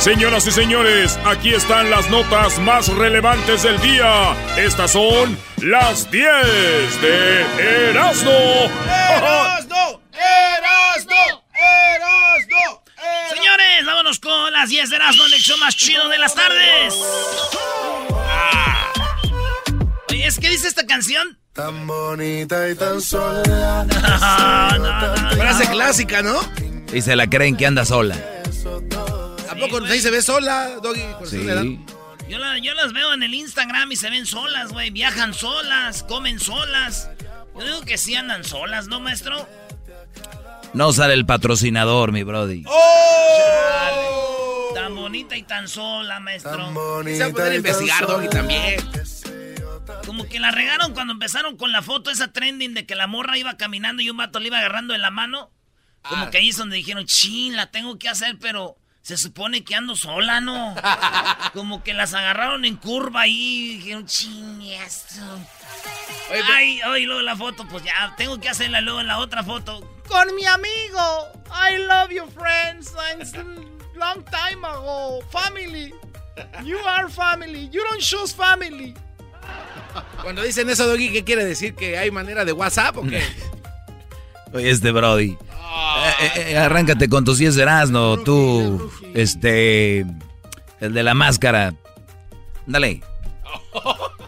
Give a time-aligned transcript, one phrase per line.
[0.00, 4.34] Señoras y señores, aquí están las notas más relevantes del día.
[4.56, 6.26] Estas son las 10
[7.02, 8.30] de Erasmo.
[8.30, 10.00] ¡Erasmo!
[10.14, 11.44] ¡Erasmo!
[11.52, 12.82] ¡Erasmo!
[13.28, 16.94] Señores, vámonos con las 10 de Erasmo, el show más chido de las tardes.
[18.14, 18.92] Ah.
[20.08, 21.38] Oye, ¿es que dice esta canción?
[21.52, 23.86] Tan bonita y tan sola.
[24.00, 26.40] No, no, no, Frase clásica, ¿no?
[26.90, 28.16] Y se la creen que anda sola.
[29.64, 31.02] ¿A poco ahí se ve sola, Doggy?
[31.26, 31.46] Sí.
[32.28, 34.90] Yo, la- yo las veo en el Instagram y se ven solas, güey.
[34.90, 37.10] Viajan solas, comen solas.
[37.58, 39.46] Yo digo que sí andan solas, ¿no, maestro?
[40.72, 42.62] No sale el patrocinador, mi brody.
[42.66, 44.70] ¡Oh!
[44.74, 46.72] Tan bonita y tan sola, Tan maestro.
[47.04, 48.80] Se va a poder investigar, tan Doggy, también.
[50.06, 53.36] Como que la regaron cuando empezaron con la foto esa trending de que la morra
[53.38, 55.50] iba caminando y un vato le iba agarrando de la mano.
[56.08, 56.30] Como Ah.
[56.30, 58.76] que ahí es donde dijeron, chin, la tengo que hacer, pero
[59.10, 60.76] se supone que ando sola, ¿no?
[61.52, 65.20] Como que las agarraron en curva ahí y dijeron, esto.
[66.54, 69.80] Ay, ay, luego la foto, pues ya, tengo que hacerla luego en la otra foto.
[70.06, 71.26] Con mi amigo.
[71.50, 72.94] I love you, friends.
[73.18, 73.42] It's a
[73.98, 75.22] long time ago.
[75.32, 75.92] Family.
[76.62, 77.68] You are family.
[77.72, 78.94] You don't choose family.
[80.22, 81.74] Cuando dicen eso, Doggy, ¿qué quiere decir?
[81.74, 83.24] ¿Que hay manera de WhatsApp o qué?
[84.52, 85.30] Oye, este brody.
[85.30, 85.36] Eh,
[86.22, 88.90] eh, eh, arráncate con tus 10 de Erasmo, tú.
[89.14, 90.06] Este.
[90.80, 91.74] El de la máscara.
[92.66, 93.02] Dale.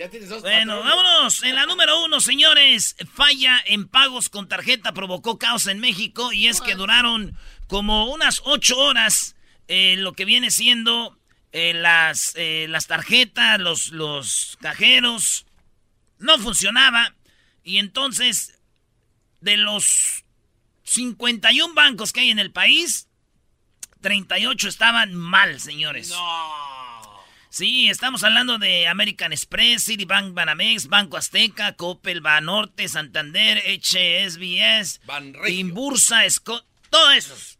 [0.00, 1.42] Ya tienes dos Bueno, vámonos.
[1.42, 2.96] En la número uno, señores.
[3.12, 8.40] Falla en pagos con tarjeta provocó caos en México y es que duraron como unas
[8.46, 9.36] ocho horas
[9.68, 11.18] eh, lo que viene siendo
[11.52, 15.44] eh, las, eh, las tarjetas, los, los cajeros.
[16.18, 17.14] No funcionaba.
[17.62, 18.58] Y entonces,
[19.40, 20.24] de los
[20.84, 23.08] 51 bancos que hay en el país,
[24.00, 26.12] 38 estaban mal, señores.
[27.50, 35.00] Sí, estamos hablando de American Express, Citibank, Banamex, Banco Azteca, Coppel, Banorte, Santander, HSBS.
[35.48, 37.58] Inbursa, Scott, todos esos.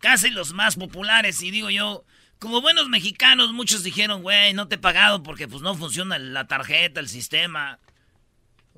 [0.00, 1.40] Casi los más populares.
[1.42, 2.04] Y digo yo,
[2.40, 6.48] como buenos mexicanos, muchos dijeron, güey, no te he pagado porque pues no funciona la
[6.48, 7.78] tarjeta, el sistema.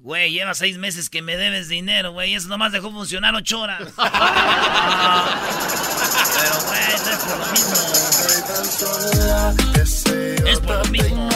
[0.03, 2.35] Güey, lleva seis meses que me debes dinero, güey.
[2.35, 3.83] Eso nomás dejó funcionar ocho horas.
[3.99, 5.41] Ah,
[6.35, 7.77] pero, güey, no es por lo mismo.
[10.49, 11.31] Es por lo mismo.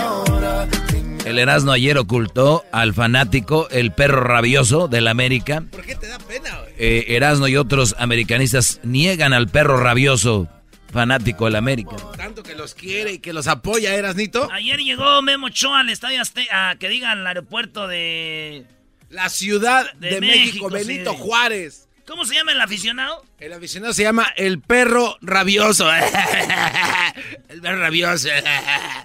[1.25, 5.63] El Erasmo ayer ocultó al fanático, el perro rabioso del América.
[5.71, 6.73] ¿Por qué te da pena, güey?
[6.77, 10.49] Eh, Erasmo y otros americanistas niegan al perro rabioso
[10.93, 11.97] fanático del América.
[12.17, 14.51] Tanto que los quiere y que los apoya, Erasnito.
[14.53, 18.65] Ayer llegó Memo Ochoa al estadio Azteca, que diga al aeropuerto de...
[19.11, 21.19] La ciudad de, De México, México, Benito sí.
[21.21, 21.89] Juárez.
[22.07, 23.25] ¿Cómo se llama el aficionado?
[23.39, 25.93] El aficionado se llama el perro rabioso.
[27.49, 28.29] el perro rabioso.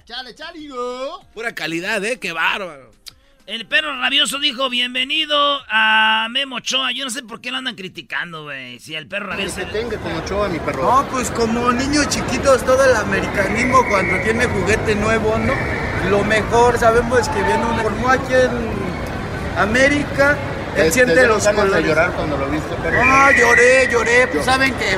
[0.05, 0.59] Chale, chale.
[1.33, 2.19] Pura calidad, ¿eh?
[2.19, 2.91] Qué bárbaro.
[3.47, 5.35] El perro rabioso dijo, bienvenido
[5.69, 6.91] a Memo Ochoa.
[6.93, 8.79] Yo no sé por qué lo andan criticando, güey.
[8.79, 9.61] Si el perro rabioso...
[9.71, 10.83] Tenga como Ochoa, mi perro.
[10.83, 15.53] No, pues como niños chiquitos, todo el americanismo cuando tiene juguete nuevo, ¿no?
[16.09, 20.37] Lo mejor, sabemos que viene un formó aquí en América,
[20.77, 21.85] él Te- siente los colores.
[21.85, 23.03] llorar cuando lo viste, perro.
[23.03, 24.97] No, lloré, lloré, pues Yo- saben que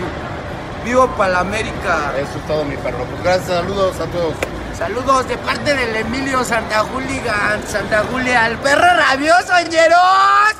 [0.85, 2.13] vivo para la América.
[2.17, 3.03] Eso es todo, mi perro.
[3.05, 4.33] Pues gracias, saludos a todos.
[4.83, 10.55] Saludos de parte del Emilio Santa Julia, Santa Julia, el perro rabioso, ñeros.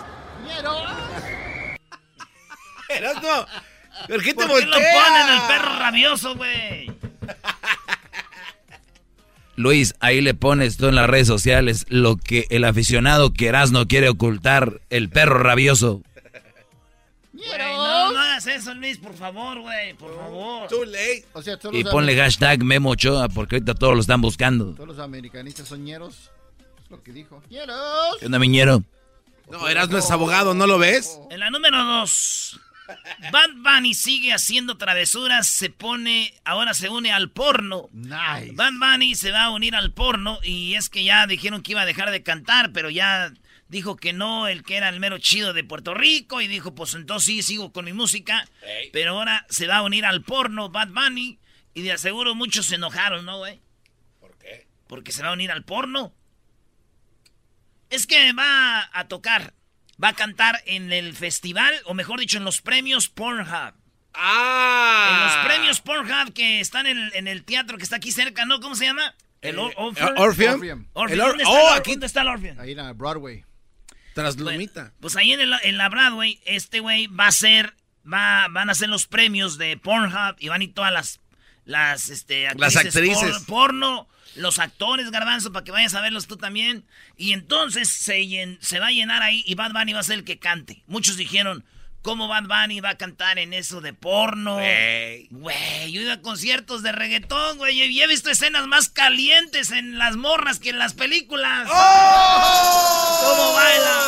[2.88, 3.46] Erasmo,
[4.08, 4.96] ¿por qué te ¿Por qué lo volteas?
[4.96, 6.90] ponen al perro rabioso, güey?
[9.58, 13.88] Luis, ahí le pones tú en las redes sociales lo que el aficionado que Erasmo
[13.88, 16.02] quiere ocultar, el perro rabioso.
[17.34, 17.83] No, no
[18.34, 20.68] hagas eso, Luis, por favor, güey, por favor.
[20.68, 21.26] Too late.
[21.34, 24.74] O sea, todos, Y los, ponle hashtag Memo Ochoa porque ahorita todos lo están buscando.
[24.74, 26.32] todos los americanistas son ñeros.
[26.84, 27.42] Es lo que dijo.
[27.50, 28.18] ¡Ñeros!
[28.20, 28.84] ¿Qué onda, miñero?
[29.52, 31.20] No, Erasmo es abogado, ¿no lo ves?
[31.30, 32.60] En la número dos,
[33.32, 37.90] Bad Bunny sigue haciendo travesuras, se pone, ahora se une al porno.
[37.92, 38.54] Nice.
[38.54, 41.82] Bad Bunny se va a unir al porno y es que ya dijeron que iba
[41.82, 43.34] a dejar de cantar, pero ya
[43.74, 46.94] dijo que no, el que era el mero chido de Puerto Rico y dijo, pues
[46.94, 48.48] entonces sí, sigo con mi música,
[48.94, 51.40] pero ahora se va a unir al porno Bad Bunny
[51.74, 53.60] y de aseguro muchos se enojaron, ¿no, güey?
[54.22, 54.68] ¿Por qué?
[54.88, 56.14] Porque se va a unir al porno.
[57.90, 59.54] Es que va a tocar
[60.04, 63.74] va a cantar en el festival, o mejor dicho, en los premios Pornhub.
[64.16, 65.10] Ah.
[65.12, 68.46] En los premios Pornhub que están en el, en el teatro que está aquí cerca,
[68.46, 68.60] ¿no?
[68.60, 69.14] ¿Cómo se llama?
[69.42, 70.14] El Or- Orpheum.
[70.18, 70.54] Orpheum.
[70.54, 70.88] Orpheum.
[70.94, 71.14] Orpheum.
[71.14, 72.60] El Or- ¿Dónde está oh, el Or- aquí- ¿Dónde está el Orpheum?
[72.60, 73.44] Ahí en la Broadway.
[74.14, 74.94] Tras Bueno, Lumita.
[75.00, 77.74] pues ahí en, el- en la Broadway, este güey va a ser,
[78.12, 81.20] va, van a hacer los premios de Pornhub y van a ir todas las,
[81.66, 83.40] las, este, Las actrices.
[83.40, 86.86] por- porno, los actores, garbanzo, para que vayas a verlos tú también.
[87.18, 90.20] Y entonces se, llen- se va a llenar ahí y Bad Bunny va a ser
[90.20, 90.84] el que cante.
[90.88, 91.66] Muchos dijeron,
[92.04, 94.56] ¿cómo Bad Bunny va a cantar en eso de porno?
[94.56, 95.28] Güey.
[95.32, 99.72] Güey, yo he ido a conciertos de reggaetón, güey, y he visto escenas más calientes
[99.72, 101.68] en las morras que en las películas.
[101.68, 104.00] ¿Cómo baila?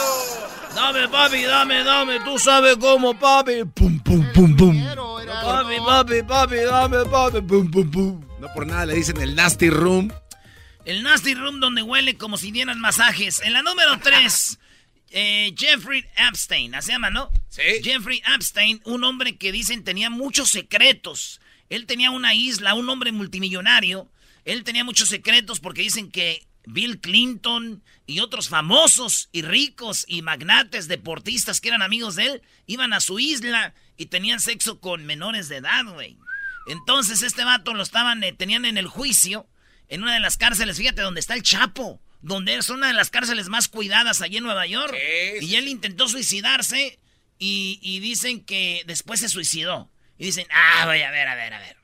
[0.76, 3.64] Dame, papi, dame, dame, tú sabes cómo, papi.
[3.74, 4.86] Pum, pum, pum, pum.
[5.26, 8.26] Papi, papi, papi, dame, papi, pum, pum, pum.
[8.40, 10.12] No por nada le dicen el Nasty Room.
[10.84, 13.42] El Nasty Room donde huele como si dieran masajes.
[13.42, 14.60] En la número 3,
[15.10, 17.32] Jeffrey Epstein, ¿así se llama, no?
[17.50, 17.62] Sí.
[17.84, 21.40] Jeffrey Epstein, un hombre que dicen tenía muchos secretos.
[21.70, 24.10] Él tenía una isla, un hombre multimillonario.
[24.44, 30.22] Él tenía muchos secretos porque dicen que Bill Clinton y otros famosos y ricos y
[30.22, 35.06] magnates deportistas que eran amigos de él iban a su isla y tenían sexo con
[35.06, 36.18] menores de edad, güey.
[36.68, 39.48] Entonces este vato lo estaban, eh, tenían en el juicio,
[39.88, 43.10] en una de las cárceles, fíjate, donde está el Chapo, donde es una de las
[43.10, 44.94] cárceles más cuidadas allí en Nueva York.
[45.40, 47.00] Sí, y él intentó suicidarse
[47.38, 49.92] y, y dicen que después se suicidó.
[50.18, 51.78] Y dicen, ah, voy a ver, a ver, a ver.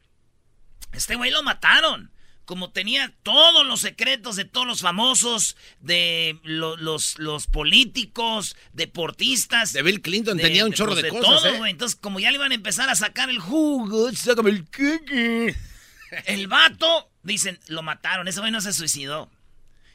[0.94, 2.12] Este güey lo mataron.
[2.46, 9.74] Como tenía todos los secretos de todos los famosos, de lo- los, los políticos, deportistas.
[9.74, 11.70] De Bill Clinton tenía un chorro pues, de cosas, todo, ¿eh?
[11.70, 15.56] Entonces, como ya le iban a empezar a sacar el jugo, sácame el cookie.
[16.26, 18.28] El vato, dicen, lo mataron.
[18.28, 19.32] Ese güey no se suicidó.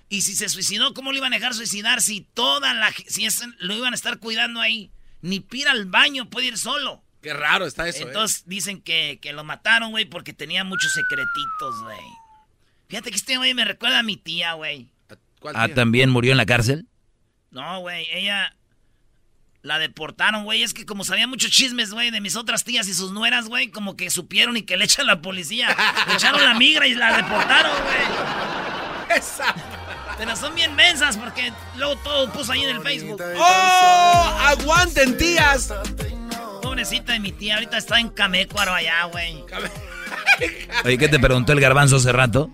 [0.08, 3.26] Y si se suicidó, ¿cómo lo iban a dejar suicidar si toda la si
[3.58, 4.91] lo iban a estar cuidando ahí?
[5.20, 7.03] Ni pira al baño, puede ir solo.
[7.23, 8.03] Qué raro está eso, ¿eh?
[8.06, 11.99] Entonces dicen que, que lo mataron, güey, porque tenía muchos secretitos, güey.
[12.88, 14.88] Fíjate que este güey me recuerda a mi tía, güey.
[15.41, 15.69] ¿Cuál Ah?
[15.69, 16.87] ¿también murió en la cárcel?
[17.50, 18.55] No, güey, ella
[19.62, 20.62] la deportaron, güey.
[20.62, 23.70] Es que como sabía muchos chismes, güey, de mis otras tías y sus nueras, güey,
[23.73, 25.75] como que supieron y que le echan la policía.
[26.06, 29.17] Le echaron la migra y la deportaron, güey.
[30.19, 33.21] Pero son bien mensas porque luego todo puso ahí en el Facebook.
[33.37, 34.39] ¡Oh!
[34.41, 35.73] ¡Aguanten, tías!
[36.63, 39.45] Pobrecita de mi tía, ahorita está en Camécuaro allá, güey.
[40.85, 42.51] Oye, ¿qué te preguntó el garbanzo hace rato?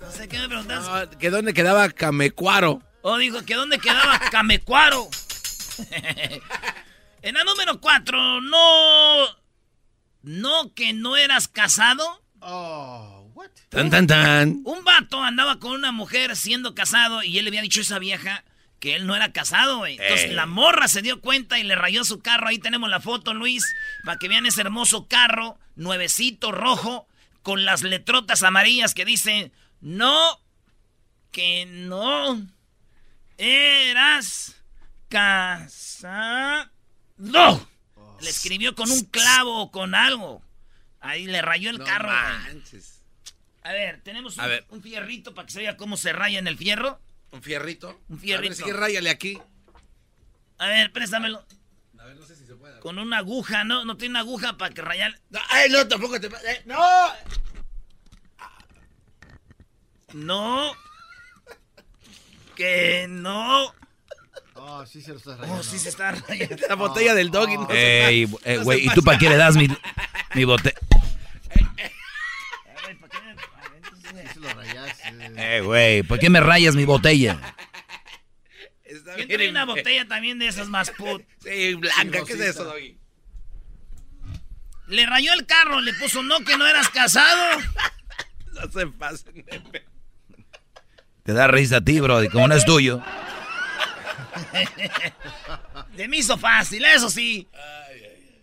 [0.00, 0.84] No sé qué me preguntas.
[0.88, 2.82] Ah, ¿Que dónde quedaba Camecuaro?
[3.02, 5.08] Oh, dijo que dónde quedaba Camecuaro.
[7.22, 9.26] en la número 4, no.
[10.22, 12.22] No que no eras casado.
[12.40, 13.50] Oh, what?
[13.68, 14.62] Tan, tan, tan.
[14.64, 17.98] Un vato andaba con una mujer siendo casado y él le había dicho a esa
[17.98, 18.44] vieja
[18.80, 19.98] que él no era casado, güey.
[19.98, 20.34] Entonces Ey.
[20.34, 22.48] la morra se dio cuenta y le rayó su carro.
[22.48, 23.64] Ahí tenemos la foto, Luis,
[24.04, 27.06] para que vean ese hermoso carro, nuevecito, rojo,
[27.42, 30.40] con las letrotas amarillas que dicen, no,
[31.30, 32.46] que no
[33.38, 34.56] eras
[35.08, 36.70] casado.
[37.18, 40.42] Le escribió con un clavo o con algo.
[41.00, 42.95] Ahí le rayó el No carro, manches.
[43.66, 44.64] A ver, tenemos un, A ver.
[44.70, 47.00] un fierrito para que se vea cómo se raya en el fierro.
[47.32, 48.00] ¿Un fierrito?
[48.08, 48.54] Un fierrito.
[48.54, 49.40] A ver, sí, ráyale aquí.
[50.58, 51.44] A ver, préstamelo.
[51.98, 52.78] A ver, no sé si se puede.
[52.78, 53.84] Con una aguja, ¿no?
[53.84, 55.18] No tiene una aguja para que rayar.
[55.30, 56.28] No, ¡Ay, no, tampoco te...
[56.28, 56.78] eh, ¡No!
[60.14, 60.72] No.
[62.54, 63.74] Que no.
[64.54, 65.60] Oh, sí se lo estás rayando.
[65.60, 66.56] Oh, sí se está rayando.
[66.68, 67.56] La botella del doggy.
[67.56, 69.66] no se Ey, eh, No güey, ¿y tú para qué le das mi,
[70.34, 70.74] mi bote?
[72.78, 74.26] A ver, ¿para qué me- a ver, entonces, güey.
[74.28, 75.02] Sí se lo rayaste.
[75.36, 77.38] Eh, güey, ¿por qué me rayas mi botella?
[78.84, 81.22] Está ¿Quién bien trae una botella también de esas más put?
[81.42, 82.20] Sí, blanca.
[82.26, 82.98] ¿Qué es eso, doggy?
[84.88, 87.60] Le rayó el carro, le puso no que no eras casado.
[88.54, 89.84] No se pasen de pe-
[91.24, 93.02] Te da risa a ti, bro, y como no es tuyo.
[95.96, 97.48] De mí hizo fácil, eso sí.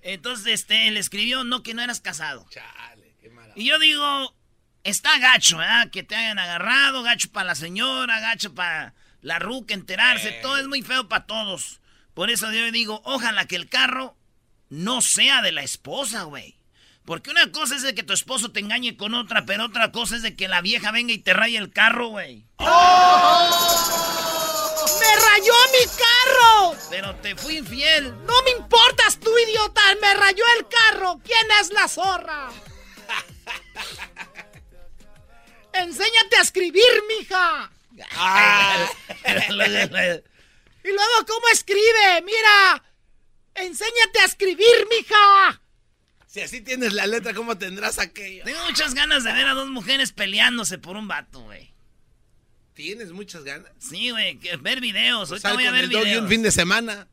[0.02, 2.46] Entonces, este, le escribió no que no eras casado.
[2.50, 3.54] Chale, qué mala.
[3.56, 4.36] Y yo digo,
[4.84, 5.90] está gacho, ¿verdad?
[5.90, 10.68] Que te hayan agarrado, gacho para la señora, gacho para la ruca enterarse, todo es
[10.68, 11.80] muy feo para todos.
[12.14, 14.16] Por eso yo digo, ojalá que el carro
[14.70, 16.60] no sea de la esposa, güey.
[17.06, 20.16] Porque una cosa es de que tu esposo te engañe con otra, pero otra cosa
[20.16, 22.46] es de que la vieja venga y te raye el carro, güey.
[22.60, 22.66] ¡Me
[25.30, 26.78] rayó mi carro!
[26.90, 28.14] Pero te fui infiel.
[28.26, 29.82] ¡No me importas tú, idiota!
[30.02, 31.20] ¡Me rayó el carro!
[31.24, 32.50] ¿Quién es la zorra?
[35.74, 36.84] ¡Enséñate a escribir,
[37.20, 37.72] mija!
[38.16, 38.90] Ah.
[40.86, 42.22] Y luego, ¿cómo escribe?
[42.26, 42.84] Mira.
[43.56, 45.62] Enséñate a escribir, mija.
[46.28, 48.44] Si así tienes la letra, ¿cómo tendrás aquello?
[48.44, 51.74] Tengo muchas ganas de ver a dos mujeres peleándose por un vato, güey.
[52.74, 53.72] ¿Tienes muchas ganas?
[53.80, 55.30] Sí, güey, ver videos.
[55.30, 56.24] Pues Ahorita voy a ver videos.
[56.24, 57.08] un fin de semana.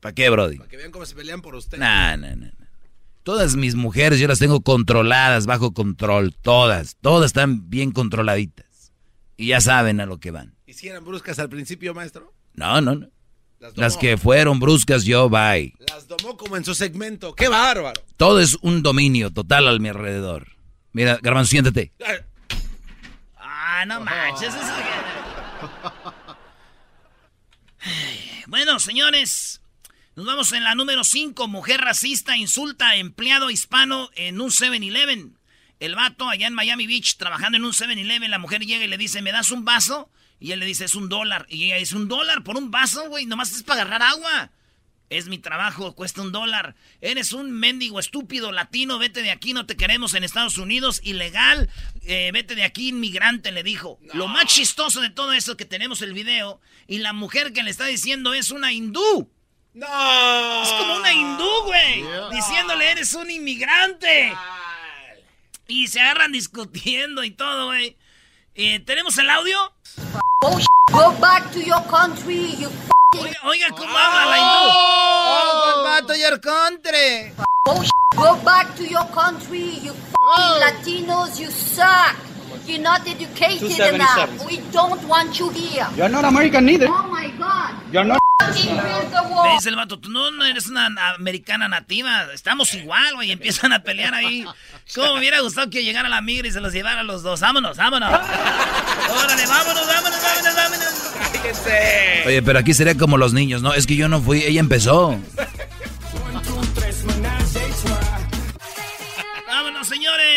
[0.00, 0.56] ¿Para qué, Brody?
[0.58, 1.78] Para que vean cómo se pelean por usted.
[1.78, 2.50] No, no, no.
[3.22, 6.96] Todas mis mujeres yo las tengo controladas, bajo control, todas.
[7.00, 8.92] Todas están bien controladitas.
[9.36, 10.56] Y ya saben a lo que van.
[10.66, 12.34] ¿Y si eran bruscas al principio, maestro?
[12.54, 13.08] No, no, no.
[13.76, 15.72] Las, que fueron bruscas, yo, bye.
[15.88, 17.32] Las domó como en su segmento.
[17.36, 18.02] ¡Qué bárbaro!
[18.16, 20.48] Todo es un dominio total a mi alrededor.
[20.92, 21.92] Mira, Garbanzo, siéntate.
[23.36, 24.52] Ah, no manches.
[28.46, 29.61] Bueno, señores,
[30.14, 31.48] nos vamos en la número 5.
[31.48, 35.38] Mujer racista insulta a empleado hispano en un 7-Eleven.
[35.80, 38.98] El vato allá en Miami Beach trabajando en un 7-Eleven, la mujer llega y le
[38.98, 40.10] dice, ¿me das un vaso?
[40.38, 41.46] Y él le dice, es un dólar.
[41.48, 43.24] Y ella dice, ¿un dólar por un vaso, güey?
[43.24, 44.50] Nomás es para agarrar agua.
[45.08, 46.74] Es mi trabajo, cuesta un dólar.
[47.00, 51.70] Eres un mendigo estúpido latino, vete de aquí, no te queremos en Estados Unidos, ilegal,
[52.02, 53.98] eh, vete de aquí, inmigrante, le dijo.
[54.12, 57.62] Lo más chistoso de todo eso es que tenemos el video y la mujer que
[57.62, 59.30] le está diciendo es una hindú.
[59.74, 60.62] No.
[60.62, 62.04] Es como una hindú, güey.
[62.30, 64.34] Diciéndole, eres un inmigrante.
[65.68, 67.96] Y se agarran discutiendo y todo, güey.
[68.54, 69.72] Eh, ¿Tenemos el audio?
[70.42, 70.58] Oh,
[70.90, 72.68] go back to your country, you
[73.14, 74.70] Oiga, oiga cómo habla la hindú.
[74.74, 77.32] Oh, go back to your country.
[77.66, 77.84] Oh,
[78.16, 79.92] go back to your country, you
[80.60, 82.16] Latinos, you suck.
[82.66, 84.46] You're not educated enough.
[84.46, 85.86] We don't want you here.
[85.96, 86.86] You're not American neither.
[86.88, 87.74] Oh my God.
[87.92, 88.21] You're not.
[89.44, 93.72] Le dice el vato, tú no, no, eres una americana nativa, estamos igual, güey, empiezan
[93.72, 94.44] a pelear ahí.
[94.94, 97.40] ¿Cómo me hubiera gustado que llegara la migra y se los llevara a los dos?
[97.40, 98.10] Vámonos, vámonos.
[98.10, 100.92] Órale, vámonos, vámonos, vámonos, vámonos.
[102.26, 103.74] Oye, pero aquí sería como los niños, ¿no?
[103.74, 105.18] Es que yo no fui, ella empezó.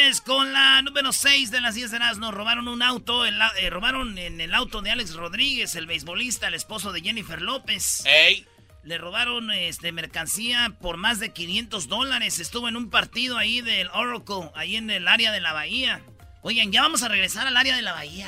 [0.05, 4.17] Señores, con la número 6 de las 10 de nos robaron un auto, eh, robaron
[4.17, 8.03] en el auto de Alex Rodríguez, el beisbolista, el esposo de Jennifer López.
[8.05, 8.45] ¡Ey!
[8.83, 12.39] Le robaron este, mercancía por más de 500 dólares.
[12.39, 16.01] Estuvo en un partido ahí del Oracle, ahí en el área de la bahía.
[16.43, 18.27] Oigan, ya vamos a regresar al área de la bahía.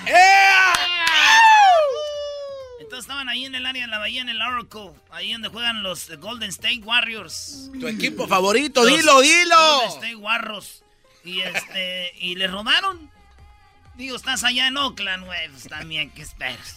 [2.79, 5.83] Entonces estaban ahí en el área de la bahía, en el Oracle, ahí donde juegan
[5.83, 7.69] los Golden State Warriors.
[7.79, 9.55] Tu equipo favorito, dilo, dilo.
[9.75, 10.83] Golden State Warriors.
[11.27, 13.11] Y este, y le robaron.
[13.95, 16.75] Digo, estás allá en Oakland, güey, pues también, ¿qué esperas?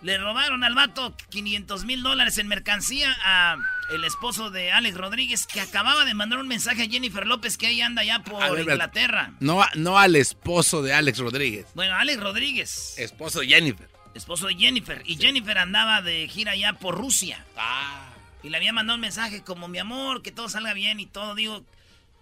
[0.00, 3.56] Le robaron al vato 500 mil dólares en mercancía a
[3.90, 7.66] el esposo de Alex Rodríguez que acababa de mandar un mensaje a Jennifer López que
[7.66, 9.32] ahí anda ya por Inglaterra.
[9.40, 11.66] No, no al esposo de Alex Rodríguez.
[11.74, 12.94] Bueno, Alex Rodríguez.
[12.96, 13.88] Esposo de Jennifer.
[14.14, 15.02] Esposo de Jennifer.
[15.04, 17.44] Y Jennifer andaba de gira ya por Rusia.
[17.56, 18.10] Ah.
[18.44, 21.34] Y le había mandado un mensaje como, mi amor, que todo salga bien y todo.
[21.34, 21.64] Digo,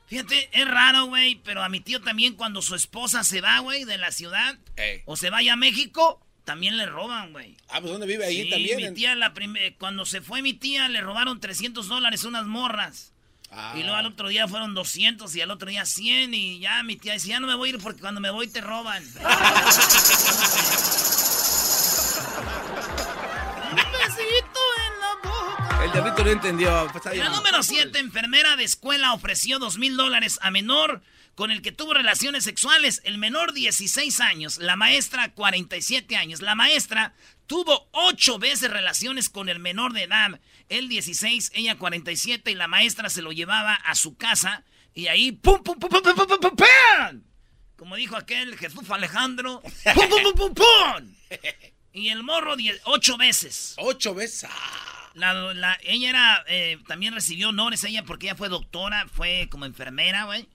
[0.06, 3.84] fíjate, es raro, güey, pero a mi tío también cuando su esposa se va, güey,
[3.84, 4.58] de la ciudad
[5.04, 7.56] o se vaya a México, también le roban, güey.
[7.68, 8.76] Ah, pues ¿dónde vive ahí también?
[8.76, 9.32] mi tía, la
[9.78, 13.12] cuando se fue mi tía, le robaron 300 dólares unas morras.
[13.74, 16.96] Y luego al otro día fueron 200 y al otro día 100 y ya mi
[16.96, 19.02] tía dice, ya no me voy a ir porque cuando me voy te roban.
[25.82, 26.92] El diablito no entendió.
[27.14, 31.02] La número 7, enfermera de escuela ofreció dos mil dólares a menor
[31.34, 33.02] con el que tuvo relaciones sexuales.
[33.04, 36.40] El menor 16 años, la maestra 47 años.
[36.40, 37.14] La maestra
[37.46, 40.40] tuvo ocho veces relaciones con el menor de edad.
[40.68, 44.64] Él 16, ella 47 y la maestra se lo llevaba a su casa
[44.94, 47.22] y ahí pum pum pum pum pum pum pum!
[47.76, 49.62] Como dijo aquel Jesús Alejandro,
[49.94, 51.14] pum pum pum pum.
[51.92, 53.74] Y el morro 8 veces.
[53.78, 54.50] Ocho veces.
[55.16, 60.24] La, ella era, eh, también recibió honores ella porque ella fue doctora, fue como enfermera,
[60.24, 60.46] güey.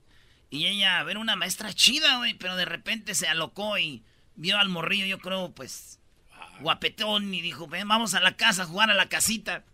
[0.50, 4.04] Y ella, a ver, una maestra chida, güey, pero de repente se alocó y
[4.36, 5.98] vio al morrillo, yo creo, pues,
[6.60, 9.64] guapetón, y dijo, ven, vamos a la casa a jugar a la casita,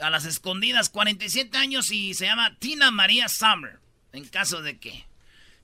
[0.00, 3.80] a las escondidas, 47 años y se llama Tina María Summer,
[4.12, 5.04] en caso de que.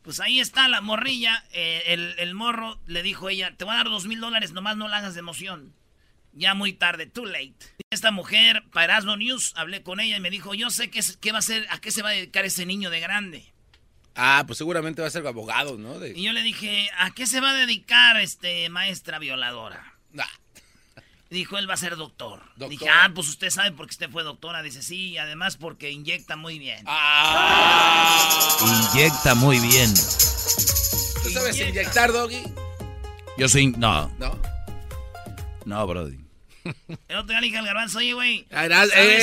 [0.02, 3.78] Pues ahí está la morrilla, eh, el, el, morro le dijo ella, te voy a
[3.78, 5.74] dar dos mil dólares, nomás no la hagas de emoción.
[6.32, 7.77] Ya muy tarde, too late.
[7.90, 11.32] Esta mujer, para Asno News, hablé con ella y me dijo, yo sé qué, qué
[11.32, 13.50] va a ser, a qué se va a dedicar ese niño de grande.
[14.14, 16.04] Ah, pues seguramente va a ser abogado, ¿no?
[16.04, 19.94] Y yo le dije, ¿a qué se va a dedicar este maestra violadora?
[21.30, 22.42] Dijo, él va a ser doctor.
[22.56, 24.62] Dije, ah, pues usted sabe porque usted fue doctora.
[24.62, 26.84] Dice, sí, y además porque inyecta muy bien.
[26.86, 28.56] Ah.
[28.92, 29.94] Inyecta muy bien.
[31.22, 32.42] ¿Tú sabes inyectar, Doggy?
[33.38, 33.68] Yo soy...
[33.68, 34.08] No.
[34.18, 34.38] ¿No?
[35.64, 36.27] No, Brody.
[36.64, 38.46] El otro día le dije al garbanzo, oye, güey.
[38.90, 39.22] ¿sabes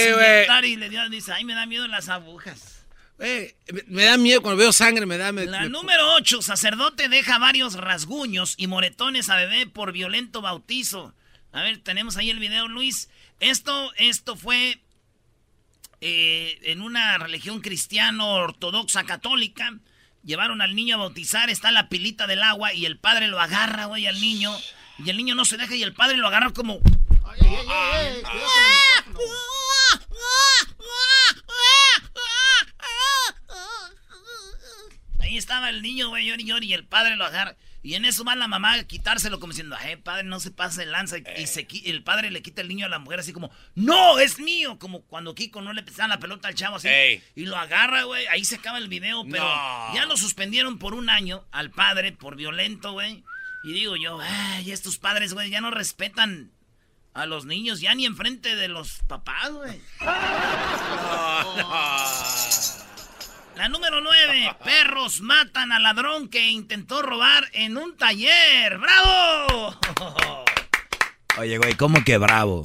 [0.63, 0.67] eh?
[0.67, 2.83] Y le dio, dice, ay, me da miedo las agujas.
[3.19, 3.55] Eh,
[3.87, 5.31] me- da miedo cuando veo sangre, me da...
[5.31, 10.41] me- La me- número 8, sacerdote deja varios rasguños y moretones a bebé por violento
[10.41, 11.13] bautizo.
[11.53, 13.09] A ver, tenemos ahí el video, Luis.
[13.39, 14.79] Esto, esto fue
[16.01, 19.73] eh, en una religión cristiano ortodoxa católica.
[20.23, 23.85] Llevaron al niño a bautizar, está la pilita del agua y el padre lo agarra,
[23.85, 24.51] güey, al niño.
[24.97, 26.79] Y el niño no se deja y el padre lo agarra como...
[35.19, 37.55] Ahí estaba el niño, güey, llori, llori, y el padre lo agarra.
[37.81, 40.85] Y en eso va la mamá a quitárselo como diciendo, ay, padre, no se pase
[40.87, 41.17] lanza.
[41.19, 44.17] Y, y se, el padre le quita el niño a la mujer así como, no,
[44.19, 44.79] es mío.
[44.79, 46.87] Como cuando Kiko no le pesaba la pelota al chavo así.
[46.87, 47.23] Ey.
[47.35, 48.25] Y lo agarra, güey.
[48.27, 49.93] Ahí se acaba el video, pero No.
[49.93, 53.23] ya lo suspendieron por un año al padre por violento, güey.
[53.63, 56.51] Y digo yo, ay, estos padres, güey, ya no respetan
[57.15, 59.81] a los niños, ya ni enfrente de los papás, güey.
[63.55, 64.57] La número 9.
[64.65, 68.77] Perros matan al ladrón que intentó robar en un taller.
[68.77, 69.79] ¡Bravo!
[71.37, 72.61] Oye, güey, ¿cómo que bravo?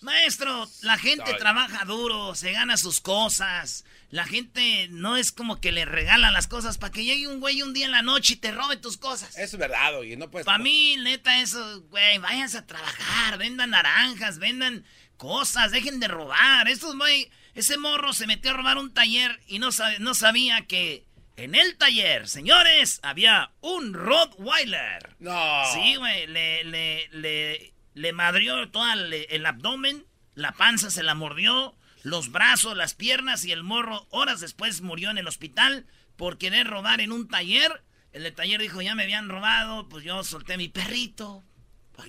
[0.00, 3.84] Maestro, la gente trabaja duro, se gana sus cosas.
[4.16, 7.60] La gente no es como que le regalan las cosas para que llegue un güey
[7.60, 9.36] un día en la noche y te robe tus cosas.
[9.36, 10.46] Es verdad, oye, no puedes...
[10.46, 14.86] Para mí, neta, eso, güey, váyanse a trabajar, vendan naranjas, vendan
[15.18, 16.66] cosas, dejen de robar.
[16.66, 20.66] Estos, güey, ese morro se metió a robar un taller y no, sabe- no sabía
[20.66, 21.04] que
[21.36, 25.14] en el taller, señores, había un Rottweiler.
[25.18, 25.62] No.
[25.74, 31.76] Sí, güey, le, le, le, le madrió todo el abdomen, la panza se la mordió,
[32.06, 36.68] los brazos, las piernas y el morro horas después murió en el hospital por querer
[36.68, 37.82] robar en un taller.
[38.12, 41.42] El del taller dijo, ya me habían robado, pues yo solté mi perrito,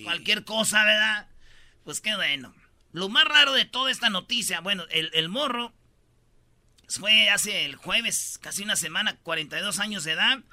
[0.04, 1.27] cualquier cosa, ¿verdad?
[1.84, 2.54] Pues qué bueno.
[2.92, 5.74] Lo más raro de toda esta noticia, bueno, el, el morro
[6.88, 10.43] fue hace el jueves, casi una semana, 42 años de edad.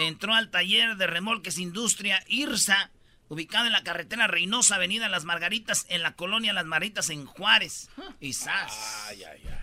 [0.00, 2.90] Entró al taller de remolques Industria IRSA,
[3.28, 7.88] ubicado en la carretera Reynosa, Avenida Las Margaritas, en la colonia Las Margaritas, en Juárez.
[8.20, 9.06] Y ¡zas!
[9.08, 9.54] Ay, ay, ay.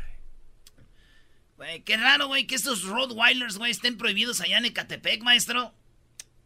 [1.58, 5.74] Güey, qué raro, güey, que estos Rottweilers, güey, estén prohibidos allá en Ecatepec, maestro.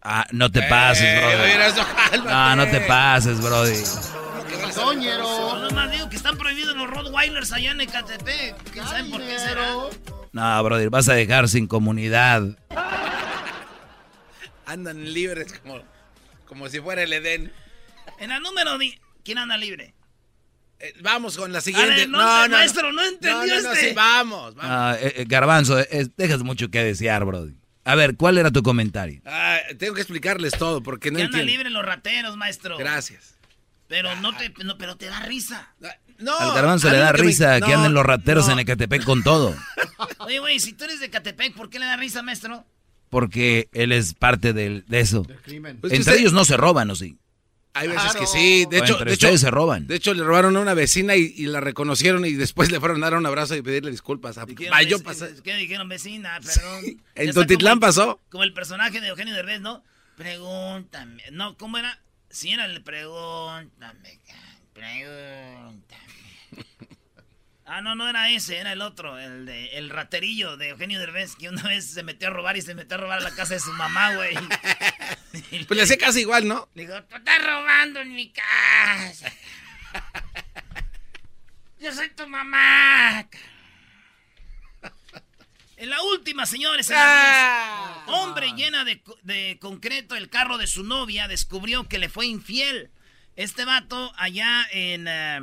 [0.02, 1.52] Ah, no te pases, Eh, brody.
[1.68, 2.30] eso, cálmate.
[2.30, 3.74] No, no te pases, brody.
[4.50, 5.24] ¿Qué pasó, ñero?
[5.24, 8.56] Yo nomás digo que están prohibidos los Rottweilers allá en Ecatepec.
[8.72, 9.76] ¿Quién sabe por qué será?
[10.32, 12.44] No, brody, vas a dejar sin comunidad.
[14.66, 15.82] Andan libres como,
[16.50, 17.54] como si fuera el Edén.
[18.20, 18.78] En la número...
[18.78, 19.94] di- ¿Quién anda libre?
[20.80, 21.94] Eh, vamos con la siguiente.
[21.96, 22.18] Ver, no,
[22.50, 23.90] maestro, no entendió no, no, este.
[23.90, 24.72] sí, vamos, vamos.
[24.72, 27.54] Ah, eh, eh, Garbanzo, eh, eh, dejas mucho que desear, brody.
[27.84, 29.22] A ver, ¿cuál era tu comentario?
[29.26, 31.58] Ah, tengo que explicarles todo porque no Que andan entiendo.
[31.58, 32.78] libres los rateros, maestro.
[32.78, 33.36] Gracias.
[33.88, 35.74] Pero no te, no, pero te da risa.
[35.84, 38.54] Ah, No, Al Garbanzo le da que me- risa que no, anden los rateros no.
[38.54, 39.56] en Ecatepec con todo.
[40.20, 42.66] Oye, güey, si tú eres de Catepec, ¿por qué le da risa, maestro?
[43.10, 45.24] Porque él es parte del- de eso.
[45.82, 47.18] Pues Entre ellos no se roban, ¿o sí?
[47.74, 48.20] Hay veces Claro.
[48.22, 48.66] que sí.
[48.70, 49.88] De hecho, entre de hecho, se roban.
[49.88, 52.98] de hecho, le robaron a una vecina y, y la reconocieron y después le fueron
[53.04, 54.38] a dar un abrazo y pedirle disculpas.
[54.40, 55.36] Ah, Dijeron, va, yo pasé.
[55.44, 56.40] ¿Qué dijeron, vecina?
[56.44, 56.86] Perdón.
[56.86, 58.20] en Ya está Totitlán pasó.
[58.30, 59.84] Como el personaje de Eugenio Derbez, ¿no?
[60.18, 61.24] Pregúntame.
[61.32, 62.02] No, ¿cómo era?
[62.30, 64.20] Si era el pregúntame.
[64.74, 66.09] Pregúntame.
[67.72, 71.36] Ah, no, no era ese, era el otro, el de el raterillo de Eugenio Derbez,
[71.36, 73.54] que una vez se metió a robar y se metió a robar a la casa
[73.54, 74.36] de su mamá, güey.
[75.68, 76.68] Pues le hacía casi igual, ¿no?
[76.74, 79.32] Le digo, tú estás robando en mi casa.
[81.80, 83.28] Yo soy tu mamá.
[85.78, 86.90] En la última, señores.
[86.90, 92.00] en la diez, hombre llena de, de concreto el carro de su novia descubrió que
[92.00, 92.90] le fue infiel.
[93.36, 95.40] Este vato allá en, eh,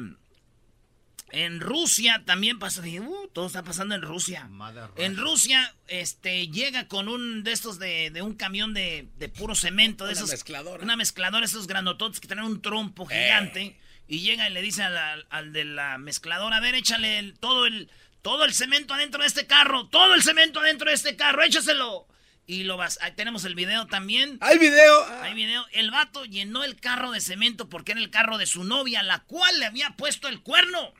[1.31, 2.59] en Rusia también.
[2.83, 4.49] Dije, "Uh, todo está pasando en Rusia.
[4.97, 9.55] En Rusia, este, llega con un de estos de, de un camión de, de puro
[9.55, 10.31] cemento, de Una esos.
[10.31, 10.83] mezcladora.
[10.83, 13.79] Una mezcladora, esos granototes que tienen un trompo gigante.
[14.09, 17.91] Y llega y le dice al, de la mezcladora, a ver, échale el- todo el
[18.23, 22.09] todo el cemento adentro de este carro, todo el cemento adentro de este carro, échaselo.
[22.45, 24.39] Y lo vas, ahí tenemos el video también.
[24.41, 25.05] Hay video.
[25.23, 25.65] Hay video.
[25.73, 29.21] El vato llenó el carro de cemento porque era el carro de su novia, la
[29.25, 30.93] cual le había puesto el cuerno.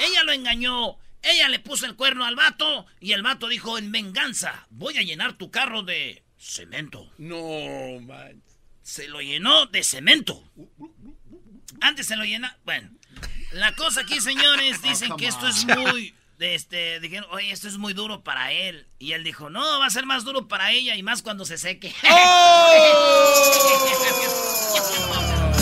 [0.00, 0.96] Ella lo engañó.
[1.22, 5.02] Ella le puso el cuerno al vato y el vato dijo, en venganza, voy a
[5.02, 7.12] llenar tu carro de cemento.
[7.18, 8.42] No, man.
[8.82, 10.42] Se lo llenó de cemento.
[11.80, 12.56] Antes se lo llena...
[12.64, 12.90] Bueno,
[13.52, 16.14] la cosa aquí, señores, dicen que esto es muy...
[16.38, 18.86] Este, dijeron, oye, esto es muy duro para él.
[18.98, 21.58] Y él dijo, no, va a ser más duro para ella y más cuando se
[21.58, 21.94] seque.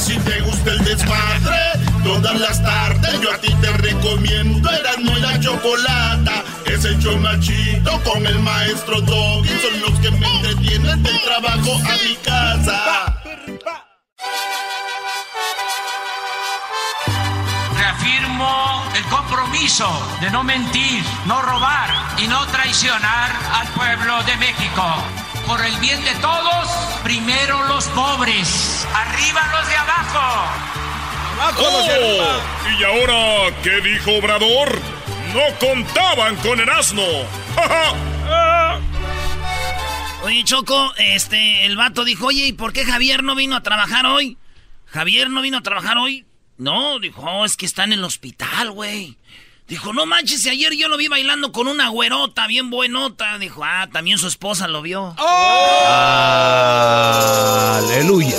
[0.09, 1.88] Si te gusta el desmadre.
[2.09, 6.42] Todas las tardes yo a ti te recomiendo Erasmo y la Chocolata.
[6.64, 9.51] Es el show machito con el maestro Doggy.
[9.61, 13.23] Son los que me entretienen del trabajo a mi casa.
[17.77, 19.87] Reafirmo el compromiso
[20.23, 24.94] de no mentir, no robar y no traicionar al pueblo de México.
[25.47, 26.68] Por el bien de todos,
[27.03, 30.78] primero los pobres, arriba los de abajo.
[31.40, 32.40] Oh,
[32.79, 34.81] ¿Y ahora qué dijo Obrador?
[35.35, 37.03] No contaban con el asno.
[40.22, 44.05] Oye, Choco, este, el vato dijo, oye, ¿y por qué Javier no vino a trabajar
[44.07, 44.37] hoy?
[44.87, 46.27] Javier no vino a trabajar hoy.
[46.57, 49.16] No, dijo, oh, es que está en el hospital, güey.
[49.69, 53.37] Dijo, no manches, si ayer yo lo vi bailando con una güerota bien buenota.
[53.39, 55.15] Dijo, ah, también su esposa lo vio.
[57.77, 58.39] Aleluya.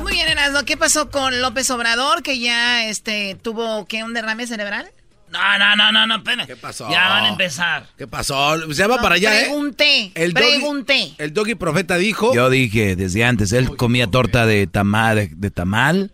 [0.00, 4.48] Muy bien, Erasmo, ¿qué pasó con López Obrador que ya este tuvo que un derrame
[4.48, 4.90] cerebral?
[5.30, 6.44] No, no, no, no, no, espera.
[6.48, 6.90] ¿Qué pasó?
[6.90, 7.86] Ya van a empezar.
[7.96, 8.72] ¿Qué pasó?
[8.72, 10.12] Se va para allá, pregunté, ¿eh?
[10.16, 11.14] El pregunté.
[11.18, 12.34] el doggy profeta dijo.
[12.34, 16.10] Yo dije desde antes, él comía torta de tamal, de, de tamal.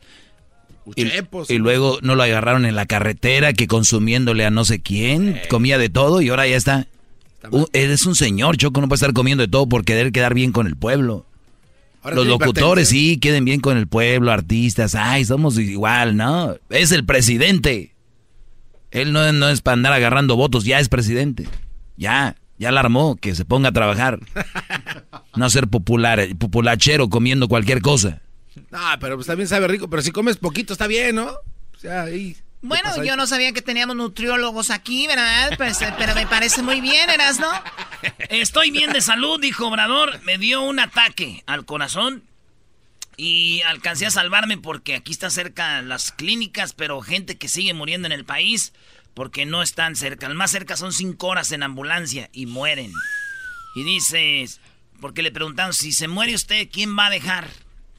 [0.94, 1.50] Y, Uchepos.
[1.50, 5.78] y luego no lo agarraron en la carretera que consumiéndole a no sé quién, comía
[5.78, 6.86] de todo y ahora ya está.
[7.50, 10.52] Uh, eres un señor, Choco, no puede estar comiendo de todo por querer quedar bien
[10.52, 11.26] con el pueblo.
[12.02, 16.56] Ahora Los locutores sí, queden bien con el pueblo, artistas, ay, somos igual, ¿no?
[16.70, 17.94] Es el presidente.
[18.92, 21.48] Él no, no es para andar agarrando votos, ya es presidente.
[21.96, 24.20] Ya, ya la armó, que se ponga a trabajar.
[25.36, 28.22] No ser popular, populachero comiendo cualquier cosa.
[28.70, 29.88] No, pero pues también sabe rico.
[29.88, 31.26] Pero si comes poquito está bien, ¿no?
[31.26, 32.36] O sea, ahí.
[32.62, 35.52] Bueno, yo no sabía que teníamos nutriólogos aquí, ¿verdad?
[35.56, 37.48] Pues, eh, pero me parece muy bien, Erasmo.
[38.28, 40.20] Estoy bien de salud, dijo Obrador.
[40.24, 42.24] Me dio un ataque al corazón
[43.16, 48.06] y alcancé a salvarme porque aquí está cerca las clínicas, pero gente que sigue muriendo
[48.06, 48.72] en el país
[49.14, 50.26] porque no están cerca.
[50.26, 52.92] El más cerca son cinco horas en ambulancia y mueren.
[53.74, 54.60] Y dices,
[55.00, 57.48] porque le preguntaron, si se muere usted, ¿quién va a dejar?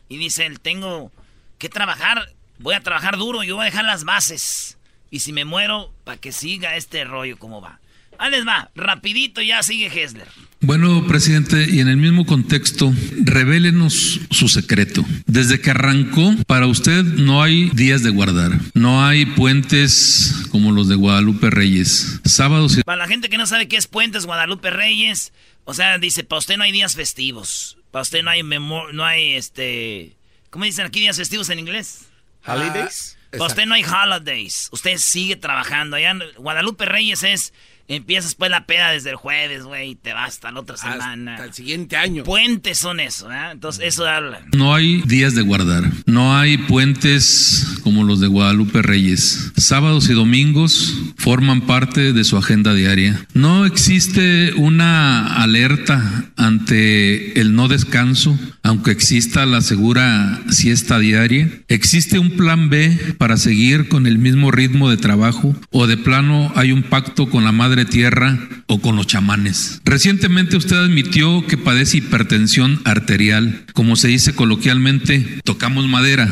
[0.09, 1.11] Y dice él, tengo
[1.57, 4.77] que trabajar, voy a trabajar duro, yo voy a dejar las bases.
[5.09, 7.79] Y si me muero, para que siga este rollo como va.
[8.19, 10.27] Ahí les va, rapidito ya sigue Hessler.
[10.59, 12.91] Bueno, presidente, y en el mismo contexto,
[13.23, 15.05] revélenos su secreto.
[15.27, 20.87] Desde que arrancó, para usted no hay días de guardar, no hay puentes como los
[20.87, 22.81] de Guadalupe Reyes, sábados y...
[22.81, 25.31] Para la gente que no sabe qué es Puentes Guadalupe Reyes,
[25.65, 27.76] o sea, dice, para usted no hay días festivos.
[27.97, 30.15] Para usted no hay memo- no hay este,
[30.51, 32.05] ¿cómo dicen aquí días festivos en inglés?
[32.45, 33.17] ¿Holidays?
[33.31, 34.69] Para usted no hay holidays.
[34.71, 35.95] Usted sigue trabajando.
[35.95, 37.53] Allá en Guadalupe Reyes es
[37.87, 41.33] empiezas pues la peda desde el jueves, güey, y te vas hasta la otra semana.
[41.35, 42.23] Hasta el siguiente año.
[42.23, 43.51] Puentes son eso, ¿eh?
[43.51, 44.41] Entonces eso habla.
[44.55, 49.53] No hay días de guardar, no hay puentes como los de Guadalupe Reyes.
[49.57, 53.25] Sábados y domingos forman parte de su agenda diaria.
[53.33, 61.49] No existe una alerta ante el no descanso, aunque exista la segura siesta diaria.
[61.67, 66.51] ¿Existe un plan B para seguir con el mismo ritmo de trabajo o de plano
[66.55, 68.37] hay un pacto con la madre tierra
[68.67, 69.81] o con los chamanes?
[69.85, 76.29] Recientemente usted admitió que padece hipertensión arterial, como se dice coloquialmente, tocamos madera.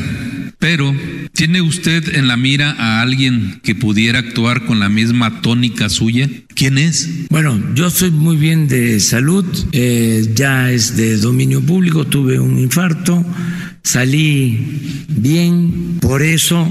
[0.58, 0.94] Pero,
[1.32, 6.30] ¿tiene usted en la mira a alguien que pudiera actuar con la misma tónica suya?
[6.54, 7.28] ¿Quién es?
[7.28, 12.58] Bueno, yo soy muy bien de salud, eh, ya es de dominio público, tuve un
[12.58, 13.24] infarto,
[13.86, 16.68] salí bien, por eso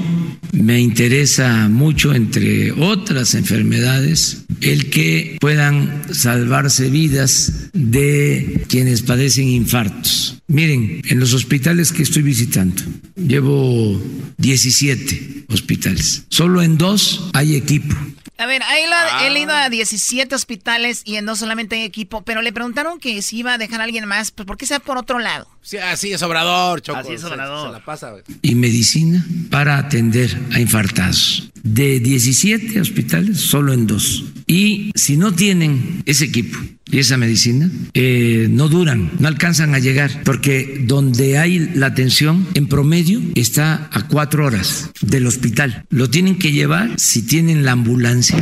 [0.51, 10.41] me interesa mucho, entre otras enfermedades, el que puedan salvarse vidas de quienes padecen infartos.
[10.47, 12.83] Miren, en los hospitales que estoy visitando,
[13.15, 14.01] llevo
[14.37, 17.95] 17 hospitales, solo en dos hay equipo.
[18.37, 21.83] A ver, ahí lo- él ha ido a 17 hospitales y en dos solamente hay
[21.83, 24.65] equipo, pero le preguntaron que si iba a dejar a alguien más, pues ¿por qué
[24.65, 25.47] sea por otro lado?
[25.61, 26.99] Sí, así es Obrador, Choco.
[26.99, 27.67] Así es Se- Obrador.
[27.69, 28.23] Se, la pasa, güey.
[28.41, 31.49] y medicina para atender a infartados.
[31.63, 34.23] De 17 hospitales, solo en dos.
[34.47, 36.57] Y si no tienen ese equipo
[36.91, 42.47] y esa medicina, eh, no duran, no alcanzan a llegar, porque donde hay la atención,
[42.53, 45.85] en promedio, está a cuatro horas del hospital.
[45.89, 48.37] Lo tienen que llevar si tienen la ambulancia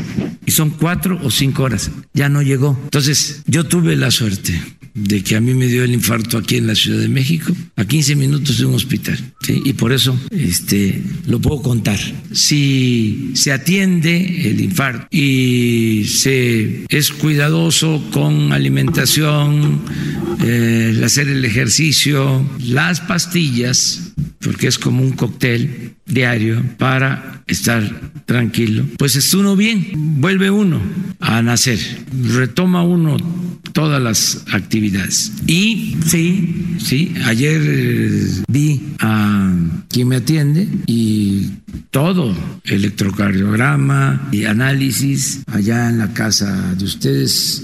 [0.45, 1.89] y son cuatro o cinco horas.
[2.13, 2.77] Ya no llegó.
[2.83, 4.61] Entonces, yo tuve la suerte
[4.93, 7.85] de que a mí me dio el infarto aquí en la Ciudad de México, a
[7.85, 9.17] 15 minutos de un hospital.
[9.41, 9.61] ¿sí?
[9.65, 11.99] Y por eso este, lo puedo contar.
[12.31, 19.81] Si se atiende el infarto y se es cuidadoso con alimentación,
[20.43, 28.85] eh, hacer el ejercicio, las pastillas porque es como un cóctel diario para estar tranquilo,
[28.97, 30.81] pues está uno bien, vuelve uno
[31.19, 31.79] a nacer,
[32.11, 33.17] retoma uno
[33.73, 35.31] todas las actividades.
[35.47, 39.53] Y sí, sí, ayer eh, vi a
[39.89, 41.49] quien me atiende y
[41.89, 47.63] todo, electrocardiograma y análisis allá en la casa de ustedes,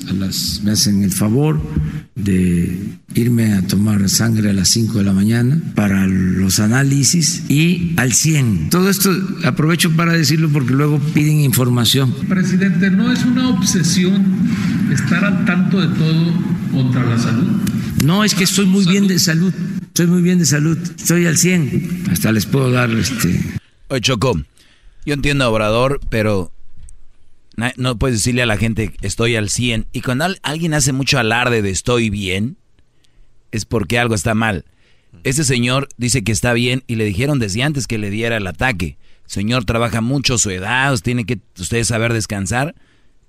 [0.63, 1.62] me hacen el favor
[2.15, 2.78] de
[3.15, 8.13] irme a tomar sangre a las 5 de la mañana para los análisis y al
[8.13, 8.69] 100.
[8.69, 9.12] Todo esto
[9.43, 12.13] aprovecho para decirlo porque luego piden información.
[12.28, 14.26] Presidente, ¿no es una obsesión
[14.91, 16.34] estar al tanto de todo
[16.72, 17.48] contra la salud?
[18.04, 19.54] No, es que estoy muy bien de salud.
[19.82, 20.78] Estoy muy bien de salud.
[20.98, 22.06] Estoy al 100.
[22.12, 23.41] Hasta les puedo dar este.
[23.89, 24.39] Oye, Choco,
[25.06, 26.54] yo entiendo a Obrador, pero
[27.76, 29.88] no puedes decirle a la gente estoy al 100.
[29.91, 32.58] Y cuando alguien hace mucho alarde de estoy bien,
[33.52, 34.66] es porque algo está mal.
[35.24, 38.48] Ese señor dice que está bien y le dijeron desde antes que le diera el
[38.48, 38.98] ataque.
[39.26, 42.76] Señor trabaja mucho, su edad, tiene que ustedes saber descansar.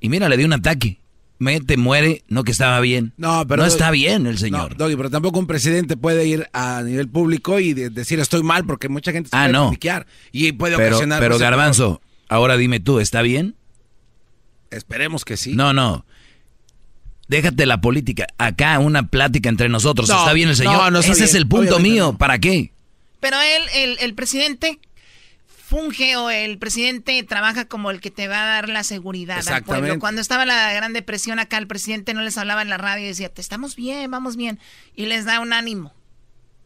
[0.01, 0.99] Y mira, le dio un ataque.
[1.39, 3.15] Mete, muere, no que estaba bien.
[3.17, 4.79] No, pero no está bien el señor.
[4.79, 8.91] No, pero tampoco un presidente puede ir a nivel público y decir estoy mal porque
[8.91, 9.73] mucha gente se ah, puede no.
[10.33, 11.21] y puede pero, ocasionar.
[11.21, 13.57] Pero Garbanzo, ahora dime tú, ¿está bien?
[14.71, 15.55] Esperemos que sí.
[15.55, 16.05] No, no.
[17.31, 18.27] Déjate la política.
[18.39, 20.11] Acá una plática entre nosotros.
[20.11, 20.91] ¿Está bien el señor?
[20.91, 22.19] No, Ese es el punto mío.
[22.19, 22.73] ¿Para qué?
[23.21, 24.81] Pero él, el, el presidente
[25.47, 29.63] funge o el presidente trabaja como el que te va a dar la seguridad al
[29.63, 30.01] pueblo.
[30.01, 33.09] Cuando estaba la Gran Depresión acá, el presidente no les hablaba en la radio y
[33.11, 34.59] decía, te estamos bien, vamos bien.
[34.97, 35.95] Y les da un ánimo.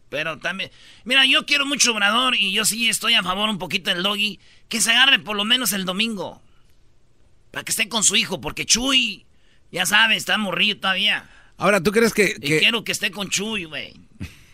[0.09, 0.71] Pero también,
[1.05, 4.41] mira, yo quiero mucho Obrador y yo sí estoy a favor un poquito del doggy,
[4.71, 6.41] que se agarre por lo menos el domingo.
[7.51, 9.27] Para que esté con su hijo, porque Chuy,
[9.75, 11.29] ya sabes, está morrido todavía.
[11.57, 13.95] Ahora, ¿tú crees que, Y quiero que esté con Chuy, güey.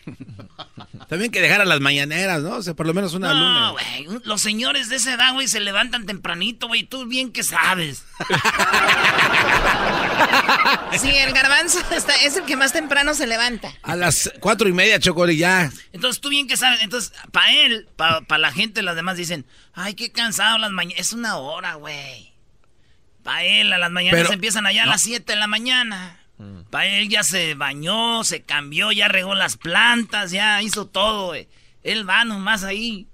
[1.09, 2.55] También que dejara las mañaneras, ¿no?
[2.55, 3.59] O sea, por lo menos una luna.
[3.59, 4.07] No, güey.
[4.23, 6.83] Los señores de esa edad, güey, se levantan tempranito, güey.
[6.83, 8.03] Tú bien que sabes.
[10.99, 11.79] sí, el garbanzo
[12.23, 13.71] es el que más temprano se levanta.
[13.83, 15.71] A las cuatro y media, Chocoli, ya.
[15.93, 16.81] Entonces, tú bien que sabes.
[16.81, 20.99] Entonces, para él, para la gente, las demás dicen, ay, qué cansado las mañanas.
[20.99, 22.30] Es una hora, güey.
[23.23, 26.19] Para él, a las mañanas empiezan allá a las 7 de la mañana.
[26.37, 26.61] Mm.
[26.69, 31.33] Para él ya se bañó, se cambió, ya regó las plantas, ya hizo todo.
[31.83, 33.07] Él va nomás ahí.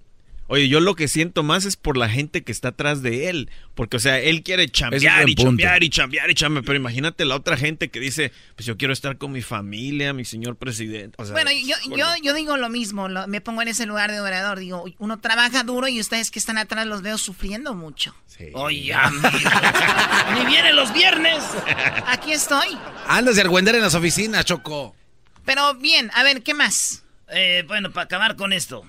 [0.49, 3.49] Oye, yo lo que siento más es por la gente que está atrás de él.
[3.75, 6.63] Porque, o sea, él quiere chambear y chambear y chambear y chambear.
[6.63, 10.23] Pero imagínate la otra gente que dice, pues yo quiero estar con mi familia, mi
[10.23, 11.21] señor presidente.
[11.31, 13.10] bueno, yo, yo, yo, digo lo mismo.
[13.27, 14.60] me pongo en ese lugar de orador.
[14.60, 18.15] Digo, uno trabaja duro y ustedes que están atrás los veo sufriendo mucho.
[18.27, 18.45] Sí.
[18.53, 18.95] Oye,
[20.36, 21.43] ni vienen los viernes.
[22.05, 22.77] Aquí estoy.
[23.07, 24.95] Andas de argüender en las oficinas, Choco.
[25.43, 27.03] Pero bien, a ver, ¿qué más?
[27.29, 28.86] Eh, bueno, para acabar con esto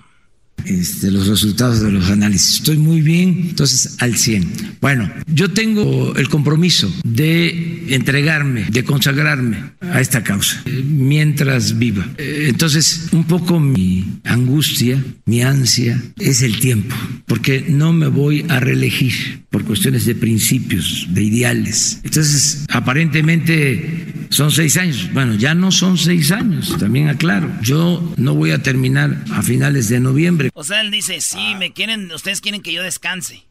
[0.65, 2.55] este, los resultados de los análisis.
[2.55, 4.77] Estoy muy bien, entonces al 100.
[4.81, 12.07] Bueno, yo tengo el compromiso de entregarme, de consagrarme a esta causa mientras viva.
[12.17, 16.95] Entonces, un poco mi angustia, mi ansia es el tiempo,
[17.25, 21.99] porque no me voy a reelegir por cuestiones de principios, de ideales.
[22.03, 25.09] Entonces, aparentemente son seis años.
[25.13, 27.51] Bueno, ya no son seis años, también aclaro.
[27.61, 30.51] Yo no voy a terminar a finales de noviembre.
[30.59, 33.45] O sea, él dice, sí, me quieren, ustedes quieren que yo descanse.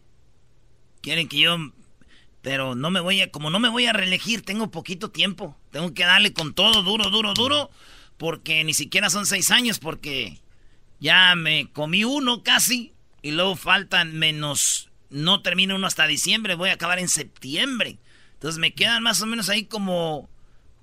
[1.01, 1.57] Quieren que yo...
[2.43, 5.57] Pero no me voy a, como no me voy a reelegir, tengo poquito tiempo.
[5.71, 7.71] Tengo que darle con todo, duro, duro, duro.
[8.19, 10.39] Porque ni siquiera son seis años, porque
[11.01, 12.93] ya me comí uno casi.
[13.23, 17.97] Y luego faltan menos, no termino uno hasta diciembre, voy a acabar en septiembre.
[18.35, 20.29] Entonces me quedan más o menos ahí como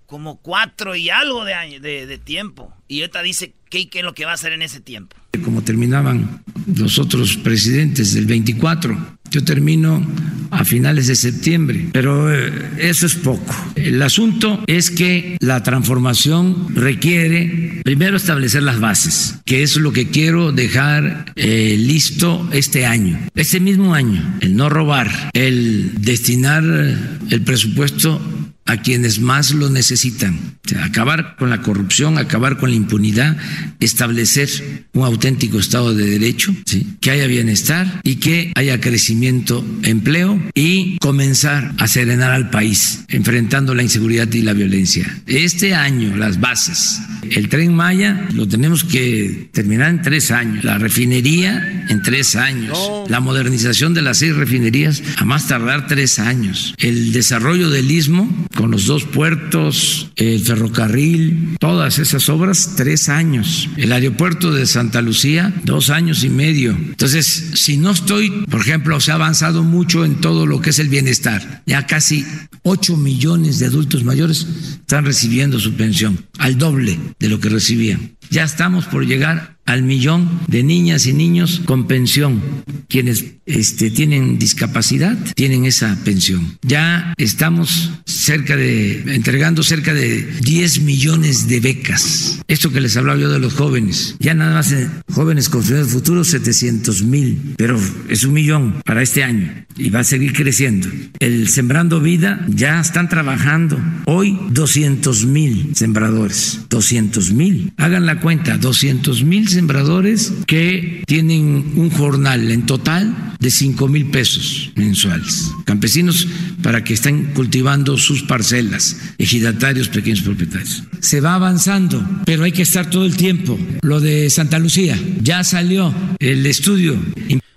[0.08, 2.74] como cuatro y algo de, de, de tiempo.
[2.88, 5.16] Y ahorita dice qué, qué es lo que va a hacer en ese tiempo.
[5.44, 6.44] Como terminaban
[6.76, 10.06] los otros presidentes del 24, yo termino
[10.52, 13.54] a finales de septiembre, pero eh, eso es poco.
[13.76, 20.10] El asunto es que la transformación requiere primero establecer las bases, que es lo que
[20.10, 27.42] quiero dejar eh, listo este año, este mismo año, el no robar, el destinar el
[27.42, 28.22] presupuesto
[28.66, 30.58] a quienes más lo necesitan.
[30.84, 33.38] acabar con la corrupción, acabar con la impunidad,
[33.80, 34.50] establecer
[34.94, 36.54] un auténtico Estado de Derecho,
[37.02, 43.74] que haya bienestar y que haya crecimiento, empleo y comenzar a serenar al país, enfrentando
[43.74, 45.22] la inseguridad y la violencia.
[45.26, 47.00] Este año, las bases.
[47.32, 50.64] El tren Maya lo tenemos que terminar en tres años.
[50.64, 52.78] La refinería en tres años.
[53.10, 56.76] La modernización de las seis refinerías a más tardar tres años.
[56.78, 63.70] El desarrollo del istmo con los dos puertos, el ferrocarril, todas esas obras, tres años.
[63.78, 66.72] El aeropuerto de Santa Lucía, dos años y medio.
[66.72, 70.80] Entonces, si no estoy, por ejemplo, se ha avanzado mucho en todo lo que es
[70.80, 71.62] el bienestar.
[71.66, 72.26] Ya casi
[72.64, 74.48] 8 millones de adultos mayores
[74.80, 78.16] están recibiendo su pensión, al doble de lo que recibían.
[78.32, 82.42] Ya estamos por llegar al millón de niñas y niños con pensión.
[82.88, 86.58] Quienes este, tienen discapacidad tienen esa pensión.
[86.62, 92.42] Ya estamos cerca de, entregando cerca de 10 millones de becas.
[92.48, 94.16] Esto que les hablaba yo de los jóvenes.
[94.20, 97.80] Ya nada más en jóvenes construyendo el futuro, 700 mil, pero
[98.10, 100.88] es un millón para este año y va a seguir creciendo.
[101.20, 103.80] El Sembrando Vida ya están trabajando.
[104.06, 106.62] Hoy 200 mil sembradores.
[106.70, 107.74] 200 mil.
[107.78, 114.10] Hagan la cuenta, 200 mil sembradores que tienen un jornal en total de 5 mil
[114.10, 115.52] pesos mensuales.
[115.66, 116.28] Campesinos
[116.62, 120.84] para que estén cultivando sus parcelas, ejidatarios, pequeños propietarios.
[121.00, 123.58] Se va avanzando, pero hay que estar todo el tiempo.
[123.82, 127.00] Lo de Santa Lucía, ya salió el estudio.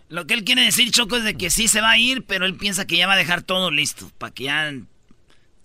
[0.09, 2.47] Lo que él quiere decir, Choco, es de que sí se va a ir, pero
[2.47, 4.73] él piensa que ya va a dejar todo listo, para que ya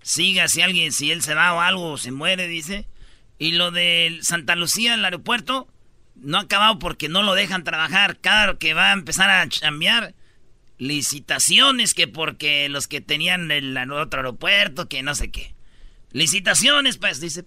[0.02, 2.86] siga si alguien, si él se va o algo, se muere, dice.
[3.38, 5.66] Y lo de Santa Lucía, el aeropuerto,
[6.16, 8.18] no ha acabado porque no lo dejan trabajar.
[8.20, 10.14] Cada que va a empezar a cambiar
[10.78, 15.54] licitaciones, que porque los que tenían el otro aeropuerto, que no sé qué.
[16.12, 17.44] Licitaciones, pues, dice.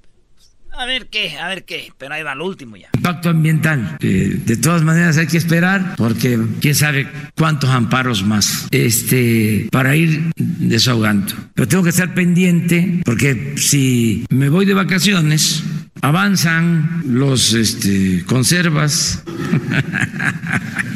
[0.78, 2.90] A ver qué, a ver qué, pero ahí va lo último ya.
[2.94, 3.98] Impacto ambiental.
[4.00, 10.32] de todas maneras hay que esperar porque quién sabe cuántos amparos más este, para ir
[10.36, 11.34] desahogando.
[11.56, 15.64] Pero tengo que estar pendiente porque si me voy de vacaciones,
[16.02, 19.24] avanzan los este, conservas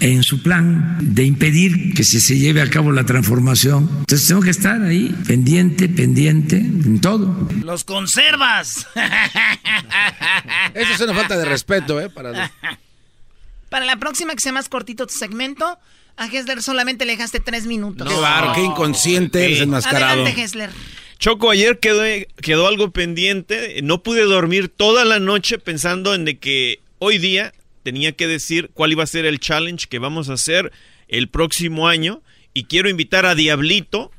[0.00, 3.88] en su plan de impedir que se, lleve a cabo la transformación.
[4.00, 7.48] Entonces tengo que estar ahí, pendiente, pendiente, en todo.
[7.64, 8.86] Los conservas.
[10.74, 12.08] Eso es una falta de respeto, ¿eh?
[12.10, 12.52] Para,
[13.68, 15.78] Para la próxima que sea más cortito tu segmento,
[16.16, 18.08] a Hessler solamente le dejaste tres minutos.
[18.08, 20.22] No, claro, qué inconsciente eres enmascarado.
[20.22, 20.70] Adelante, Hessler.
[21.18, 22.02] Choco, ayer quedó,
[22.40, 23.80] quedó algo pendiente.
[23.82, 27.52] No pude dormir toda la noche pensando en de que hoy día
[27.82, 30.72] tenía que decir cuál iba a ser el challenge que vamos a hacer
[31.08, 32.22] el próximo año.
[32.54, 34.12] Y quiero invitar a Diablito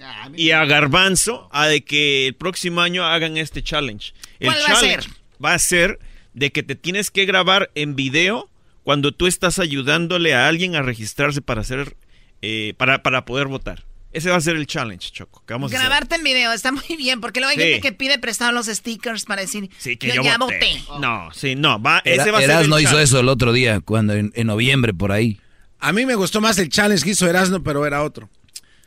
[0.00, 4.12] ah, y a Garbanzo a de que el próximo año hagan este challenge.
[4.38, 5.10] El ¿Cuál va challenge a ser?
[5.44, 5.98] va a ser
[6.34, 8.48] de que te tienes que grabar en video
[8.84, 11.96] cuando tú estás ayudándole a alguien a registrarse para hacer
[12.42, 13.84] eh, para, para poder votar.
[14.14, 15.42] Ese va a ser el challenge, Choco.
[15.46, 19.24] Grabarte en video está muy bien, porque luego hay gente que pide prestado los stickers
[19.24, 20.80] para decir sí, que yo, ya voté.
[21.00, 23.80] No, sí, no, va, ese va a ser el no hizo eso el otro día,
[23.80, 25.40] cuando en, noviembre por ahí.
[25.80, 28.30] A mí me gustó más el challenge que hizo Erasmo, pero era otro.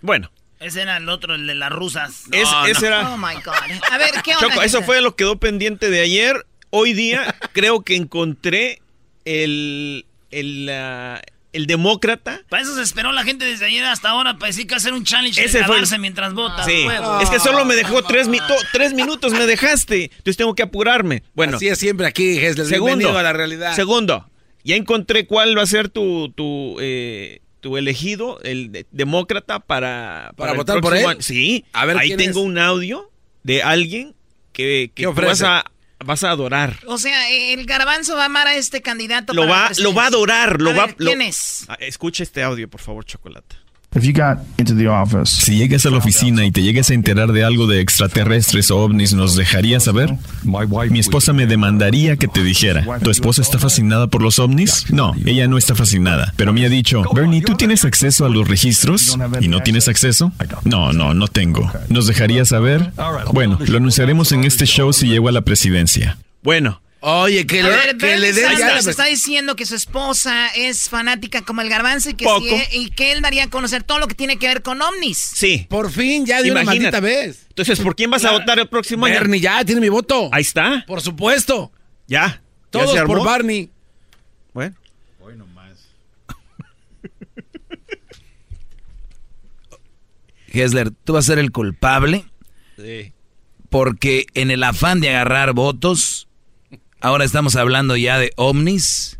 [0.01, 0.31] Bueno.
[0.61, 2.23] Ese era el otro, el de las rusas.
[2.31, 3.13] ese era...
[3.13, 3.53] Oh, my God.
[3.91, 4.47] A ver, ¿qué onda?
[4.47, 6.47] Choco, eso fue lo que quedó pendiente de ayer.
[6.69, 8.81] Hoy día creo que encontré
[9.25, 10.05] el...
[10.31, 10.69] el
[11.57, 12.41] el demócrata.
[12.49, 15.03] Para eso se esperó la gente desde ayer hasta ahora para decir que hacer un
[15.03, 16.63] challenge Ese de mientras vota.
[16.63, 16.85] Sí.
[17.21, 18.29] Es que solo me dejó tres,
[18.71, 20.05] tres minutos, me dejaste.
[20.05, 21.23] Entonces tengo que apurarme.
[21.33, 21.57] Bueno.
[21.57, 23.75] Así es siempre aquí, Segundo, a la realidad.
[23.75, 24.29] Segundo,
[24.63, 30.53] ya encontré cuál va a ser tu, tu, eh, tu elegido, el demócrata, para, para,
[30.53, 31.05] votar por él.
[31.19, 31.65] Sí.
[31.73, 34.15] A ver, Ahí tengo un audio de alguien
[34.53, 35.65] que, que vas a
[36.03, 36.79] vas a adorar.
[36.85, 39.33] O sea, el garbanzo va a amar a este candidato.
[39.33, 40.61] Lo, va, lo va a adorar.
[40.61, 41.65] Lo va, ¿Quién es?
[41.67, 43.55] Ah, escucha este audio, por favor, Chocolate.
[45.25, 48.77] Si llegas a la oficina y te llegas a enterar de algo de extraterrestres o
[48.77, 50.15] ovnis, ¿nos dejarías saber?
[50.89, 52.85] Mi esposa me demandaría que te dijera.
[52.99, 54.91] ¿Tu esposa está fascinada por los ovnis?
[54.91, 56.33] No, ella no está fascinada.
[56.35, 59.17] Pero me ha dicho, Bernie, ¿tú tienes acceso a los registros?
[59.41, 60.31] ¿Y no tienes acceso?
[60.63, 61.71] No, no, no tengo.
[61.89, 62.91] ¿Nos dejarías saber?
[63.33, 66.17] Bueno, lo anunciaremos en este show si llego a la presidencia.
[66.43, 68.45] Bueno, Oye, que, le, que le dé
[68.81, 72.25] Se está diciendo que su esposa es fanática como el garbanzo y que,
[72.73, 75.17] y que él daría a conocer todo lo que tiene que ver con ovnis.
[75.17, 75.67] Sí.
[75.69, 77.45] Por fin, ya de una maldita vez.
[77.47, 79.15] Entonces, ¿por quién vas a votar el próximo año?
[79.15, 80.29] Barney, ya, tiene mi voto.
[80.33, 80.83] Ahí está.
[80.85, 81.71] Por supuesto.
[82.07, 82.41] Ya.
[82.71, 83.69] Todos por Barney.
[84.53, 84.75] Bueno.
[85.21, 85.77] Hoy nomás.
[90.51, 92.25] Hessler, tú vas a ser el culpable.
[92.75, 93.13] Sí.
[93.69, 96.26] Porque en el afán de agarrar votos
[96.99, 99.17] Ahora estamos hablando ya de ovnis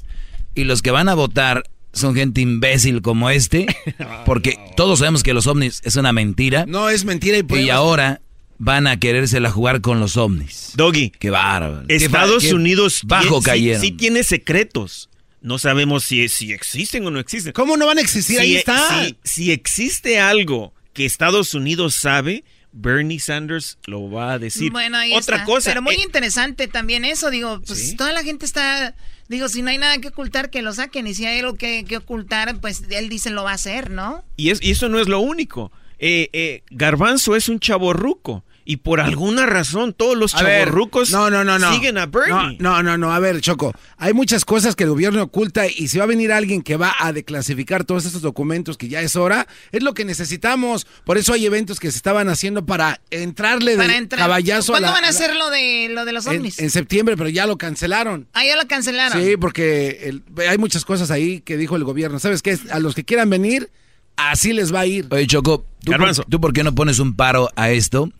[0.56, 1.64] y los que van a votar
[1.94, 3.66] son gente imbécil como este,
[4.26, 6.66] porque todos sabemos que los ovnis es una mentira.
[6.68, 8.22] No, es mentira y Y ahora
[8.58, 10.72] van a querérsela jugar con los ovnis.
[10.76, 11.12] Doggy.
[11.12, 11.86] Qué bárbaro.
[11.88, 13.82] Estados Unidos bajo cayeron.
[13.82, 15.10] Sí, tiene secretos.
[15.42, 17.54] No sabemos si, si existen o no existen.
[17.54, 18.40] ¿Cómo no van a existir?
[18.40, 19.06] Ahí está.
[19.06, 22.44] Si, si existe algo que Estados Unidos sabe,
[22.80, 24.72] Bernie Sanders lo va a decir.
[24.72, 25.72] Bueno, ahí Otra cosa.
[25.72, 28.96] Pero muy eh, interesante también eso, digo, pues toda la gente está,
[29.28, 31.08] digo, si no hay nada que ocultar, que lo saquen.
[31.08, 34.24] Y si hay algo que, ocultar, pues él dice lo va a hacer, ¿no?
[34.36, 35.72] Y, es, y eso no es lo único.
[36.00, 38.44] Eh, eh, Garbanzo es un chavo ruco.
[38.70, 41.74] Y por alguna razón todos los chavorrucos no, no, no, no.
[41.74, 42.58] siguen a Bernie.
[42.60, 43.74] No, no, no, a ver, Choco.
[43.96, 46.94] Hay muchas cosas que el gobierno oculta y si va a venir alguien que va
[47.00, 50.86] a declasificar todos estos documentos que ya es hora, es lo que necesitamos.
[51.06, 55.06] Por eso hay eventos que se estaban haciendo para entrarle de caballazo ¿Cuándo a van
[55.06, 56.60] a hacer lo de, lo de los ovnis?
[56.60, 58.28] En, septiembre, pero ya lo cancelaron.
[58.34, 59.24] Ah, ya lo cancelaron.
[59.24, 62.20] Sí, porque hay muchas cosas ahí que dijo el gobierno.
[62.20, 62.60] ¿Sabes qué?
[62.70, 63.70] A los que quieran venir,
[64.18, 65.08] así les va a ir.
[65.10, 65.94] Oye, Choco, ¿tú,
[66.28, 68.12] ¿tú por qué no pones un paro a esto?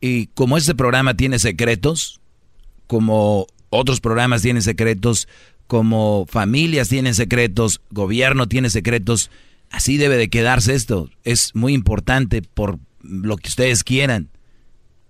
[0.00, 2.20] Y como este programa tiene secretos,
[2.86, 5.28] como otros programas tienen secretos,
[5.66, 9.30] como familias tienen secretos, gobierno tiene secretos,
[9.70, 11.10] así debe de quedarse esto.
[11.22, 14.30] Es muy importante por lo que ustedes quieran.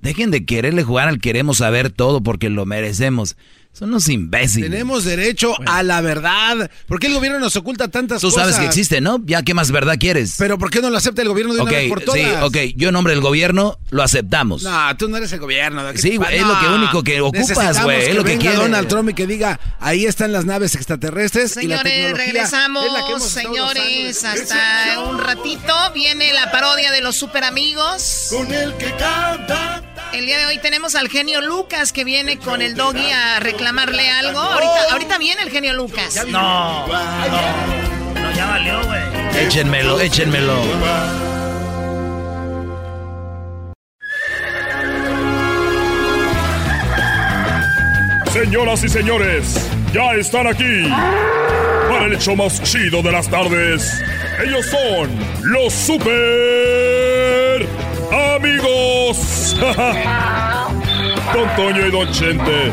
[0.01, 3.37] Dejen de quererle jugar al queremos saber todo porque lo merecemos.
[3.73, 4.69] Son unos imbéciles.
[4.69, 6.71] Tenemos derecho a la verdad.
[6.87, 8.35] ¿Por qué el gobierno nos oculta tantas cosas?
[8.35, 9.23] Tú sabes que existe, ¿no?
[9.25, 10.35] Ya, ¿qué más verdad quieres?
[10.39, 12.21] Pero ¿por qué no lo acepta el gobierno de una vez por todas?
[12.21, 12.57] Sí, ok.
[12.77, 14.65] Yo en nombre del gobierno lo aceptamos.
[14.65, 15.83] No, tú no eres el gobierno.
[15.95, 18.11] Sí, es lo que único que ocupas, güey.
[18.11, 21.65] Es lo que, quiere Donald Trump y que diga, ahí están las naves extraterrestres Señores,
[21.65, 25.75] y la tecnología regresamos, señores, hasta un ratito.
[25.95, 28.29] Viene la parodia de los super amigos.
[28.31, 32.63] Con el que canta el día de hoy tenemos al genio Lucas que viene con
[32.63, 34.41] el doggy a reclamarle algo.
[34.41, 36.17] Ahorita, ahorita viene el genio Lucas.
[36.27, 39.01] No, no, no, ya valió, güey.
[39.45, 40.61] Échenmelo, échenmelo.
[48.33, 50.89] Señoras y señores, ya están aquí
[51.89, 54.01] para el hecho más chido de las tardes.
[54.43, 55.11] Ellos son
[55.43, 57.10] los super
[58.13, 59.57] amigos.
[61.33, 62.73] Don Toño y Don Chente.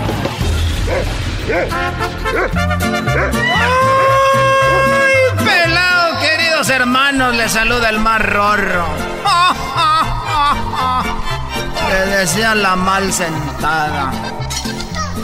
[5.00, 7.36] ¡Ay, pelado, queridos hermanos!
[7.36, 8.86] Les saluda el más rorro.
[11.90, 14.12] Le decían la mal sentada.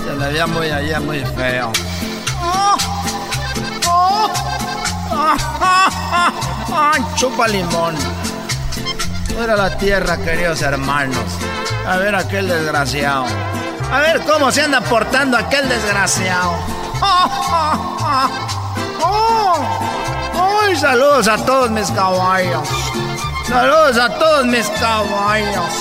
[0.05, 1.71] Se le veía muy allá, muy feo.
[7.15, 7.95] Chupa limón.
[9.35, 11.17] Fuera la tierra, queridos hermanos.
[11.87, 13.25] A ver aquel desgraciado.
[13.91, 16.53] A ver cómo se anda portando aquel desgraciado.
[20.65, 22.67] ¡Ay, saludos a todos mis caballos!
[23.47, 25.73] Saludos a todos mis caballos.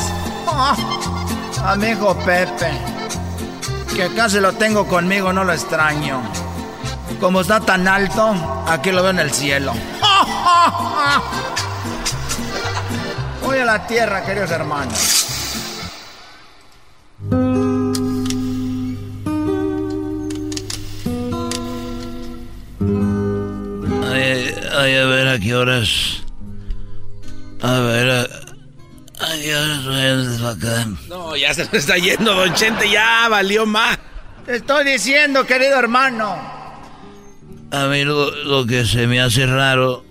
[1.65, 2.73] A mi hijo Pepe,
[3.95, 6.21] que casi lo tengo conmigo, no lo extraño.
[7.21, 8.35] Como está tan alto,
[8.67, 9.73] aquí lo veo en el cielo.
[13.53, 15.27] Voy a la tierra, queridos hermanos.
[24.75, 26.23] Ay, a ver a qué horas.
[27.61, 30.87] A ver, a, a qué horas acá.
[31.09, 33.99] No, ya se me está yendo, don Chente, ya valió más.
[34.47, 36.37] Te estoy diciendo, querido hermano.
[37.71, 40.07] A mí lo, que se me hace raro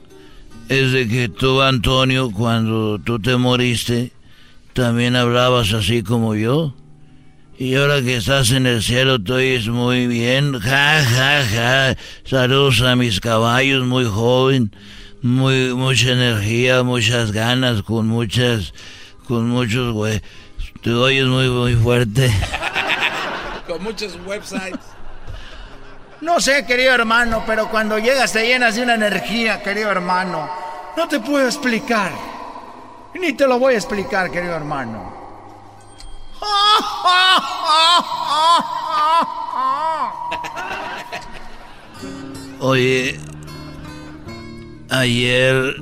[0.72, 4.14] es de que tú, Antonio, cuando tú te moriste,
[4.72, 6.74] también hablabas así como yo.
[7.58, 10.58] Y ahora que estás en el cielo, tú oyes muy bien.
[10.62, 11.98] Ja, ja, ja.
[12.24, 14.74] Saludos a mis caballos, muy joven.
[15.22, 18.74] Muy, mucha energía, muchas ganas, con muchas,
[19.28, 20.22] con muchos, güey.
[20.82, 22.34] Te oyes muy, muy fuerte.
[23.68, 25.01] con muchos websites.
[26.22, 30.50] No sé, querido hermano, pero cuando llegas te llenas de una energía, querido hermano.
[30.96, 32.12] No te puedo explicar.
[33.16, 35.12] Ni te lo voy a explicar, querido hermano.
[42.60, 43.20] Oye,
[44.92, 45.76] ayer,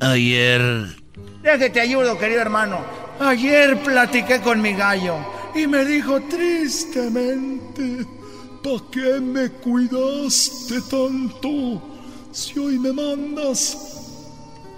[0.00, 0.96] ayer...
[1.42, 2.80] Ya que te ayudo, querido hermano.
[3.20, 5.16] Ayer platiqué con mi gallo
[5.54, 8.06] y me dijo tristemente,
[8.64, 11.82] ¿para qué me cuidaste tanto?
[12.32, 13.76] Si hoy me mandas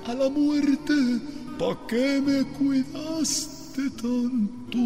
[0.06, 0.94] a la muerte,
[1.58, 3.56] ¿para qué me cuidaste?
[4.00, 4.78] tanto.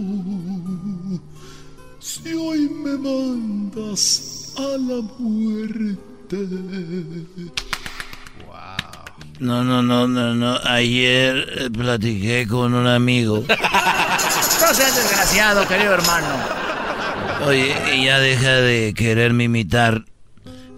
[2.00, 6.36] Si hoy me mandas a la muerte.
[9.38, 10.58] No, no, no, no, no.
[10.64, 13.44] Ayer eh, platiqué con un amigo.
[13.48, 16.26] no seas desgraciado, querido hermano.
[17.46, 20.04] Oye, ya deja de quererme imitar.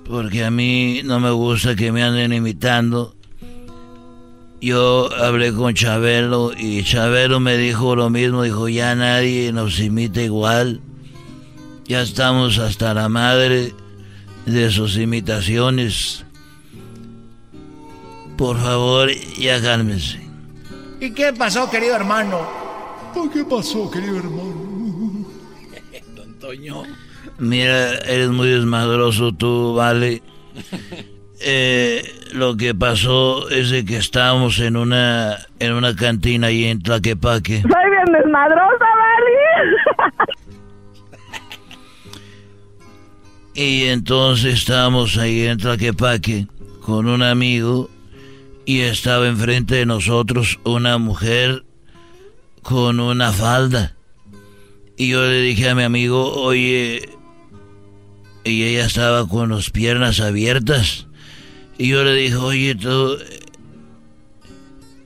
[0.04, 3.14] Porque a mí no me gusta que me anden imitando.
[4.60, 10.22] yo hablé con Chabelo y Chabelo me dijo lo mismo, dijo, ya nadie nos imita
[10.22, 10.80] igual.
[11.86, 13.74] Ya estamos hasta la madre
[14.46, 16.24] de sus imitaciones.
[18.36, 20.20] Por favor, ya cálmense.
[21.00, 22.40] ¿Y qué pasó, querido hermano?
[23.32, 24.71] ¿Qué pasó, querido hermano?
[26.43, 26.82] Toño.
[27.38, 30.22] Mira, eres muy desmadroso tú, vale.
[31.45, 37.62] Eh, lo que pasó es que estábamos en una en una cantina ahí en Tlaquepaque.
[37.62, 40.30] Soy bien desmadrosa, vale.
[43.55, 46.47] y entonces estábamos ahí en Tlaquepaque
[46.80, 47.90] con un amigo
[48.64, 51.64] y estaba enfrente de nosotros una mujer
[52.62, 53.97] con una falda.
[55.03, 57.09] Y yo le dije a mi amigo, oye,
[58.44, 61.09] y ella estaba con las piernas abiertas.
[61.76, 62.76] Y yo le dije, oye,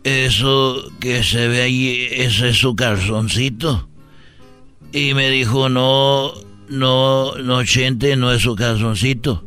[0.04, 3.88] eso que se ve ahí, ese es su calzoncito.
[4.92, 6.34] Y me dijo, no,
[6.68, 9.46] no, no, Chente, no es su calzoncito.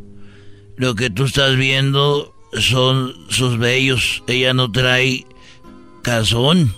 [0.77, 4.23] Lo que tú estás viendo son sus vellos.
[4.25, 5.27] Ella no trae
[6.01, 6.73] calzón.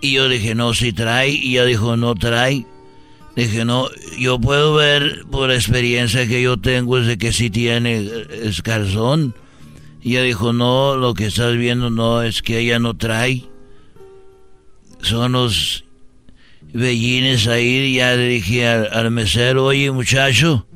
[0.00, 1.30] Y yo dije, no, si trae.
[1.30, 2.66] Y ella dijo, no trae.
[3.36, 3.88] Dije, no,
[4.18, 8.08] yo puedo ver por experiencia que yo tengo es de que sí tiene
[8.64, 9.34] calzón.
[10.02, 13.44] Y ella dijo, no, lo que estás viendo no, es que ella no trae.
[15.02, 15.84] Son los
[16.72, 17.94] vellines ahí.
[17.94, 20.66] Ya le dije al, al mesero, oye muchacho,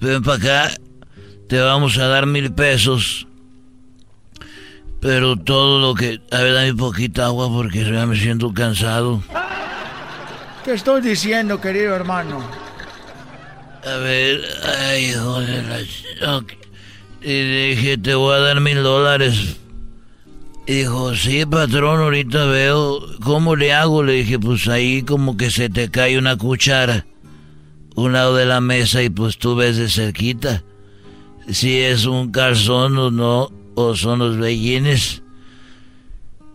[0.00, 0.74] ven para acá
[1.50, 3.26] te vamos a dar mil pesos.
[5.00, 6.20] Pero todo lo que...
[6.30, 9.22] A ver, dame poquita agua porque ya me siento cansado.
[10.64, 12.40] ¿Qué estoy diciendo, querido hermano?
[13.84, 14.42] A ver,
[14.88, 15.86] ay, joder,
[17.22, 19.56] Y dije, te voy a dar mil dólares.
[20.66, 23.00] Y dijo, sí, patrón, ahorita veo.
[23.24, 24.02] ¿Cómo le hago?
[24.02, 27.06] Le dije, pues ahí como que se te cae una cuchara.
[27.96, 30.62] Un lado de la mesa y pues tú ves de cerquita
[31.52, 35.22] si es un calzón o no, o son los bellines.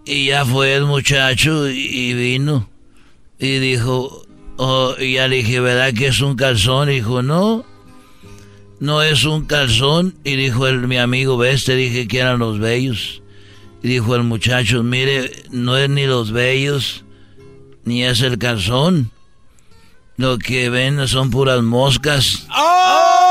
[0.05, 2.70] Y ya fue el muchacho y, vino
[3.39, 4.24] y dijo,
[4.57, 6.89] oh, y ya le dije, ¿verdad que es un calzón?
[6.89, 7.66] Y dijo, no,
[8.80, 10.16] no es un calzón.
[10.24, 13.24] Y dijo el, mi amigo, ves, te dije que eran los bellos.
[13.82, 17.03] Y dijo el muchacho, mire, no es ni los bellos,
[17.84, 19.11] ni es el calzón.
[20.18, 22.47] Lo que ven son puras moscas.
[22.55, 23.25] ¡Oh!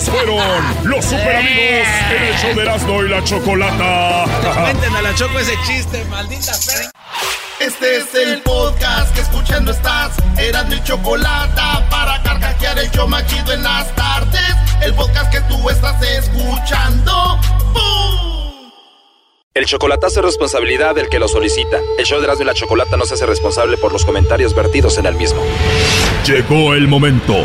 [0.00, 0.40] Fueron
[0.84, 4.24] los super amigos en el show de Erasmo y la Chocolata.
[4.62, 6.90] Cuenten a la Choco ese chiste, maldita fe.
[7.60, 10.12] Este es el podcast que escuchando estás.
[10.38, 14.56] Erasmo y Chocolata para carcajear el show machido en las tardes.
[14.82, 17.38] El podcast que tú estás escuchando.
[17.74, 18.70] ¡Bum!
[19.52, 21.78] El chocolatazo es responsabilidad del que lo solicita.
[21.98, 24.96] El show de Erasmo y la Chocolata no se hace responsable por los comentarios vertidos
[24.96, 25.42] en el mismo.
[26.24, 27.44] Llegó el momento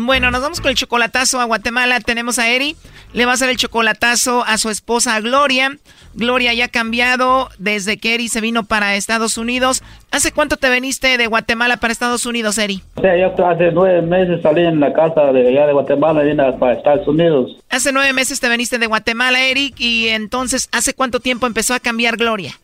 [0.00, 1.98] Bueno, nos vamos con el chocolatazo a Guatemala.
[1.98, 2.76] Tenemos a Eri.
[3.14, 5.76] Le va a hacer el chocolatazo a su esposa Gloria.
[6.14, 9.82] Gloria ya ha cambiado desde que Eri se vino para Estados Unidos.
[10.12, 12.82] ¿Hace cuánto te viniste de Guatemala para Estados Unidos, Eri?
[13.00, 16.52] Sea, yo hace nueve meses salí en la casa de allá de Guatemala y vine
[16.52, 17.56] para Estados Unidos.
[17.68, 21.80] Hace nueve meses te viniste de Guatemala, Eric, y entonces, ¿hace cuánto tiempo empezó a
[21.80, 22.54] cambiar Gloria?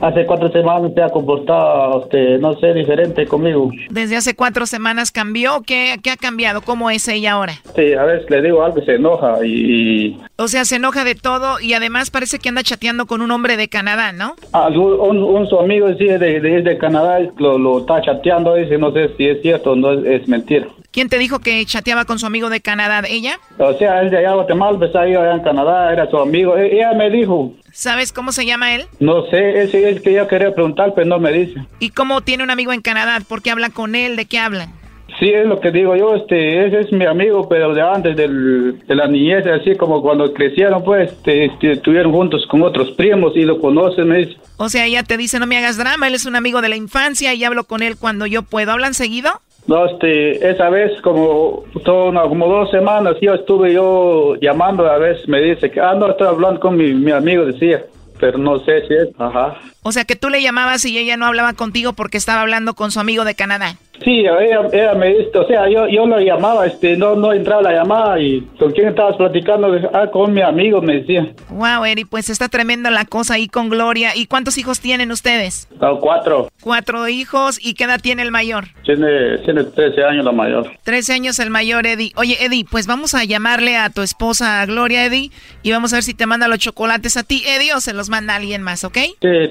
[0.00, 3.70] Hace cuatro semanas se ha comportado, este, no sé, diferente conmigo.
[3.90, 5.62] ¿Desde hace cuatro semanas cambió?
[5.62, 6.62] ¿Qué, qué ha cambiado?
[6.62, 7.54] ¿Cómo es ella ahora?
[7.74, 10.20] Sí, a veces le digo algo y se enoja y...
[10.36, 13.56] O sea, se enoja de todo y además parece que anda chateando con un hombre
[13.56, 14.34] de Canadá, ¿no?
[14.52, 18.92] Ah, un, su amigo sí, de, de, de Canadá lo, lo, está chateando, dice, no
[18.92, 20.66] sé si es cierto o no es, mentira.
[20.90, 23.02] ¿Quién te dijo que chateaba con su amigo de Canadá?
[23.08, 23.38] ¿Ella?
[23.58, 26.56] O sea, él de allá de Guatemala, pues ahí allá en Canadá, era su amigo.
[26.56, 27.52] E, ella me dijo.
[27.72, 28.84] ¿Sabes cómo se llama él?
[29.00, 31.60] No sé, es, es que yo quería preguntar, pero no me dice.
[31.80, 33.18] ¿Y cómo tiene un amigo en Canadá?
[33.26, 34.14] ¿Por qué habla con él?
[34.14, 34.72] ¿De qué hablan?
[35.18, 38.80] Sí, es lo que digo yo, este, ese es mi amigo, pero de antes del,
[38.80, 43.32] de la niñez, así como cuando crecieron, pues, este, este, estuvieron juntos con otros primos
[43.36, 44.36] y lo conocen, dice.
[44.56, 46.76] O sea, ella te dice, no me hagas drama, él es un amigo de la
[46.76, 48.72] infancia y hablo con él cuando yo puedo.
[48.72, 49.30] ¿Hablan seguido?
[49.66, 55.40] No, este, esa vez como, como dos semanas yo estuve yo llamando, a veces me
[55.40, 57.82] dice que, ah, no, estoy hablando con mi, mi amigo, decía.
[58.20, 59.56] pero no sé si es, ajá.
[59.82, 62.90] O sea que tú le llamabas y ella no hablaba contigo porque estaba hablando con
[62.90, 63.76] su amigo de Canadá.
[64.02, 67.72] Sí, ella, me dice, o sea, yo, yo lo llamaba, este, no, no entraba la
[67.72, 69.68] llamada y ¿con quién estabas platicando?
[69.92, 71.32] Ah, con mi amigo, me decía.
[71.50, 74.16] Wow, Eri, pues está tremenda la cosa ahí con Gloria.
[74.16, 75.68] ¿Y cuántos hijos tienen ustedes?
[75.80, 76.48] Ah, cuatro.
[76.60, 78.64] Cuatro hijos, ¿y qué edad tiene el mayor?
[78.84, 80.72] Tiene, tiene 13 años la mayor.
[80.82, 82.12] 13 años el mayor, Eddie.
[82.16, 85.30] Oye, Eddie, pues vamos a llamarle a tu esposa Gloria, Eddie,
[85.62, 88.08] y vamos a ver si te manda los chocolates a ti, Eddie, o se los
[88.10, 88.98] manda alguien más, ¿ok?
[89.20, 89.50] Sí.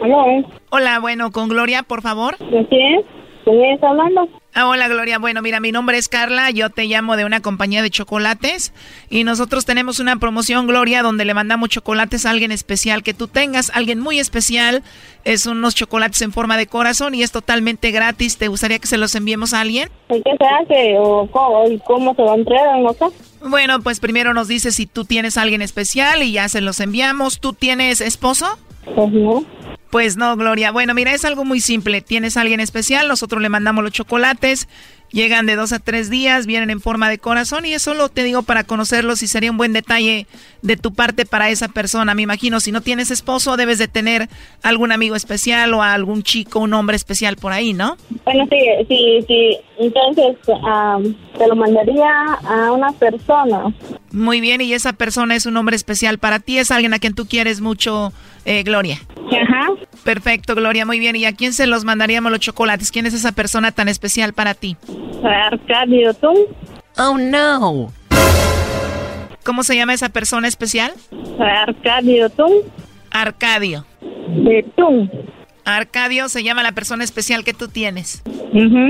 [0.00, 0.44] Hola.
[0.70, 2.38] Hola, bueno, con Gloria, por favor.
[2.38, 3.00] ¿De quién?
[3.44, 4.28] ¿Quién está hablando?
[4.54, 7.80] Ah, hola Gloria, bueno, mira, mi nombre es Carla, yo te llamo de una compañía
[7.80, 8.72] de chocolates
[9.08, 13.28] y nosotros tenemos una promoción, Gloria, donde le mandamos chocolates a alguien especial que tú
[13.28, 14.82] tengas, alguien muy especial,
[15.24, 18.98] es unos chocolates en forma de corazón y es totalmente gratis, ¿te gustaría que se
[18.98, 19.90] los enviemos a alguien?
[20.10, 21.28] ¿Y qué se hace o
[21.84, 23.04] cómo, se va a entregar, no sé?
[23.48, 26.80] Bueno, pues primero nos dices si tú tienes a alguien especial y ya se los
[26.80, 28.46] enviamos, ¿tú tienes esposo?
[28.94, 29.44] Pues no.
[29.90, 30.70] Pues no, Gloria.
[30.70, 32.02] Bueno, mira, es algo muy simple.
[32.02, 34.68] Tienes a alguien especial, nosotros le mandamos los chocolates,
[35.10, 38.22] llegan de dos a tres días, vienen en forma de corazón y eso lo te
[38.22, 40.26] digo para conocerlos y sería un buen detalle
[40.60, 42.14] de tu parte para esa persona.
[42.14, 44.28] Me imagino, si no tienes esposo, debes de tener
[44.62, 47.96] algún amigo especial o algún chico, un hombre especial por ahí, ¿no?
[48.24, 48.58] Bueno, sí,
[48.88, 49.56] sí, sí.
[49.78, 50.36] Entonces,
[51.38, 52.10] te lo mandaría
[52.44, 53.72] a una persona.
[54.12, 57.14] Muy bien, y esa persona es un hombre especial para ti, es alguien a quien
[57.14, 58.12] tú quieres mucho
[58.44, 58.98] eh, Gloria.
[59.30, 59.68] Ajá.
[60.04, 61.16] Perfecto, Gloria, muy bien.
[61.16, 62.90] ¿Y a quién se los mandaríamos los chocolates?
[62.90, 64.76] ¿Quién es esa persona tan especial para ti?
[65.22, 66.32] Arcadio tú.
[66.96, 67.92] Oh, no.
[69.44, 70.92] ¿Cómo se llama esa persona especial?
[71.38, 72.64] Arcadio tú.
[73.10, 73.84] Arcadio.
[74.00, 75.08] De tú.
[75.64, 78.22] Arcadio se llama la persona especial que tú tienes.
[78.26, 78.88] Ajá.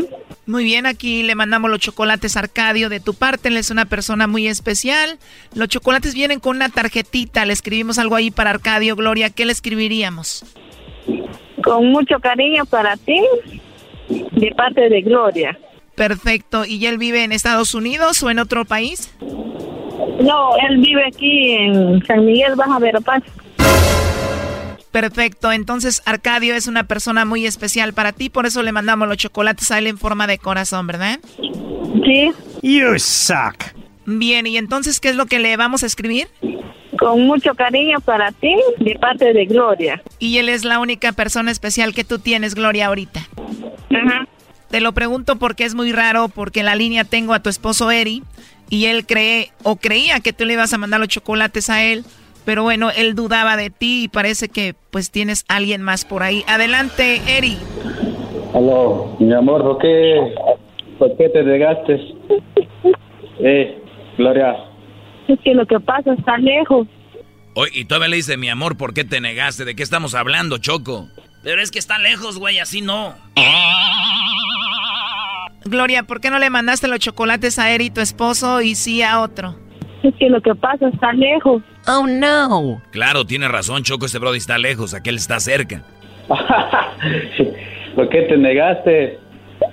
[0.49, 4.27] Muy bien, aquí le mandamos los chocolates Arcadio de tu parte, él es una persona
[4.27, 5.19] muy especial.
[5.55, 9.53] Los chocolates vienen con una tarjetita, le escribimos algo ahí para Arcadio, Gloria, ¿qué le
[9.53, 10.47] escribiríamos?
[11.63, 13.21] Con mucho cariño para ti,
[14.09, 15.59] de parte de Gloria.
[15.95, 19.15] Perfecto, ¿y él vive en Estados Unidos o en otro país?
[19.19, 23.23] No, él vive aquí en San Miguel, Baja Verapaz.
[25.01, 29.17] Perfecto, entonces Arcadio es una persona muy especial para ti, por eso le mandamos los
[29.17, 31.21] chocolates a él en forma de corazón, ¿verdad?
[32.05, 32.33] Sí.
[32.63, 33.63] You suck.
[34.07, 36.27] Bien, ¿y entonces qué es lo que le vamos a escribir?
[36.99, 40.03] Con mucho cariño para ti, de parte de Gloria.
[40.19, 43.21] Y él es la única persona especial que tú tienes, Gloria, ahorita.
[43.91, 44.27] Ajá.
[44.69, 47.93] Te lo pregunto porque es muy raro, porque en la línea tengo a tu esposo
[47.93, 48.25] Eri,
[48.69, 52.05] y él cree o creía que tú le ibas a mandar los chocolates a él,
[52.49, 56.45] pero bueno, él dudaba de ti y parece que pues tienes alguien más por ahí.
[56.47, 57.59] Adelante, Eri.
[58.55, 60.35] Aló, mi amor, ¿por qué,
[60.99, 62.01] por qué te negaste?
[63.41, 63.83] Eh,
[64.17, 64.57] Gloria.
[65.29, 66.87] Es que lo que pasa está lejos.
[67.55, 69.67] Oye, y todavía le dice, mi amor, ¿por qué te negaste?
[69.67, 71.07] ¿De qué estamos hablando, Choco?
[71.43, 73.15] Pero es que está lejos, güey, así no.
[75.67, 79.21] Gloria, ¿por qué no le mandaste los chocolates a Eri, tu esposo, y sí a
[79.21, 79.68] otro?
[80.03, 81.63] Es que lo que pasa está lejos.
[81.87, 82.81] Oh, no.
[82.91, 85.83] Claro, tiene razón, Choco, este brody está lejos, aquel está cerca.
[87.95, 89.19] ¿Por qué te negaste,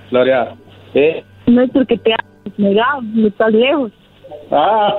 [0.09, 0.55] Gloria?
[0.93, 1.23] ¿Eh?
[1.47, 2.19] No es porque te has
[2.57, 3.91] negado, no estás lejos.
[4.51, 4.95] Ah,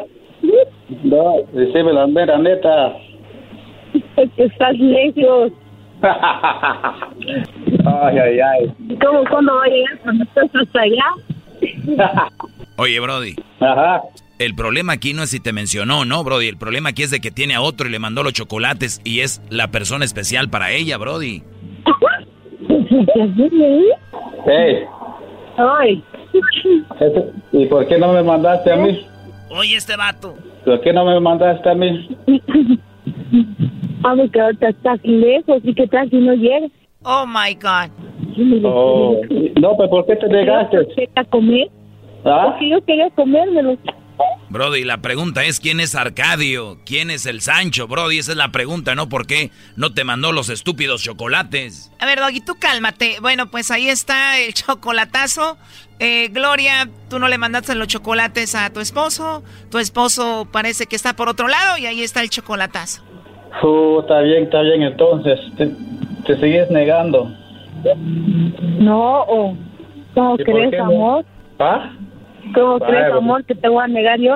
[1.02, 2.96] no, decime la mera neta.
[4.16, 5.52] Es que estás lejos.
[6.02, 8.72] ay, ay, ay.
[9.04, 12.28] ¿Cómo, cuándo va a llegar cuando estás hasta allá?
[12.76, 13.34] Oye, Brody.
[13.60, 14.02] Ajá.
[14.38, 16.48] El problema aquí no es si te mencionó, ¿no, Brody?
[16.48, 19.20] El problema aquí es de que tiene a otro y le mandó los chocolates y
[19.20, 21.42] es la persona especial para ella, Brody.
[24.46, 24.84] Hey.
[25.56, 26.04] Ay.
[27.52, 29.06] ¿Y por qué no me mandaste a mí?
[29.50, 30.34] Oye, este vato.
[30.66, 32.08] ¿Por qué no me mandaste a mí?
[34.04, 36.70] Ah, porque ahorita estás lejos y que tal si no llegas.
[37.04, 37.90] Oh, my God.
[38.64, 39.20] Oh.
[39.60, 40.76] No, pues ¿por qué te negaste?
[41.14, 41.70] ¿A comer?
[42.24, 42.48] ¿Ah?
[42.50, 43.78] Porque yo quería comérmelo.
[44.48, 48.52] Brody, la pregunta es quién es Arcadio, quién es el Sancho, Brody, esa es la
[48.52, 49.08] pregunta, ¿no?
[49.08, 51.92] ¿Por qué no te mandó los estúpidos chocolates?
[51.98, 53.16] A ver, Doggy, tú cálmate.
[53.20, 55.58] Bueno, pues ahí está el chocolatazo.
[55.98, 59.42] Eh, Gloria, tú no le mandaste los chocolates a tu esposo.
[59.70, 63.02] Tu esposo parece que está por otro lado y ahí está el chocolatazo.
[63.62, 65.40] Uh, está bien, está bien, entonces.
[65.56, 65.70] Te,
[66.26, 67.30] te sigues negando.
[68.78, 69.56] No, oh.
[70.14, 71.24] ¿cómo ¿Y por crees, amor?
[71.58, 71.92] ¿Ah?
[72.54, 74.34] ¿Cómo crees, amor, que te voy a negar yo?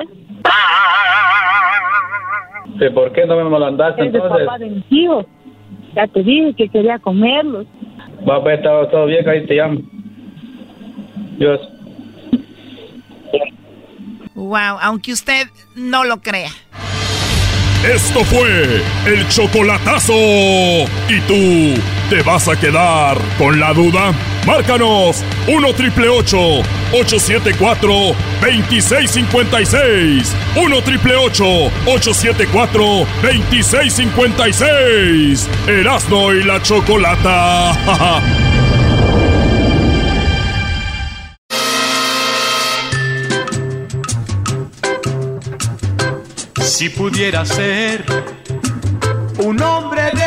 [2.79, 4.45] ¿Y por qué no me mandaste Eres el entonces?
[4.45, 5.25] papá de mis hijos.
[5.95, 7.67] Ya te dije que quería comerlos.
[8.27, 9.79] Va, pues, está todo bien, ahí te llamo.
[11.37, 11.59] Dios.
[14.35, 16.49] Wow, aunque usted no lo crea.
[17.83, 20.13] Esto fue el chocolatazo.
[20.13, 21.81] ¿Y tú
[22.11, 24.11] te vas a quedar con la duda?
[24.45, 27.93] Márcanos 1 triple 874
[28.41, 30.35] 2656.
[30.57, 35.47] 1 triple 874 2656.
[35.67, 37.71] Erasno y la chocolata.
[46.61, 48.03] Si pudiera ser
[49.37, 50.20] un hombre de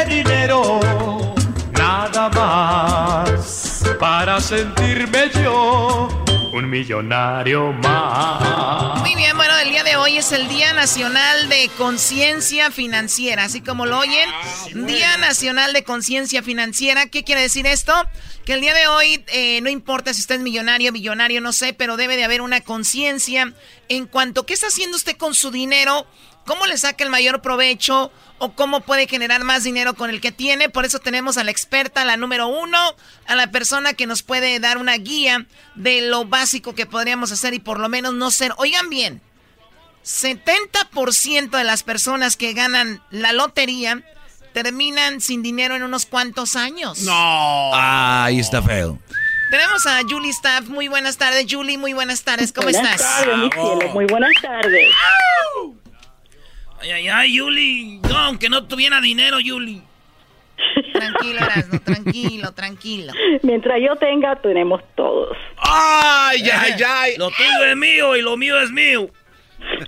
[4.44, 6.06] sentirme yo
[6.52, 9.00] un millonario más.
[9.00, 13.62] Muy bien, bueno, el día de hoy es el Día Nacional de Conciencia Financiera, así
[13.62, 14.28] como lo oyen,
[14.86, 17.06] Día Nacional de Conciencia Financiera.
[17.06, 17.94] ¿Qué quiere decir esto?
[18.44, 21.72] Que el día de hoy, eh, no importa si usted es millonario, millonario, no sé,
[21.72, 23.54] pero debe de haber una conciencia
[23.88, 26.06] en cuanto a qué está haciendo usted con su dinero
[26.46, 30.32] cómo le saca el mayor provecho o cómo puede generar más dinero con el que
[30.32, 30.68] tiene.
[30.68, 32.78] Por eso tenemos a la experta, la número uno,
[33.26, 37.54] a la persona que nos puede dar una guía de lo básico que podríamos hacer
[37.54, 38.52] y por lo menos no ser.
[38.58, 39.22] Oigan bien,
[40.04, 44.02] 70% de las personas que ganan la lotería
[44.52, 47.00] terminan sin dinero en unos cuantos años.
[47.00, 47.70] No.
[47.74, 48.98] ahí está feo.
[49.50, 50.68] Tenemos a Julie Staff.
[50.68, 51.78] Muy buenas tardes, Julie.
[51.78, 52.52] Muy buenas tardes.
[52.52, 53.20] ¿Cómo buenas estás?
[53.20, 53.92] Tardes, mi cielo.
[53.92, 54.90] Muy buenas tardes.
[56.84, 58.00] Ay, ay, ay, Yuli.
[58.06, 59.82] No, aunque no tuviera dinero, Yuli.
[60.92, 63.12] Tranquilo, Erasmo, tranquilo, tranquilo.
[63.42, 65.34] Mientras yo tenga, tenemos todos.
[65.56, 67.16] ¡Ay, ay, ay!
[67.16, 69.08] Lo tuyo es mío y lo mío es mío.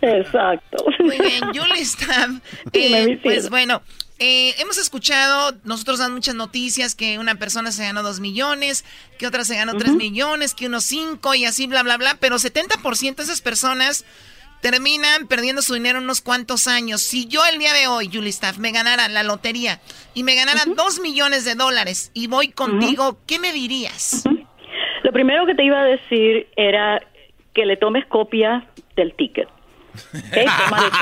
[0.00, 0.86] Exacto.
[1.00, 2.30] Muy bien, Julie está.
[2.72, 3.82] Eh, pues bueno,
[4.18, 8.86] eh, hemos escuchado, nosotros dan muchas noticias que una persona se ganó dos millones,
[9.18, 12.16] que otra se ganó tres millones, que unos cinco y así, bla, bla, bla.
[12.18, 14.06] Pero 70% de esas personas
[14.60, 17.02] terminan perdiendo su dinero unos cuantos años.
[17.02, 19.80] Si yo el día de hoy, Julie Staff, me ganara la lotería
[20.14, 24.24] y me ganara dos millones de dólares y voy contigo, ¿qué me dirías?
[25.02, 27.00] Lo primero que te iba a decir era
[27.54, 29.48] que le tomes copia del ticket.
[30.28, 30.46] ¿Okay?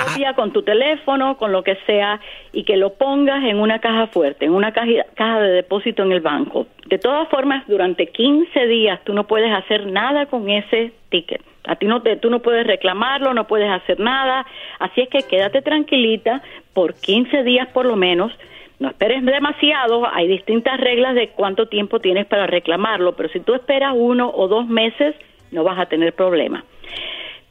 [0.07, 2.21] copia con tu teléfono, con lo que sea,
[2.53, 6.13] y que lo pongas en una caja fuerte, en una caja, caja de depósito en
[6.13, 6.67] el banco.
[6.87, 11.43] De todas formas, durante 15 días tú no puedes hacer nada con ese ticket.
[11.67, 14.47] A ti no te, tú no puedes reclamarlo, no puedes hacer nada.
[14.79, 16.43] Así es que quédate tranquilita
[16.75, 18.33] por 15 días por lo menos.
[18.79, 23.55] No esperes demasiado, hay distintas reglas de cuánto tiempo tienes para reclamarlo, pero si tú
[23.55, 25.15] esperas uno o dos meses,
[25.53, 26.65] no vas a tener problema.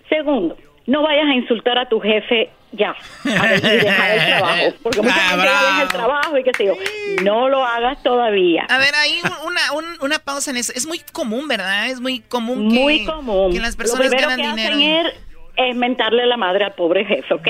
[0.10, 5.02] Segundo, no vayas a insultar a tu jefe ya a y dejar el trabajo porque
[5.02, 6.74] mucha ah, gente deja el trabajo y qué sé yo
[7.24, 11.48] no lo hagas todavía a ver ahí una, una pausa en eso es muy común
[11.48, 15.10] verdad es muy común que, muy común que las personas lo ganan que dinero
[15.56, 17.48] es mentarle la madre al pobre jefe, ¿ok?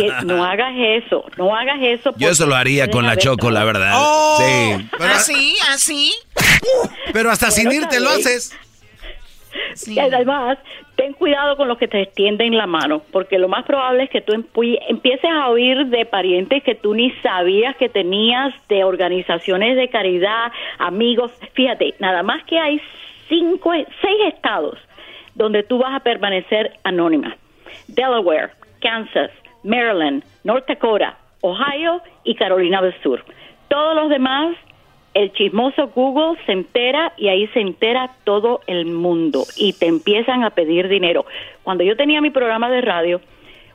[0.00, 2.12] Y no hagas eso, no hagas eso.
[2.16, 3.92] Yo eso lo haría con la Choco, la verdad.
[3.94, 4.88] Oh, sí.
[5.00, 5.56] ¿Así?
[5.70, 6.12] ¿Así?
[7.12, 8.52] Pero hasta sin irte lo haces.
[9.86, 10.58] Y además,
[10.96, 14.20] ten cuidado con los que te extienden la mano, porque lo más probable es que
[14.20, 19.88] tú empieces a oír de parientes que tú ni sabías que tenías, de organizaciones de
[19.88, 21.32] caridad, amigos.
[21.52, 22.80] Fíjate, nada más que hay
[23.28, 24.78] cinco, seis estados
[25.34, 27.36] donde tú vas a permanecer anónima.
[27.88, 28.50] Delaware,
[28.80, 29.30] Kansas,
[29.62, 33.24] Maryland, North Dakota, Ohio y Carolina del Sur.
[33.68, 34.56] Todos los demás
[35.14, 40.42] el chismoso Google se entera y ahí se entera todo el mundo y te empiezan
[40.42, 41.24] a pedir dinero.
[41.62, 43.20] Cuando yo tenía mi programa de radio,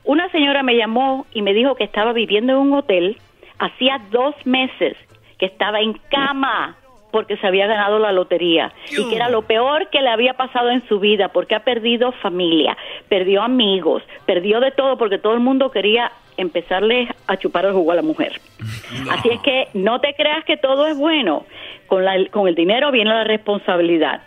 [0.04, 3.16] una señora me llamó y me dijo que estaba viviendo en un hotel
[3.58, 4.96] hacía dos meses,
[5.38, 6.76] que estaba en cama
[7.10, 10.70] porque se había ganado la lotería y que era lo peor que le había pasado
[10.70, 12.76] en su vida porque ha perdido familia,
[13.08, 17.92] perdió amigos, perdió de todo porque todo el mundo quería empezarle a chupar el jugo
[17.92, 18.40] a la mujer.
[19.10, 21.44] Así es que no te creas que todo es bueno.
[21.86, 24.22] Con, la, con el dinero viene la responsabilidad.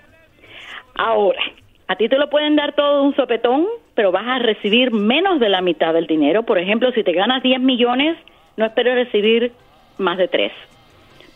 [0.96, 1.42] Ahora,
[1.88, 5.50] a ti te lo pueden dar todo un sopetón, pero vas a recibir menos de
[5.50, 6.44] la mitad del dinero.
[6.44, 8.18] Por ejemplo, si te ganas 10 millones,
[8.58, 9.54] no esperes recibir
[9.98, 10.52] más de 3.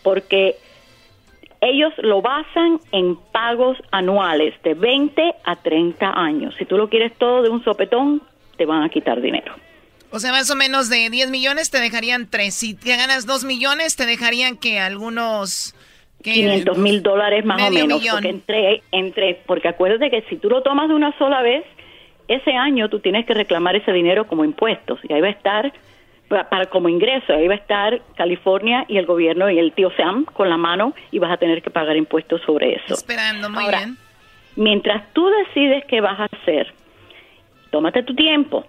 [0.04, 0.56] Porque
[1.62, 6.56] ellos lo basan en pagos anuales de 20 a 30 años.
[6.58, 8.22] Si tú lo quieres todo de un sopetón,
[8.58, 9.54] te van a quitar dinero.
[10.12, 12.54] O sea, más o menos de 10 millones te dejarían 3.
[12.54, 15.76] Si te ganas 2 millones, te dejarían que algunos...
[16.24, 18.04] 500 mil dólares más o menos.
[18.12, 21.64] Porque, entre, entre, porque acuérdate que si tú lo tomas de una sola vez,
[22.28, 25.00] ese año tú tienes que reclamar ese dinero como impuestos.
[25.08, 25.72] Y ahí va a estar,
[26.28, 30.26] para, como ingreso, ahí va a estar California y el gobierno y el tío Sam
[30.26, 32.96] con la mano y vas a tener que pagar impuestos sobre eso.
[32.96, 33.98] Esperando, muy bien.
[34.56, 36.74] Mientras tú decides qué vas a hacer,
[37.70, 38.66] tómate tu tiempo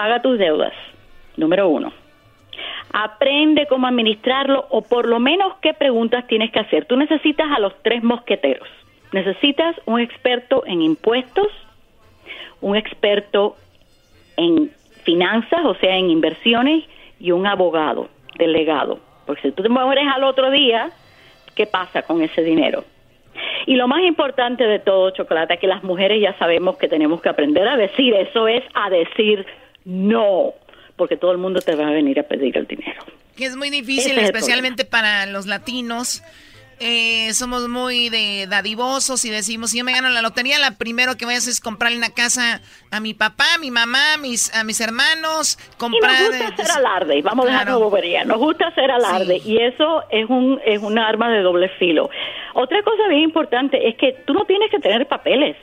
[0.00, 0.72] paga tus deudas,
[1.36, 1.92] número uno.
[2.90, 6.86] Aprende cómo administrarlo o por lo menos qué preguntas tienes que hacer.
[6.86, 8.66] Tú necesitas a los tres mosqueteros.
[9.12, 11.48] Necesitas un experto en impuestos,
[12.62, 13.56] un experto
[14.38, 14.70] en
[15.04, 16.84] finanzas, o sea, en inversiones,
[17.18, 19.00] y un abogado delegado.
[19.26, 20.92] Porque si tú te mueres al otro día,
[21.54, 22.84] ¿qué pasa con ese dinero?
[23.66, 27.20] Y lo más importante de todo, Chocolate, es que las mujeres ya sabemos que tenemos
[27.20, 29.44] que aprender a decir eso, es a decir
[29.84, 30.54] no,
[30.96, 33.02] porque todo el mundo te va a venir a pedir el dinero.
[33.36, 36.22] Que es muy difícil, especialmente para los latinos.
[36.82, 41.14] Eh, somos muy de dadivosos y decimos, si yo me gano la lotería, la primero
[41.18, 44.16] que voy a hacer es comprarle una casa a mi papá, a mi mamá, a
[44.16, 46.16] mis, a mis hermanos, comprar...
[46.18, 50.04] Y nos gusta hacer alarde, vamos a dejar bobería, nos gusta hacer alarde y eso
[50.10, 52.08] es un, es un arma de doble filo.
[52.54, 55.58] Otra cosa bien importante es que tú no tienes que tener papeles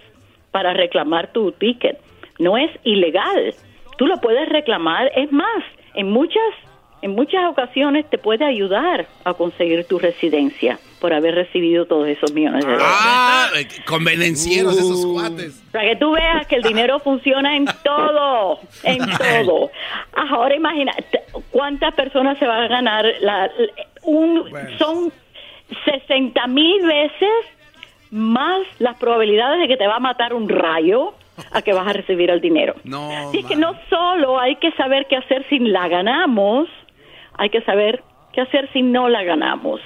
[0.52, 2.00] para reclamar tu ticket,
[2.38, 3.56] no es ilegal,
[3.98, 6.54] tú lo puedes reclamar, es más, en muchas
[7.02, 12.34] en muchas ocasiones te puede ayudar a conseguir tu residencia por haber recibido todos esos
[12.34, 12.88] millones de dólares.
[12.90, 13.50] Ah,
[13.86, 15.14] convenencieros esos uh.
[15.14, 15.64] cuates.
[15.72, 18.98] Para que tú veas que el dinero funciona en todo, en
[19.46, 19.70] todo.
[20.32, 20.92] Ahora imagina,
[21.52, 23.06] ¿cuántas personas se van a ganar?
[23.22, 23.52] La,
[24.02, 24.46] un,
[24.80, 25.14] Son
[25.86, 27.30] 60 mil veces
[28.10, 31.14] más las probabilidades de que te va a matar un rayo
[31.52, 32.76] a que vas a recibir el dinero.
[32.84, 36.68] No, Así que no solo hay que saber qué hacer si la ganamos,
[37.34, 39.82] hay que saber qué hacer si no la ganamos.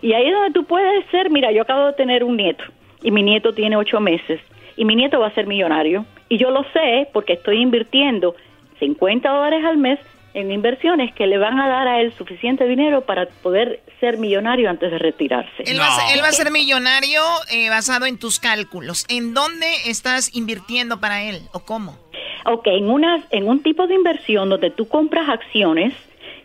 [0.00, 2.64] Y ahí es donde tú puedes ser, mira, yo acabo de tener un nieto
[3.02, 4.40] y mi nieto tiene ocho meses
[4.76, 6.04] y mi nieto va a ser millonario.
[6.28, 8.34] Y yo lo sé porque estoy invirtiendo
[8.78, 9.98] 50 dólares al mes
[10.34, 14.70] en inversiones que le van a dar a él suficiente dinero para poder ser millonario
[14.70, 15.62] antes de retirarse.
[15.64, 15.86] Él, va,
[16.28, 17.20] a ser, millonario
[17.50, 19.04] eh, basado en tus cálculos.
[19.08, 21.98] ¿En dónde estás invirtiendo para él o cómo?
[22.46, 25.94] Ok, en, una, en un tipo de inversión donde tú compras acciones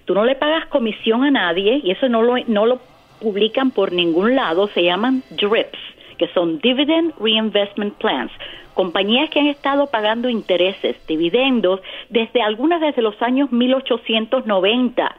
[0.08, 2.80] tú no le pagas comisión a nadie y eso no lo, no lo
[3.20, 5.78] publican por ningún lado, se llaman DRIPs,
[6.18, 8.32] que son Dividend Reinvestment Plans,
[8.74, 15.16] compañías que han estado pagando intereses, dividendos, desde algunas desde los años 1890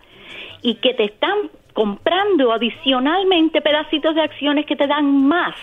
[0.62, 5.55] y que te están comprando adicionalmente pedacitos de acciones que te dan más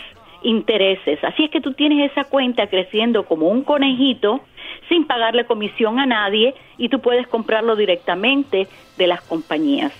[0.43, 1.21] intereses.
[1.23, 4.41] Así es que tú tienes esa cuenta creciendo como un conejito
[4.87, 8.67] sin pagarle comisión a nadie y tú puedes comprarlo directamente
[8.97, 9.91] de las compañías.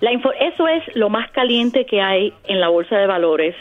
[0.00, 3.54] La eso es lo más caliente que hay en la bolsa de valores.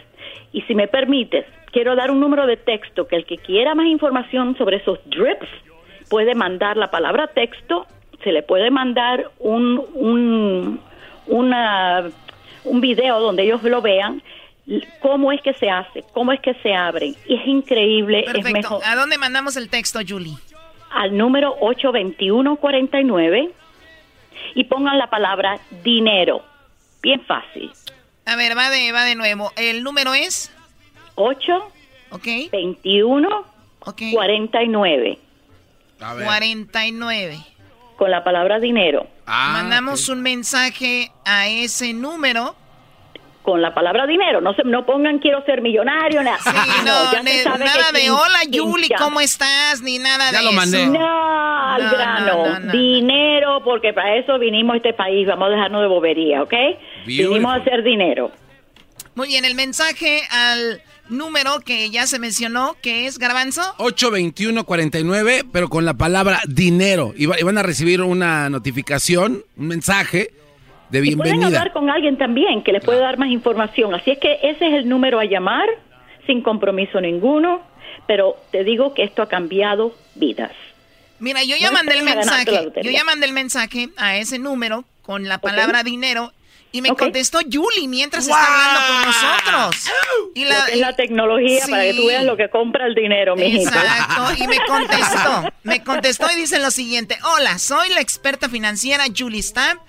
[0.53, 3.87] Y si me permites, quiero dar un número de texto que el que quiera más
[3.87, 5.47] información sobre esos drips
[6.09, 7.87] puede mandar la palabra texto,
[8.23, 10.79] se le puede mandar un, un,
[11.27, 12.09] una,
[12.65, 14.21] un video donde ellos lo vean
[14.99, 17.13] cómo es que se hace, cómo es que se abre.
[17.25, 18.81] Y es increíble, es mejor.
[18.85, 20.35] ¿A dónde mandamos el texto, Julie?
[20.91, 23.51] Al número 82149
[24.55, 26.43] y pongan la palabra dinero.
[27.01, 27.71] Bien fácil.
[28.25, 29.51] A ver, va de, va de nuevo.
[29.55, 30.51] ¿El número es?
[31.15, 31.71] 8
[32.11, 32.49] okay.
[32.49, 33.27] 21
[33.79, 34.11] okay.
[34.11, 35.17] 49.
[36.23, 37.37] 49.
[37.97, 39.07] Con la palabra dinero.
[39.27, 42.55] Ah, Mandamos un mensaje a ese número
[43.41, 44.41] con la palabra dinero.
[44.41, 46.39] No se, no pongan quiero ser millonario, nada.
[46.83, 49.81] nada de hola Yuli, ¿cómo estás?
[49.81, 50.91] Ni nada de eso.
[50.91, 52.71] No, al grano.
[52.71, 55.27] dinero, porque para eso vinimos a este país.
[55.27, 56.53] Vamos a dejarnos de bobería, ¿ok?
[57.05, 58.31] Vinimos a hacer dinero.
[59.15, 63.61] Muy bien, el mensaje al número que ya se mencionó, que es Garbanzo.
[63.77, 67.13] 82149, pero con la palabra dinero.
[67.15, 70.31] Y, van a recibir una notificación, un mensaje
[70.89, 71.35] de bienvenida.
[71.35, 73.93] pueden hablar con alguien también que les puede dar más información.
[73.93, 75.67] Así es que ese es el número a llamar,
[76.25, 77.61] sin compromiso ninguno,
[78.07, 80.51] pero te digo que esto ha cambiado vidas.
[81.19, 85.27] Mira, yo ya mandé el mensaje, yo ya mandé el mensaje a ese número con
[85.27, 86.31] la palabra dinero
[86.71, 89.91] y me contestó Julie mientras está hablando con nosotros.
[90.35, 93.57] Y la, es la tecnología para que tú veas lo que compra el dinero, mi
[93.57, 99.05] Exacto, y me contestó, me contestó y dice lo siguiente, hola, soy la experta financiera
[99.15, 99.81] Julie Stamp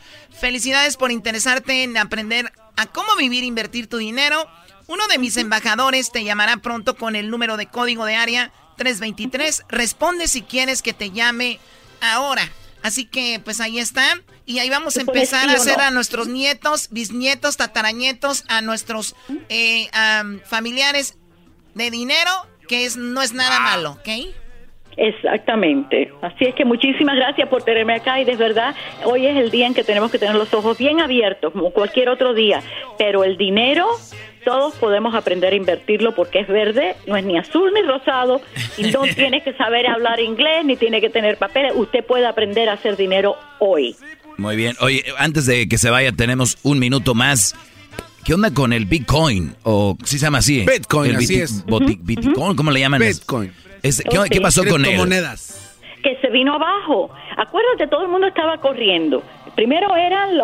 [0.42, 4.48] Felicidades por interesarte en aprender a cómo vivir e invertir tu dinero.
[4.88, 9.64] Uno de mis embajadores te llamará pronto con el número de código de área 323.
[9.68, 11.60] Responde si quieres que te llame
[12.00, 12.50] ahora.
[12.82, 14.04] Así que pues ahí está.
[14.44, 19.14] Y ahí vamos a empezar a hacer a nuestros nietos, bisnietos, tatarañetos, a nuestros
[19.48, 19.88] eh,
[20.44, 21.16] familiares
[21.74, 22.30] de dinero,
[22.68, 24.08] que es, no es nada malo, ¿ok?
[24.96, 26.12] Exactamente.
[26.20, 28.74] Así es que muchísimas gracias por tenerme acá y de verdad
[29.04, 32.08] hoy es el día en que tenemos que tener los ojos bien abiertos como cualquier
[32.08, 32.62] otro día,
[32.98, 33.88] pero el dinero
[34.44, 38.40] todos podemos aprender a invertirlo porque es verde, no es ni azul ni rosado
[38.76, 41.72] y no tiene que saber hablar inglés ni tiene que tener papeles.
[41.74, 43.96] Usted puede aprender a hacer dinero hoy.
[44.36, 44.76] Muy bien.
[44.80, 47.54] Oye, antes de que se vaya, tenemos un minuto más.
[48.24, 49.54] ¿Qué onda con el Bitcoin?
[49.64, 50.64] O si se llama así.
[50.64, 51.64] Bitcoin, así es.
[51.66, 53.00] Bitcoin, ¿cómo le llaman?
[53.00, 53.52] Bitcoin.
[53.82, 54.96] ¿qué, pasó con él?
[54.96, 55.76] monedas.
[56.02, 57.10] Que se vino abajo.
[57.36, 59.22] Acuérdate, todo el mundo estaba corriendo.
[59.54, 60.36] Primero eran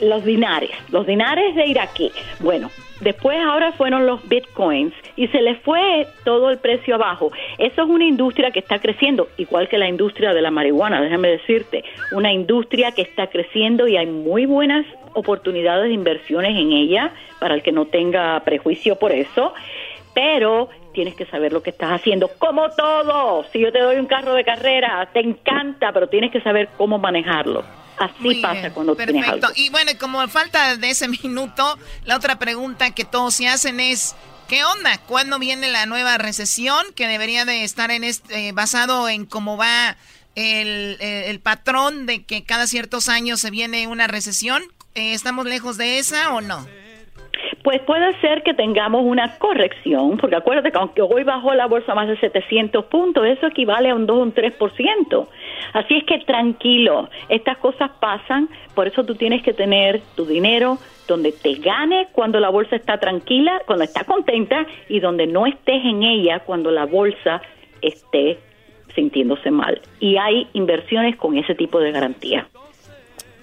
[0.00, 2.12] los dinares, los dinares de iraquí.
[2.40, 2.70] Bueno,
[3.00, 7.30] Después ahora fueron los bitcoins y se les fue todo el precio abajo.
[7.58, 11.28] Eso es una industria que está creciendo, igual que la industria de la marihuana, déjame
[11.28, 17.12] decirte, una industria que está creciendo y hay muy buenas oportunidades de inversiones en ella
[17.38, 19.52] para el que no tenga prejuicio por eso,
[20.14, 23.44] pero tienes que saber lo que estás haciendo, como todo.
[23.52, 26.98] Si yo te doy un carro de carrera, te encanta, pero tienes que saber cómo
[26.98, 27.62] manejarlo.
[27.98, 29.48] Así pasa cuando tienes algo.
[29.54, 34.14] Y bueno, como falta de ese minuto, la otra pregunta que todos se hacen es,
[34.48, 34.98] ¿qué onda?
[34.98, 39.96] ¿Cuándo viene la nueva recesión que debería de estar en este, basado en cómo va
[40.34, 44.62] el, el, patrón de que cada ciertos años se viene una recesión?
[44.94, 46.66] Eh, ¿Estamos lejos de esa o no?
[47.66, 51.96] Pues puede ser que tengamos una corrección, porque acuérdate que aunque hoy bajó la bolsa
[51.96, 55.26] más de 700 puntos, eso equivale a un 2 o un 3%.
[55.72, 60.78] Así es que tranquilo, estas cosas pasan, por eso tú tienes que tener tu dinero
[61.08, 65.84] donde te gane cuando la bolsa está tranquila, cuando está contenta, y donde no estés
[65.84, 67.42] en ella cuando la bolsa
[67.82, 68.38] esté
[68.94, 69.80] sintiéndose mal.
[69.98, 72.46] Y hay inversiones con ese tipo de garantía.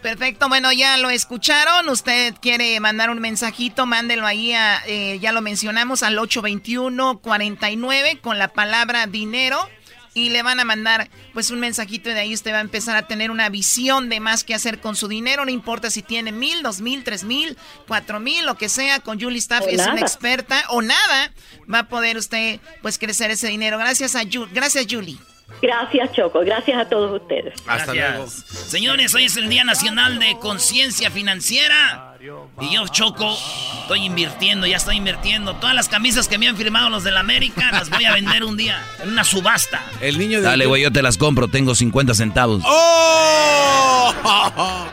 [0.04, 1.88] Perfecto, bueno, ya lo escucharon.
[1.88, 8.38] Usted quiere mandar un mensajito, mándelo ahí, a, eh, ya lo mencionamos, al 821-49 con
[8.38, 9.70] la palabra dinero.
[10.14, 12.96] Y le van a mandar pues un mensajito y de ahí usted va a empezar
[12.98, 15.46] a tener una visión de más que hacer con su dinero.
[15.46, 19.00] No importa si tiene mil, dos mil, tres mil, cuatro mil, lo que sea.
[19.00, 21.32] Con Julie Staff es una experta o nada.
[21.74, 23.80] Va a poder usted pues crecer ese dinero.
[23.80, 25.18] Gracias a Gracias Julie.
[25.62, 26.42] Gracias, Choco.
[26.42, 27.54] Gracias a todos ustedes.
[27.68, 28.28] Hasta luego.
[28.28, 32.18] Señores, hoy es el Día Nacional de Conciencia Financiera.
[32.62, 33.38] Y yo, Choco,
[33.82, 35.56] estoy invirtiendo, ya estoy invirtiendo.
[35.56, 38.44] Todas las camisas que me han firmado los de la América las voy a vender
[38.44, 39.84] un día en una subasta.
[40.00, 42.62] El niño de Dale, güey, yo te las compro, tengo 50 centavos.
[42.66, 44.14] ¡Oh!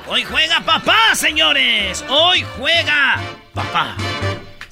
[0.08, 2.04] Hoy juega papá, señores.
[2.08, 3.20] Hoy juega
[3.54, 3.96] papá.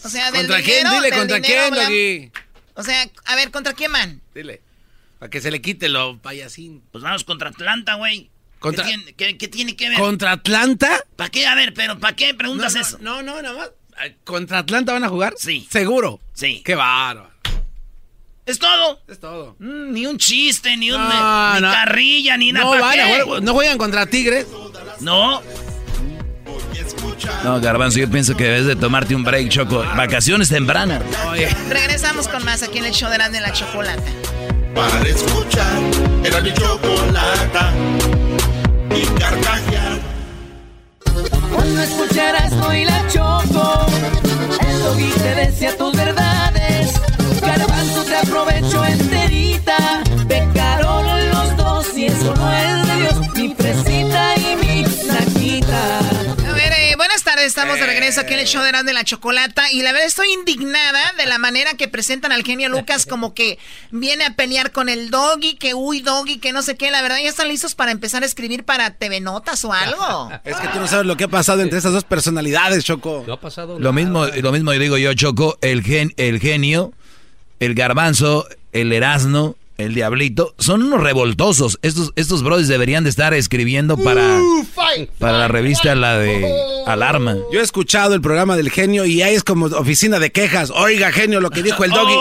[0.05, 0.89] O sea, del ¿Contra quién?
[0.91, 2.33] Dile, ¿contra quién,
[2.75, 4.21] O sea, a ver, ¿contra quién, man?
[4.35, 4.63] Dile.
[5.19, 6.83] Para que se le quite lo payasín.
[6.93, 8.31] Pues vamos contra Atlanta, güey.
[8.59, 8.85] ¿Contra...
[9.17, 9.99] ¿Qué, tiene, que ver?
[9.99, 11.05] ¿Contra Atlanta?
[11.17, 11.47] ¿Para qué?
[11.47, 12.99] A ver, pero ¿para qué preguntas eso?
[13.01, 13.71] No, no, nada más.
[14.25, 15.35] ¿Contra Atlanta van a jugar?
[15.37, 15.67] Sí.
[15.71, 16.21] ¿Seguro?
[16.35, 16.63] Sí.
[16.65, 17.31] Qué bárbaro.
[18.47, 19.01] ¿Es todo?
[19.09, 19.57] Es todo.
[19.59, 21.11] Mm, ni un chiste, ni un ni
[21.61, 22.65] carrilla, ni nada.
[22.65, 24.47] No, van a ¿No juegan contra Tigres?
[25.01, 25.43] No.
[27.45, 29.81] No, Garbanzo, yo pienso que debes de tomarte un break, Choco.
[29.97, 31.03] Vacaciones tempranas.
[31.69, 34.03] Regresamos con más aquí en el show de la, de la chocolata
[34.79, 35.79] para escuchar.
[36.25, 37.73] Era mi chocolata
[38.95, 39.99] y carcajear.
[41.53, 43.87] Cuando escucharas hoy la choco,
[44.69, 46.93] el doggy te decía tus verdades.
[47.41, 49.77] Garbanzo te aprovecho enterita,
[57.59, 60.29] estamos de regreso aquí en el show de de la Chocolata y la verdad estoy
[60.31, 63.59] indignada de la manera que presentan al genio Lucas como que
[63.91, 67.17] viene a pelear con el doggy, que uy doggy, que no sé qué, la verdad
[67.21, 70.31] ya están listos para empezar a escribir para TV Notas o algo.
[70.45, 73.25] es que tú no sabes lo que ha pasado entre esas dos personalidades, Choco.
[73.27, 76.93] No ha pasado Lo mismo, lo mismo digo yo, Choco, el, gen, el genio,
[77.59, 81.79] el garbanzo, el erasno el diablito, son unos revoltosos.
[81.83, 84.41] Estos, estos brothers deberían de estar escribiendo para,
[85.19, 86.53] para la revista la de
[86.87, 87.37] Alarma.
[87.53, 90.71] Yo he escuchado el programa del genio y ahí es como oficina de quejas.
[90.71, 92.15] Oiga, genio, lo que dijo el doggy.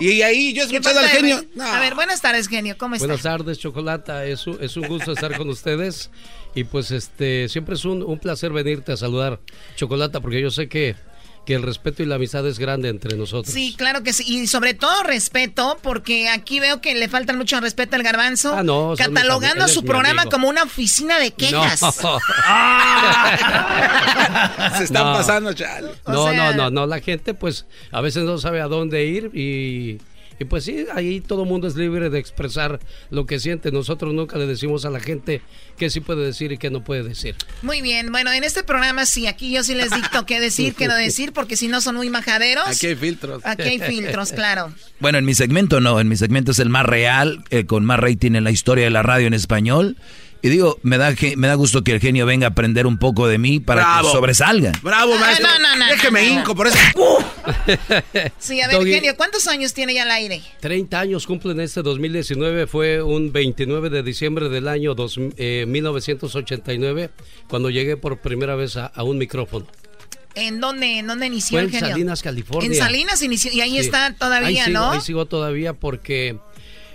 [0.00, 1.44] y, ahí yo he escuchado al genio.
[1.60, 2.74] A ver, buenas tardes, genio.
[2.78, 3.06] ¿Cómo estás?
[3.06, 4.24] Buenas tardes, Chocolata.
[4.24, 6.10] Es un, es un gusto estar con ustedes.
[6.54, 9.38] Y pues este siempre es un, un placer venirte a saludar,
[9.76, 10.96] Chocolata, porque yo sé que
[11.46, 13.52] que el respeto y la amistad es grande entre nosotros.
[13.52, 14.24] Sí, claro que sí.
[14.26, 18.54] Y sobre todo respeto, porque aquí veo que le falta mucho respeto al garbanzo.
[18.54, 21.80] Ah, no, catalogando su programa como una oficina de quejas.
[24.76, 25.90] Se están pasando, chale.
[26.06, 26.86] No, no, no, no.
[26.86, 29.98] La gente, pues, a veces no sabe a dónde ir y
[30.40, 32.80] y pues sí, ahí todo el mundo es libre de expresar
[33.10, 33.70] lo que siente.
[33.70, 35.42] Nosotros nunca le decimos a la gente
[35.76, 37.36] qué sí puede decir y qué no puede decir.
[37.60, 40.88] Muy bien, bueno, en este programa sí, aquí yo sí les dicto qué decir, qué
[40.88, 42.66] no decir, porque si no son muy majaderos.
[42.68, 43.42] Aquí hay filtros.
[43.44, 44.72] Aquí hay filtros, claro.
[44.98, 48.00] Bueno, en mi segmento no, en mi segmento es el más real, eh, con más
[48.00, 49.98] rating en la historia de la radio en español.
[50.42, 53.28] Y digo, me da, me da gusto que el genio venga a aprender un poco
[53.28, 54.72] de mí para que sobresalga.
[54.82, 55.46] Bravo, maestro.
[55.46, 56.78] No, no, no, Déjeme hinco, por eso.
[58.38, 60.40] sí, a ver, genio, ¿cuántos años tiene ya el aire?
[60.60, 62.66] 30 años cumplen este 2019.
[62.66, 67.10] Fue un 29 de diciembre del año 1989 eh,
[67.48, 69.66] cuando llegué por primera vez a, un micrófono.
[70.34, 71.86] ¿En dónde, en dónde inició el genio?
[71.86, 72.70] En Salinas, California.
[72.70, 74.92] En Salinas inició, y ahí está todavía, ahí ¿no?
[74.92, 76.38] Ahí sigo todavía porque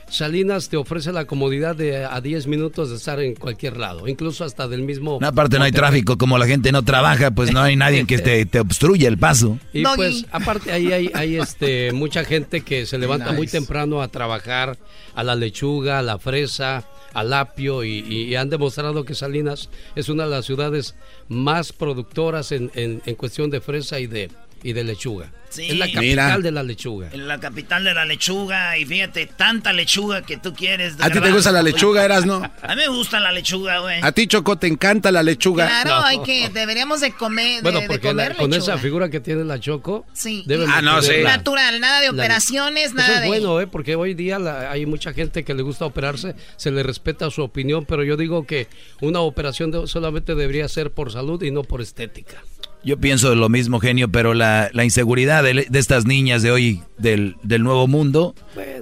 [0.09, 4.43] Salinas te ofrece la comodidad de a 10 minutos de estar en cualquier lado, incluso
[4.43, 5.19] hasta del mismo...
[5.21, 8.45] aparte no hay tráfico, como la gente no trabaja, pues no hay nadie que te,
[8.45, 9.59] te obstruya el paso.
[9.73, 14.07] Y pues aparte ahí hay, hay este, mucha gente que se levanta muy temprano a
[14.07, 14.77] trabajar
[15.15, 20.25] a la lechuga, a la fresa, al apio y, han demostrado que Salinas es una
[20.25, 20.95] de las ciudades
[21.29, 24.29] más productoras en, en, en cuestión de fresa y de,
[24.65, 25.31] y de lechuga.
[25.49, 25.67] Sí.
[25.69, 27.09] Es la capital de la lechuga.
[27.11, 28.79] En la capital de la lechuga.
[28.79, 30.95] Y fíjate, tanta lechuga que tú quieres.
[30.99, 32.37] ¿A ti te gusta la lechuga, eras, no?
[32.37, 33.99] A mí me gusta la lechuga, güey.
[34.01, 35.67] ¿A ti, Choco, te encanta la lechuga?
[35.67, 40.07] Claro, hay que, deberíamos de comer, bueno, porque con esa figura que tiene la Choco,
[40.13, 40.43] sí.
[40.67, 41.21] ah, no, sí.
[41.23, 43.67] natural, nada de operaciones, nada Eso es bueno, ¿eh?
[43.67, 44.39] Porque hoy día
[44.71, 48.47] hay mucha gente que le gusta operarse, se le respeta su opinión, pero yo digo
[48.47, 48.67] que
[48.99, 52.41] una operación solamente debería ser por salud y no por estética.
[52.85, 57.87] Yo pienso lo mismo, genio, pero la, inseguridad de, estas niñas de hoy, del, nuevo
[57.87, 58.35] mundo,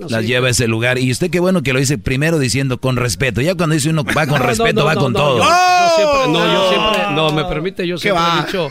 [0.09, 0.99] las lleva a ese lugar.
[0.99, 3.39] Y usted qué bueno que lo dice primero diciendo con respeto.
[3.39, 5.37] Ya cuando dice uno va con respeto, va con todo.
[5.39, 8.69] no, yo siempre, no, me permite, yo siempre he dicho...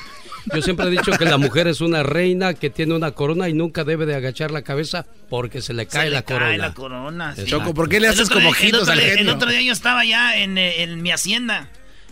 [0.53, 3.55] Yo siempre he dicho que la mujer es una reina que tiene una corona y
[3.55, 6.47] nunca debe de agachar la cabeza porque se le cae, la, corona.
[6.47, 7.35] cae la corona.
[7.47, 9.21] Choco, ¿por qué le haces como ojitos al genio?
[9.21, 11.71] El otro día yo estaba ya en, en mi hacienda.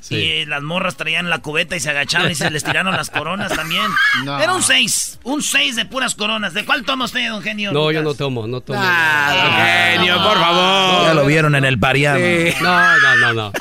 [0.08, 3.52] Y las morras traían la cubeta y se agachaban y se les tiraron las coronas
[3.54, 3.86] también.
[4.22, 6.54] Era un 6, un 6 de puras coronas.
[6.54, 7.72] ¿De cuál toma usted, don Genio?
[7.72, 8.80] No, yo no tomo, no tomo.
[8.82, 11.06] Ah, Genio, por favor.
[11.06, 12.18] Ya lo vieron en el pariado.
[12.62, 13.52] No, no, no, no.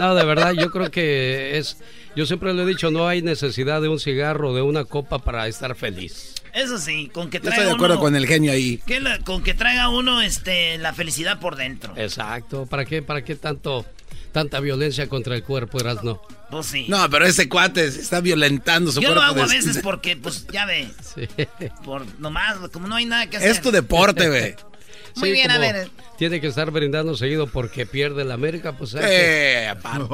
[0.00, 1.78] No, de verdad, yo creo que es...
[2.14, 5.46] Yo siempre le he dicho, no hay necesidad de un cigarro, de una copa para
[5.48, 6.34] estar feliz.
[6.54, 8.80] Eso sí, con que traiga Estoy de acuerdo con el genio ahí.
[9.26, 11.92] con que traiga uno este, la felicidad por dentro.
[11.96, 12.64] Exacto.
[12.64, 13.84] ¿Para qué, para qué tanto
[14.36, 16.20] tanta violencia contra el cuerpo, eras no.
[16.50, 16.84] Pues sí.
[16.90, 19.22] No, pero ese cuate se está violentando su Yo cuerpo.
[19.22, 20.90] Yo lo hago a veces porque, pues, ya ve.
[21.14, 21.26] Sí.
[21.82, 23.50] Por nomás, como no hay nada que hacer.
[23.50, 24.54] Es tu deporte, güey.
[25.16, 25.88] Muy bien, a ver.
[26.18, 29.72] tiene que estar brindando seguido porque pierde el América, pues eh,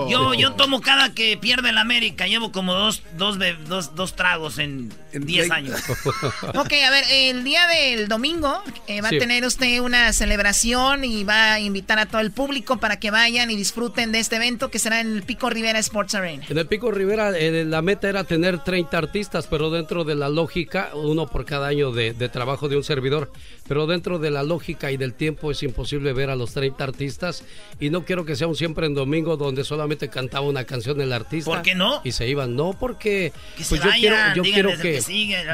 [0.09, 4.59] yo, yo tomo cada que pierde el América, llevo como dos, dos, dos, dos tragos
[4.59, 5.80] en 10 años.
[6.55, 11.24] ok, a ver, el día del domingo eh, va a tener usted una celebración y
[11.24, 14.70] va a invitar a todo el público para que vayan y disfruten de este evento
[14.70, 16.44] que será en el Pico Rivera Sports Arena.
[16.48, 20.28] En el Pico Rivera eh, la meta era tener 30 artistas, pero dentro de la
[20.28, 23.32] lógica, uno por cada año de, de trabajo de un servidor,
[23.66, 27.45] pero dentro de la lógica y del tiempo es imposible ver a los 30 artistas
[27.80, 31.12] y no quiero que sea un siempre en domingo donde solamente cantaba una canción el
[31.12, 31.51] artista.
[31.51, 32.01] ¿Por qué no?
[32.05, 35.01] Y se iban, no, porque pues yo quiero, yo quiero que,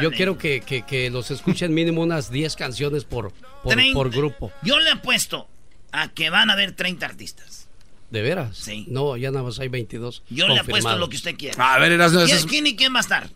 [0.02, 3.32] yo quiero que, que, los escuchen mínimo unas 10 canciones por,
[3.62, 4.52] por, grupo.
[4.62, 5.48] Yo le apuesto
[5.92, 7.68] a que van a haber 30 artistas.
[8.10, 8.56] ¿De veras?
[8.56, 8.86] Sí.
[8.88, 10.22] No, ya nada más hay 22.
[10.30, 11.74] Yo le apuesto lo que usted quiera.
[11.74, 13.28] A ver, eras, ¿Quién, ¿Quién y quién va a estar?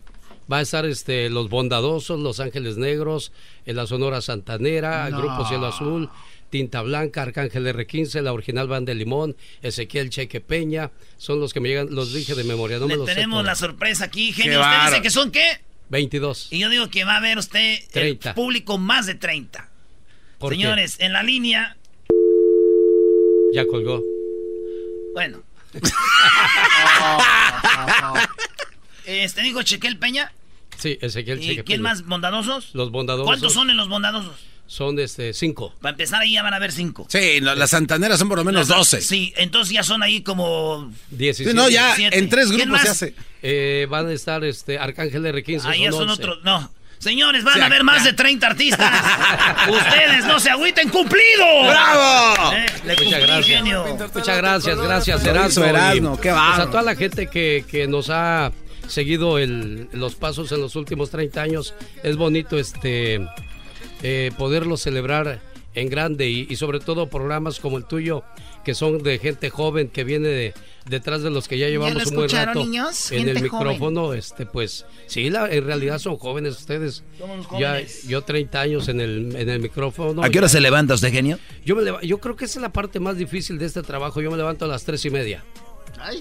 [0.51, 3.31] Va a estar este, Los Bondadosos, Los Ángeles Negros,
[3.65, 6.09] en la Sonora Santanera, Grupo Cielo Azul,
[6.49, 11.59] Tinta Blanca, Arcángel R15, la original Banda de Limón, Ezequiel Cheque Peña, son los que
[11.59, 14.61] me llegan, los dije de memoria, no me los tenemos la sorpresa aquí, genio.
[14.61, 15.61] ¿Usted dice que son qué?
[15.89, 16.49] 22.
[16.51, 19.69] Y yo digo que va a haber usted el público más de 30.
[20.49, 21.77] Señores, en la línea.
[23.53, 24.03] Ya colgó.
[25.13, 25.41] Bueno.
[29.05, 30.31] este dijo Chequel Peña.
[30.77, 32.05] Sí, Ezequiel Cheque ¿Y quién más?
[32.05, 32.73] ¿Bondadosos?
[32.73, 33.27] Los bondadosos.
[33.27, 34.35] ¿Cuántos son en los bondadosos?
[34.73, 35.73] son este, cinco.
[35.81, 37.05] Para empezar ahí ya van a haber cinco.
[37.09, 39.01] Sí, las santaneras son por lo menos doce.
[39.01, 40.91] Sí, entonces ya son ahí como...
[41.11, 41.53] Diecisiete.
[41.53, 43.15] no, ya en tres grupos se hace.
[43.41, 45.65] Eh, van a estar este, Arcángel R15.
[45.65, 46.71] Ahí son, son otros, no.
[46.97, 48.89] Señores, van a haber más de 30 artistas.
[49.69, 51.63] Ustedes no se agüiten, cumplido.
[51.65, 52.53] ¡Bravo!
[52.55, 52.65] Eh,
[52.97, 53.63] Muchas gracias.
[54.15, 55.65] Muchas gracias, gracias, Erasmo.
[55.65, 56.55] Erasmo, qué va.
[56.55, 58.53] Pues a toda la gente que, que nos ha
[58.93, 63.27] seguido el, los pasos en los últimos 30 años, es bonito este
[64.03, 65.41] eh, poderlo celebrar
[65.75, 68.23] en grande y, sobre todo programas como el tuyo
[68.63, 70.53] que son de gente joven que viene
[70.85, 72.63] detrás de los que ya llevamos un buen rato
[73.11, 77.03] en el micrófono este pues sí la, en realidad son jóvenes ustedes.
[77.59, 81.11] Ya yo 30 años en el en el micrófono ¿a qué hora se levanta usted
[81.11, 81.39] genio?
[81.65, 84.21] yo me yo creo que esa es la parte más difícil de este trabajo.
[84.21, 85.43] Yo me levanto a las tres y media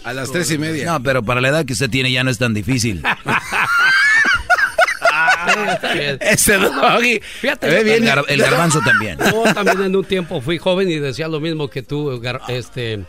[0.05, 2.31] a las tres y media no pero para la edad que usted tiene ya no
[2.31, 3.03] es tan difícil
[6.21, 7.21] Ese doggy.
[7.21, 8.05] Fíjate, bien.
[8.29, 9.19] El, garbanzo también.
[9.33, 13.05] Yo también en un tiempo fui joven y decía lo mismo que tú, este,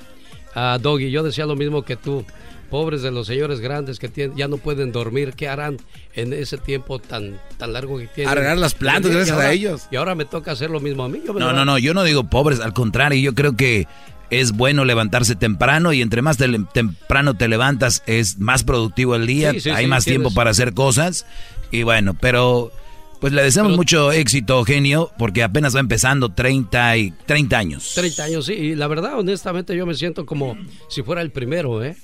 [0.53, 2.25] a Doggy, yo decía lo mismo que tú.
[2.69, 5.77] Pobres de los señores grandes que tienen, ya no pueden dormir, ¿qué harán
[6.15, 8.31] en ese tiempo tan, tan largo que tienen?
[8.31, 9.83] Arreglar las plantas gracias a ellos.
[9.91, 11.21] Y ahora me toca hacer lo mismo a mí.
[11.23, 13.87] no, no, no, yo no digo pobres, al contrario, yo creo que
[14.29, 19.53] es bueno levantarse temprano y entre más temprano te levantas es más productivo el día,
[19.73, 21.25] hay más tiempo para hacer cosas
[21.71, 22.71] y bueno, pero
[23.23, 27.93] pues le deseamos mucho éxito, genio, porque apenas va empezando 30, y, 30 años.
[27.95, 28.51] 30 años, sí.
[28.51, 30.57] Y la verdad, honestamente, yo me siento como
[30.89, 31.95] si fuera el primero, ¿eh?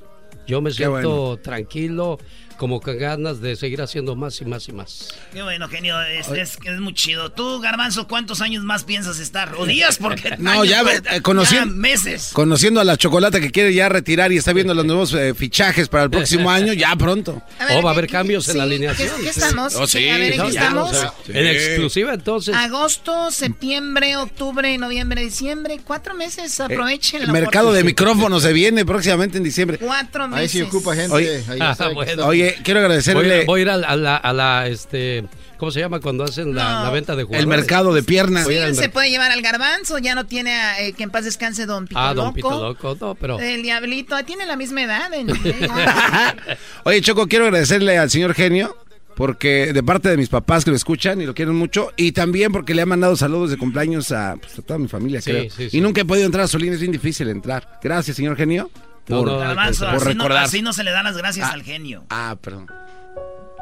[0.48, 2.20] Yo me siento tranquilo,
[2.60, 5.07] como con ganas de seguir haciendo más y más y más.
[5.31, 7.31] Qué bueno, genio, es, es, muy chido.
[7.31, 9.56] Tú, Garbanzo, ¿cuántos años más piensas estar?
[9.57, 9.98] ¿O días?
[9.98, 12.31] Porque no, ya, eh, conociendo, meses.
[12.34, 15.88] Conociendo a la chocolate que quiere ya retirar y está viendo los nuevos eh, fichajes
[15.88, 17.41] para el próximo año, ya pronto.
[17.77, 19.10] o va a haber cambios en la alineación.
[19.22, 19.76] ¿Qué, estamos?
[19.76, 20.10] Oh, sí.
[20.10, 20.98] A ver, ¿en qué estamos?
[21.30, 22.53] En exclusiva, entonces.
[22.53, 25.80] Agosto, septiembre, octubre, noviembre, diciembre.
[25.81, 27.22] Cuatro meses, aprovechen.
[27.22, 29.77] el mercado de micrófonos se viene próximamente en diciembre.
[29.77, 30.41] Cuatro meses.
[30.41, 31.14] Ahí sí ocupa gente.
[31.14, 31.77] Oye, ahí ah,
[32.26, 33.46] oye quiero agradecerle.
[33.46, 35.26] Voy, a ir a, la, a la, este,
[35.58, 37.44] ¿cómo se llama cuando hacen la, venta de jugadores?
[37.44, 38.48] El mercado de piernas.
[38.48, 42.00] se puede llevar al garbanzo, ya no tiene eh, que en paz descanse Don Pito
[42.00, 43.40] Ah, Don Pito Loco, no, pero...
[43.40, 45.10] El Diablito, tiene la misma edad.
[46.84, 48.76] Oye, Choco, quiero agradecerle al señor Genio
[49.20, 52.54] porque de parte de mis papás que lo escuchan y lo quieren mucho, y también
[52.54, 55.46] porque le ha mandado saludos de cumpleaños a, pues, toda mi familia, creo.
[55.58, 57.80] y nunca he podido entrar a Solín, es bien difícil entrar.
[57.84, 58.72] Gracias, señor Genio.
[59.10, 60.44] Por, no, recordar.
[60.44, 62.06] así no se le dan las gracias ah, al genio.
[62.10, 62.68] Ah, perdón.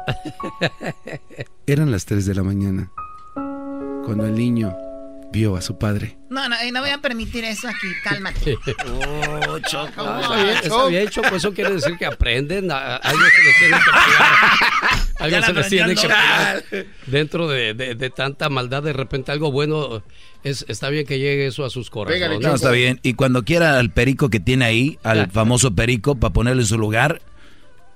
[1.66, 2.90] Eran las 3 de la mañana
[4.04, 4.74] cuando el niño
[5.32, 6.18] vio a su padre.
[6.30, 8.56] No, no, no voy a permitir eso aquí, cálmate.
[8.86, 9.92] oh, Choco.
[9.98, 13.58] Ah, está, bien, está bien, Choco, eso quiere decir que aprenden, a, algo se les
[13.58, 14.98] tiene que pegar.
[15.18, 16.64] Algo se les tiene que pegar.
[17.06, 20.04] Dentro de, de, de, tanta maldad, de repente algo bueno,
[20.44, 22.38] es, está bien que llegue eso a sus corazones.
[22.40, 23.00] No, está bien.
[23.02, 26.78] Y cuando quiera al perico que tiene ahí, al famoso perico, para ponerle en su
[26.78, 27.20] lugar,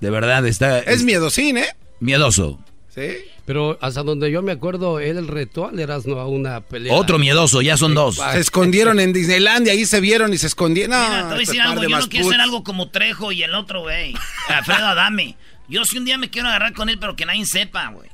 [0.00, 0.80] de verdad está...
[0.80, 1.68] Es miedosín, ¿eh?
[2.00, 2.58] Miedoso.
[2.88, 3.18] Sí.
[3.44, 6.94] Pero hasta donde yo me acuerdo, él retó al Erasmo a una pelea.
[6.94, 8.16] Otro miedoso, ya son dos.
[8.16, 10.92] Se escondieron en Disneylandia, ahí se vieron y se escondieron.
[10.92, 13.42] No, Mira, te voy a decir algo, yo no quiero ser algo como Trejo y
[13.42, 14.14] el otro, güey.
[14.48, 15.36] Alfredo Adame.
[15.68, 18.10] Yo si un día me quiero agarrar con él, pero que nadie sepa, güey.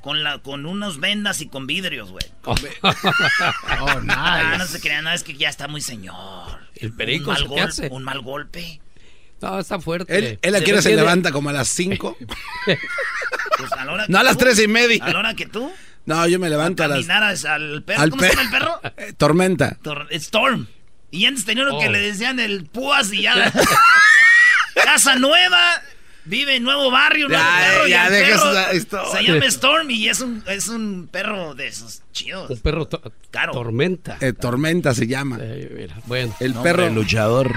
[0.00, 2.24] Con, la, con unos vendas y con vidrios, güey.
[2.44, 4.14] oh, nice.
[4.16, 6.60] Ah, no se crean, no, es que ya está muy señor.
[6.74, 8.80] El perico, un mal, golpe, un mal golpe.
[9.42, 10.16] No, está fuerte.
[10.16, 12.16] Él, él aquí se, se levanta como a las 5.
[12.66, 15.04] pues a la hora no a las 3 y media.
[15.04, 15.72] ¿A la hora que tú?
[16.04, 17.44] No, yo me levanto a, a las...
[17.44, 18.10] al perro.
[18.10, 18.80] ¿Cómo se llama el perro?
[18.96, 19.78] Eh, tormenta.
[20.10, 20.66] Storm.
[21.10, 21.92] Y antes tenía uno que oh.
[21.92, 23.52] le decían el púas y ya...
[24.74, 25.82] Casa nueva,
[26.24, 27.28] vive en nuevo barrio.
[27.28, 32.02] Ya, perro, ya, deja Se llama Storm y es un, es un perro de esos
[32.12, 32.50] chidos.
[32.50, 32.88] Un perro
[33.30, 33.52] Claro.
[33.52, 34.18] tormenta.
[34.20, 35.38] Eh, tormenta se llama.
[36.06, 36.34] bueno.
[36.40, 37.54] El perro luchador.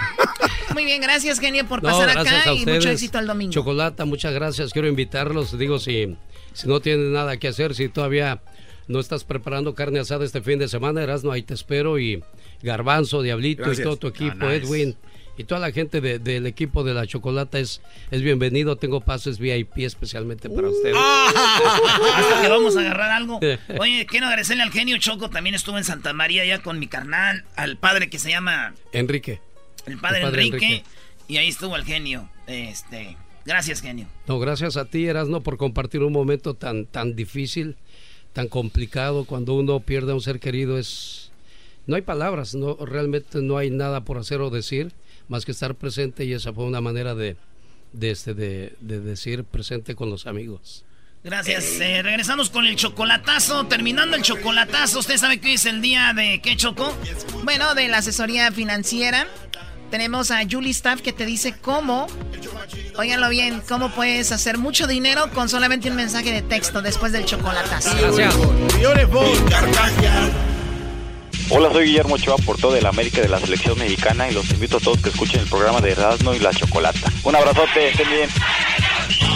[0.74, 3.54] Muy bien, gracias genio por pasar acá y mucho éxito al domingo.
[3.54, 4.72] Chocolata, muchas gracias.
[4.72, 5.58] Quiero invitarlos.
[5.58, 6.18] Digo, si,
[6.54, 8.42] si no tienes nada que hacer, si todavía
[8.88, 11.98] no estás preparando carne asada este fin de semana, Erasno, ahí te espero.
[12.00, 12.24] Y
[12.62, 14.96] Garbanzo, Diablito y todo tu equipo, ah, Edwin
[15.38, 18.78] y toda la gente del equipo de la chocolata es, es bienvenido.
[18.78, 20.95] Tengo pases VIP especialmente para ustedes.
[22.16, 23.40] Hasta que vamos a agarrar algo.
[23.80, 25.30] Oye, quiero agradecerle al genio Choco.
[25.30, 29.41] También estuvo en Santa María ya con mi carnal, al padre que se llama Enrique.
[29.86, 30.84] El padre, Enrique,
[31.28, 32.30] Y ahí estuvo el genio.
[32.48, 34.07] Este, gracias, genio.
[34.28, 37.76] No, gracias a ti, Erasno, por compartir un momento tan, tan difícil,
[38.32, 39.26] tan complicado.
[39.26, 41.32] Cuando uno pierde a un ser querido es.
[41.88, 44.94] No hay palabras, no, realmente no hay nada por hacer o decir
[45.27, 47.35] más que estar presente y esa fue una manera de,
[47.93, 50.84] de, este, de, decir presente con los amigos.
[51.23, 51.80] Gracias.
[51.80, 53.65] Eh, regresamos con el chocolatazo.
[53.65, 56.95] Terminando el chocolatazo, ¿usted sabe que hoy es el día de qué chocó?
[57.43, 59.27] Bueno, de la asesoría financiera.
[59.89, 62.07] Tenemos a Julie Staff que te dice cómo,
[62.97, 67.26] óiganlo bien, cómo puedes hacer mucho dinero con solamente un mensaje de texto después del
[67.26, 67.95] chocolatazo.
[67.97, 68.35] Gracias.
[71.49, 74.77] Hola, soy Guillermo Ochoa, por todo el América de la Selección Mexicana y los invito
[74.77, 77.11] a todos que escuchen el programa de Erasmo y la Chocolata.
[77.23, 78.30] Un abrazote, estén bien.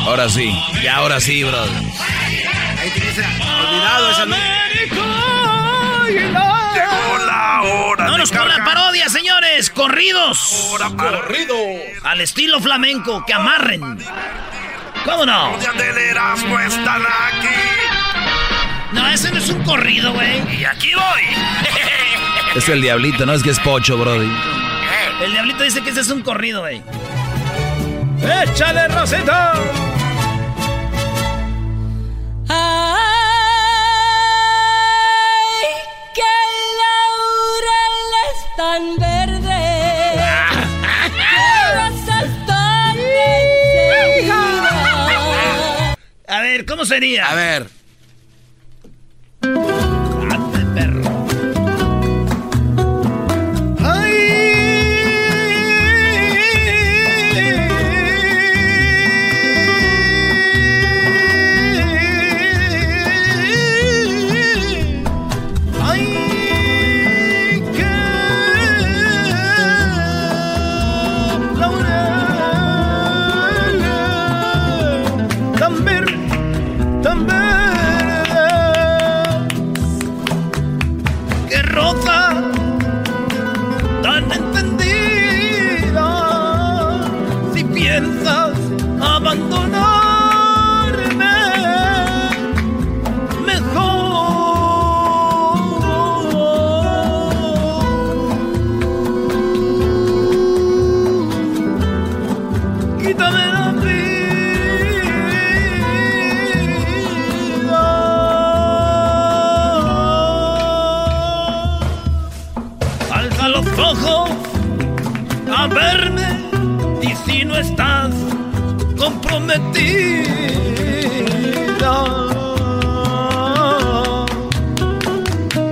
[0.06, 1.61] Ahora sí, ya ahora sí, bro.
[1.61, 4.26] Ahí tienes olvidado esa
[6.10, 8.06] Llegó la hora.
[8.06, 9.69] Vámonos con la parodia, señores.
[9.69, 10.69] Corridos.
[10.72, 11.57] Hora corridos.
[12.03, 13.81] Al estilo flamenco, que amarren.
[15.06, 15.57] ¿Cómo no?
[15.57, 18.09] del Erasmo están aquí.
[18.91, 20.60] No, ese no es un corrido, güey.
[20.60, 21.22] Y aquí voy.
[22.56, 24.26] es el diablito, no es que es pocho, brody.
[24.26, 25.26] Eh.
[25.26, 26.82] El diablito dice que ese es un corrido, güey.
[28.22, 29.53] ¡Échale, Rosita!
[32.49, 32.95] ¡Ay!
[36.16, 36.22] ¡Qué
[36.82, 39.70] laurel es tan verde!
[46.28, 47.30] A ver, ¿cómo sería?
[47.32, 47.79] A ver.
[49.41, 49.89] Thank you.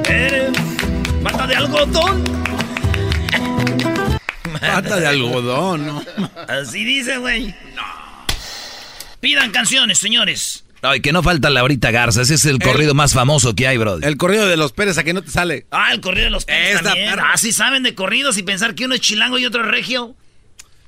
[0.08, 0.52] Eres
[1.22, 2.24] mata de algodón.
[4.52, 6.04] Mata de algodón, ¿no?
[6.48, 7.56] Así dice, güey.
[9.20, 10.64] Pidan canciones, señores.
[10.90, 12.22] Ay, que no falta Laurita Garza.
[12.22, 13.98] Ese es el, corrido más famoso que hay, bro.
[14.02, 15.66] El corrido de los Pérez, ¿a que no te sale?
[15.72, 17.20] Ah, el corrido de los Pérez también.
[17.20, 20.16] Ah, sí saben de corridos y pensar que uno es chilango y otro es regio.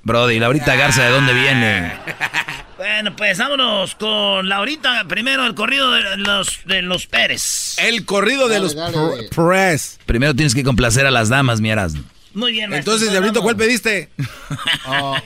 [0.04, 1.94] Brody, Laurita Garza, ¿de dónde viene?
[2.80, 5.04] Bueno, pues vámonos con Laurita.
[5.06, 7.76] Primero el corrido de los, de los Pérez.
[7.78, 10.00] El corrido de los Pérez.
[10.06, 11.72] Primero tienes que complacer a las damas, mi
[12.34, 14.10] Muy bien, Entonces, Diablito, ¿cuál pediste?
[14.88, 15.18] oh,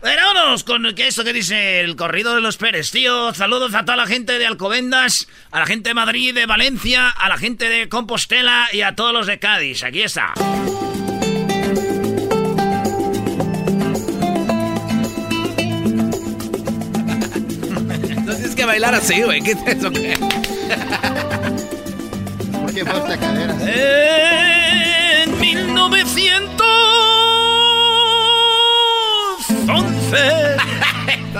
[0.00, 3.34] bueno, vámonos con eso que dice el corrido de los Pérez, tío.
[3.34, 7.28] Saludos a toda la gente de Alcobendas, a la gente de Madrid, de Valencia, a
[7.28, 9.82] la gente de Compostela y a todos los de Cádiz.
[9.82, 10.34] Aquí está.
[18.64, 19.42] bailar así, güey.
[19.42, 19.90] ¿Qué es eso?
[22.52, 23.54] ¿Por qué falta cadera?
[23.60, 24.91] En
[25.42, 26.56] 1911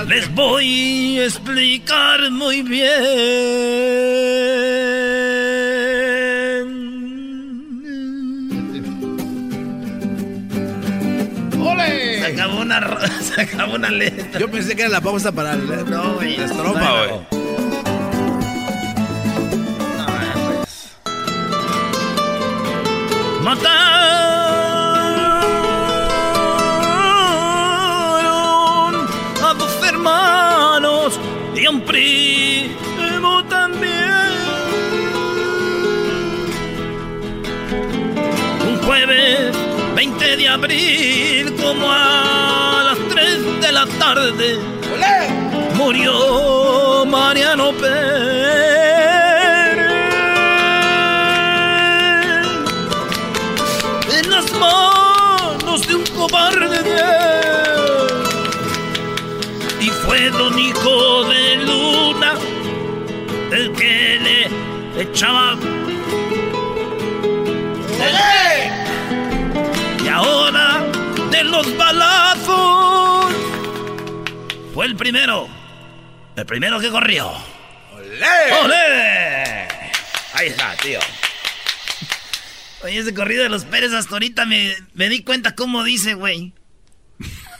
[0.08, 2.82] les voy a explicar muy bien.
[12.18, 12.80] Se acabó una,
[13.20, 14.40] se acabó una letra.
[14.40, 15.88] Yo pensé que era la pausa para el...
[15.88, 16.36] No, güey.
[16.38, 17.71] La estrofa, güey.
[23.42, 23.66] Mataron
[29.42, 31.18] a dos hermanos
[31.56, 34.32] y a un primo también.
[38.68, 39.56] Un jueves
[39.96, 44.58] 20 de abril, como a las 3 de la tarde,
[45.74, 48.81] murió Mariano Pérez.
[56.50, 57.00] De cobarde de
[59.80, 62.34] Y fue don hijo de luna
[63.52, 65.56] el que le echaba
[70.12, 70.82] ahora
[71.30, 73.32] de los balazos.
[74.74, 75.48] Fue el primero.
[76.36, 77.30] El primero que corrió.
[77.94, 78.52] ¡Olé!
[78.62, 79.68] ¡Olé!
[80.34, 81.00] Ahí está, tío.
[82.82, 86.52] Oye, ese corrido de los Pérez hasta ahorita me, me di cuenta cómo dice, güey.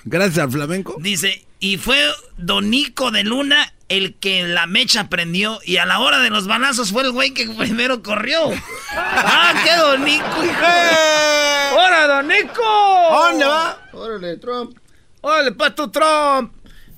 [0.05, 0.97] Gracias al flamenco.
[0.99, 1.97] Dice, y fue
[2.37, 6.91] Donico de Luna el que la mecha prendió y a la hora de los balazos
[6.91, 8.51] fue el güey que primero corrió.
[8.97, 11.77] ¡Ah, qué Donico, hijo!
[11.77, 13.09] ¡Hola, Donico!
[13.11, 13.79] ¿Dónde va?
[13.93, 14.77] Órale, Trump.
[15.21, 16.53] ¡Órale, pato Trump!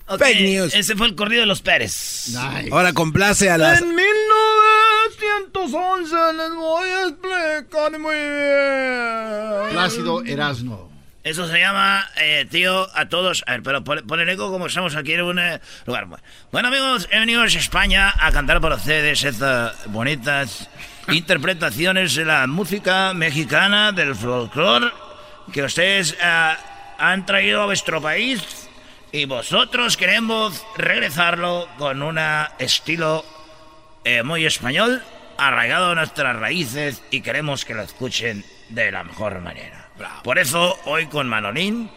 [0.06, 0.74] Okay, Fake news.
[0.74, 2.28] Ese fue el corrido de los Pérez.
[2.28, 2.68] Nice.
[2.70, 3.82] Ahora complace a las...
[3.82, 3.94] En
[5.52, 9.72] 1911 les voy a explicar muy bien.
[9.72, 10.90] Plácido Erasno.
[11.22, 13.44] Eso se llama, eh, tío, a todos.
[13.46, 16.06] A ver, pero pon, el eco como estamos aquí en un eh, lugar.
[16.52, 20.68] Bueno, amigos, he venido a España a cantar para ustedes estas bonitas
[21.08, 24.92] interpretaciones de la música mexicana, del folclore,
[25.52, 26.54] que ustedes eh,
[26.98, 28.68] han traído a vuestro país.
[29.10, 32.18] Y vosotros queremos regresarlo con un
[32.58, 33.24] estilo
[34.06, 35.02] eh, muy español,
[35.38, 39.88] arraigado a nuestras raíces, y queremos que lo escuchen de la mejor manera.
[40.22, 41.90] Por eso hoy con Manolín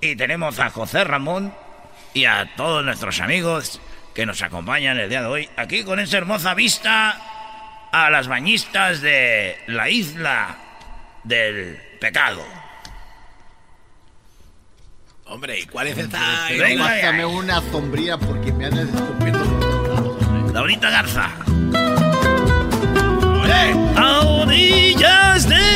[0.00, 1.54] y tenemos a José Ramón
[2.14, 3.80] y a todos nuestros amigos
[4.14, 7.20] que nos acompañan el día de hoy, aquí con esa hermosa vista
[7.92, 10.56] a las bañistas de la isla
[11.24, 12.42] del pecado.
[15.26, 16.18] Hombre, ¿y cuál es esta?
[16.78, 21.30] Pásame una sombría porque me andas escupiendo los Laurita Garza.
[23.96, 25.75] A orillas de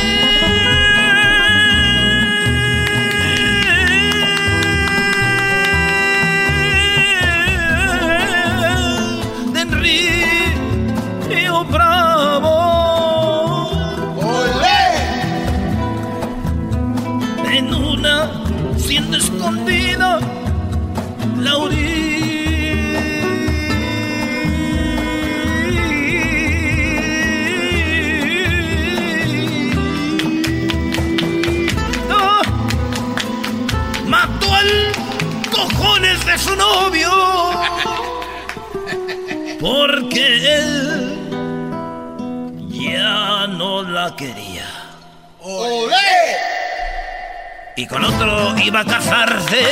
[47.91, 49.63] con otro iba a casarse.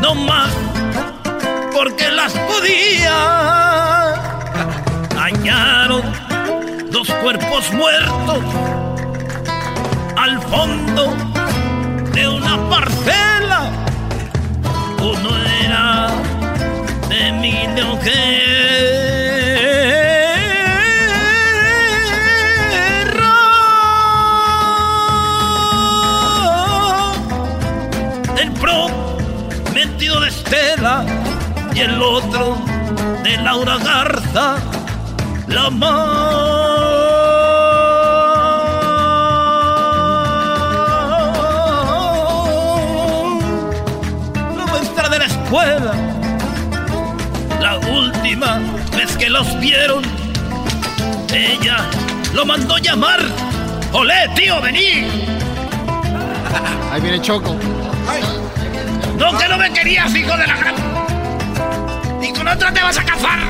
[0.00, 0.50] No más,
[1.72, 4.14] porque las podía.
[5.16, 6.02] Hallaron
[6.90, 8.44] dos cuerpos muertos
[10.16, 11.14] al fondo
[12.14, 13.70] de una parcela.
[14.98, 15.30] Uno
[15.62, 16.08] era
[17.08, 18.37] de mi mujer.
[31.78, 32.56] Y el otro
[33.22, 34.56] de Laura Garza,
[35.46, 36.08] la más.
[44.56, 45.92] La maestra de la escuela,
[47.60, 48.58] la última
[48.96, 50.02] vez que los vieron,
[51.32, 51.76] ella
[52.34, 53.20] lo mandó llamar.
[53.92, 55.06] ¡Olé, tío, vení!
[56.92, 57.56] Ahí viene Choco.
[59.16, 60.77] No, que no me querías, hijo de la gran...
[62.48, 63.40] Con otra te vas a cazar.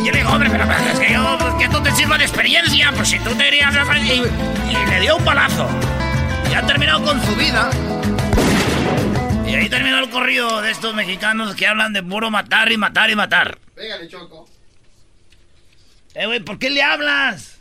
[0.00, 2.22] Y yo le digo, hombre, pero es que yo, pues, que esto te sirva de
[2.22, 3.98] experiencia, pues si tú te irías a...
[3.98, 4.22] Y,
[4.70, 5.68] y le dio un palazo.
[6.48, 7.70] Y ha terminado con su vida.
[9.44, 13.10] Y ahí terminó el corrido de estos mexicanos que hablan de puro matar y matar
[13.10, 13.58] y matar.
[13.74, 14.48] Pégale, Choco.
[16.14, 17.58] Eh, güey, ¿por qué le hablas?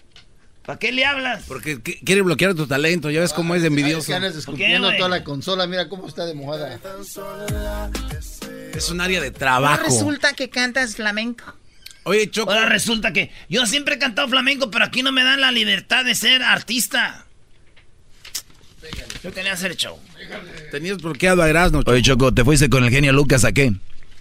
[0.63, 1.43] ¿Para qué le hablas?
[1.47, 4.05] Porque quiere bloquear tu talento, ya ves cómo es de envidioso.
[4.05, 6.79] Que andas escupiendo toda la consola, mira cómo está de mojada.
[8.73, 9.83] Es un área de trabajo.
[9.83, 11.43] resulta que cantas flamenco.
[12.03, 12.51] Oye, Choco.
[12.51, 16.03] Ahora resulta que yo siempre he cantado flamenco, pero aquí no me dan la libertad
[16.03, 17.25] de ser artista.
[19.23, 19.97] Yo tenía que hacer show.
[20.71, 21.81] Tenías bloqueado a Erasmo.
[21.85, 23.71] Oye, Choco, ¿te fuiste con el genio Lucas a qué?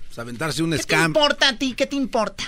[0.07, 0.99] Pues aventarse un ¿Qué scam.
[0.99, 1.75] ¿Qué te importa a ti?
[1.75, 2.45] ¿Qué te importa?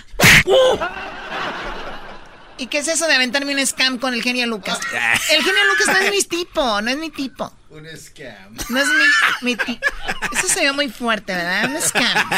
[2.56, 4.78] ¿Y qué es eso de aventarme un scam con el genio Lucas?
[5.30, 7.52] El genio Lucas no es mi tipo, no es mi tipo.
[7.74, 8.54] Un scam.
[8.68, 8.86] No es
[9.42, 9.84] mi, tipo.
[10.32, 11.70] Eso se ve muy fuerte, ¿verdad?
[11.70, 12.28] Un scam.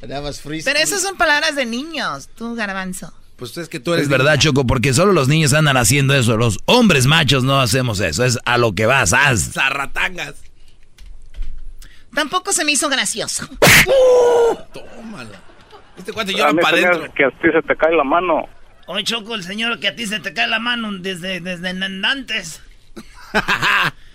[0.00, 3.14] Pero esas son palabras de niños, tú, garbanzo.
[3.36, 4.04] Pues es que tú eres.
[4.04, 6.36] Es verdad, Choco, porque solo los niños andan haciendo eso.
[6.36, 8.24] Los hombres machos no hacemos eso.
[8.24, 9.52] Es a lo que vas, haz.
[9.52, 10.34] Zarratangas.
[12.12, 13.46] Tampoco se me hizo gracioso.
[14.72, 15.40] Tómala.
[15.96, 17.14] Este cuate llora para adentro.
[17.14, 18.48] Que a ti se te cae la mano.
[18.88, 22.60] Hoy Choco, el señor que a ti se te cae la mano desde, desde antes.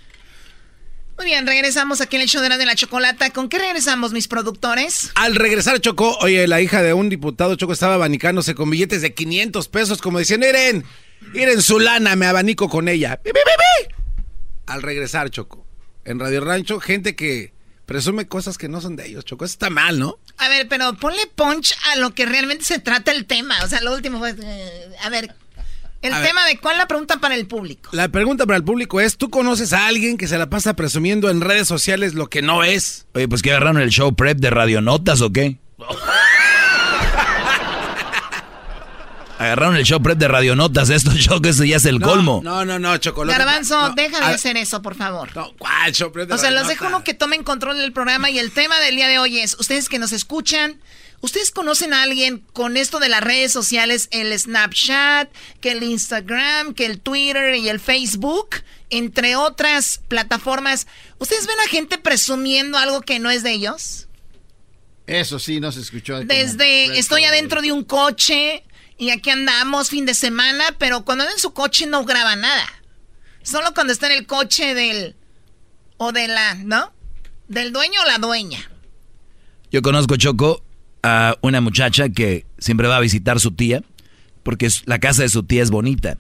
[1.22, 3.30] Muy bien, regresamos aquí en el show de la, de la chocolata.
[3.30, 5.12] ¿Con qué regresamos, mis productores?
[5.14, 9.14] Al regresar, Choco, oye, la hija de un diputado, Choco, estaba abanicándose con billetes de
[9.14, 10.84] 500 pesos, como diciendo, miren,
[11.32, 13.22] miren su lana, me abanico con ella.
[14.66, 15.64] Al regresar, Choco,
[16.06, 17.54] en Radio Rancho, gente que
[17.86, 19.46] presume cosas que no son de ellos, Choco.
[19.46, 20.18] Eso está mal, ¿no?
[20.38, 23.64] A ver, pero ponle punch a lo que realmente se trata el tema.
[23.64, 24.34] O sea, lo último fue...
[24.42, 25.36] Eh, a ver,
[26.02, 27.90] el tema de cuál la pregunta para el público.
[27.94, 31.30] La pregunta para el público es, ¿tú conoces a alguien que se la pasa presumiendo
[31.30, 33.06] en redes sociales lo que no es?
[33.14, 35.58] Oye, pues que agarraron el show prep de Radionotas o qué?
[39.42, 42.42] Agarraron el show prep de radionotas, esto show que eso ya es el colmo.
[42.44, 43.40] No, no, no, chocolate.
[43.40, 45.36] Garbanzo, deja de hacer eso, por favor.
[45.36, 48.30] No, ¿cuál show prep de O sea, los dejo uno que tomen control del programa
[48.30, 50.80] y el tema del día de hoy es, ustedes que nos escuchan,
[51.22, 56.74] ¿ustedes conocen a alguien con esto de las redes sociales, el Snapchat, que el Instagram,
[56.74, 58.50] que el Twitter y el Facebook,
[58.90, 60.88] entre otras plataformas?
[61.20, 64.08] ¿Ustedes ven a gente presumiendo algo que no es de ellos?
[65.08, 66.20] Eso sí, no se escuchó.
[66.24, 68.64] Desde estoy adentro de un coche,
[68.98, 72.68] y aquí andamos fin de semana, pero cuando anda en su coche no graba nada.
[73.42, 75.16] Solo cuando está en el coche del...
[75.98, 76.54] o de la...
[76.54, 76.94] ¿no?
[77.48, 78.70] Del dueño o la dueña.
[79.72, 80.64] Yo conozco, Choco,
[81.04, 83.84] a una muchacha que siempre va a visitar su tía,
[84.44, 86.18] porque la casa de su tía es bonita.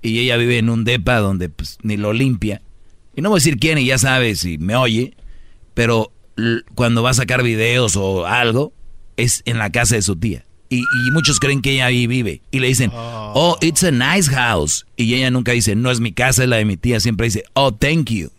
[0.00, 2.60] Y ella vive en un depa donde pues, ni lo limpia.
[3.14, 5.14] Y no voy a decir quién, y ya sabe si me oye,
[5.74, 6.12] pero
[6.74, 8.72] cuando va a sacar videos o algo,
[9.16, 10.44] es en la casa de su tía.
[10.68, 12.40] Y, muchos creen que ella ahí vive.
[12.50, 13.32] Y le dicen, oh.
[13.34, 14.86] oh, it's a nice house.
[14.96, 16.98] Y ella nunca dice, no es mi casa, es la de mi tía.
[16.98, 18.30] Siempre dice, oh, thank you.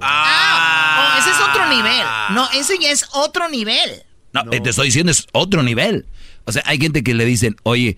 [0.00, 2.04] Ah, oh, ese es otro nivel.
[2.30, 4.02] No, ese ya es otro nivel.
[4.32, 6.06] No, te estoy diciendo, es otro nivel.
[6.44, 7.96] O sea, hay gente que le dicen, oye,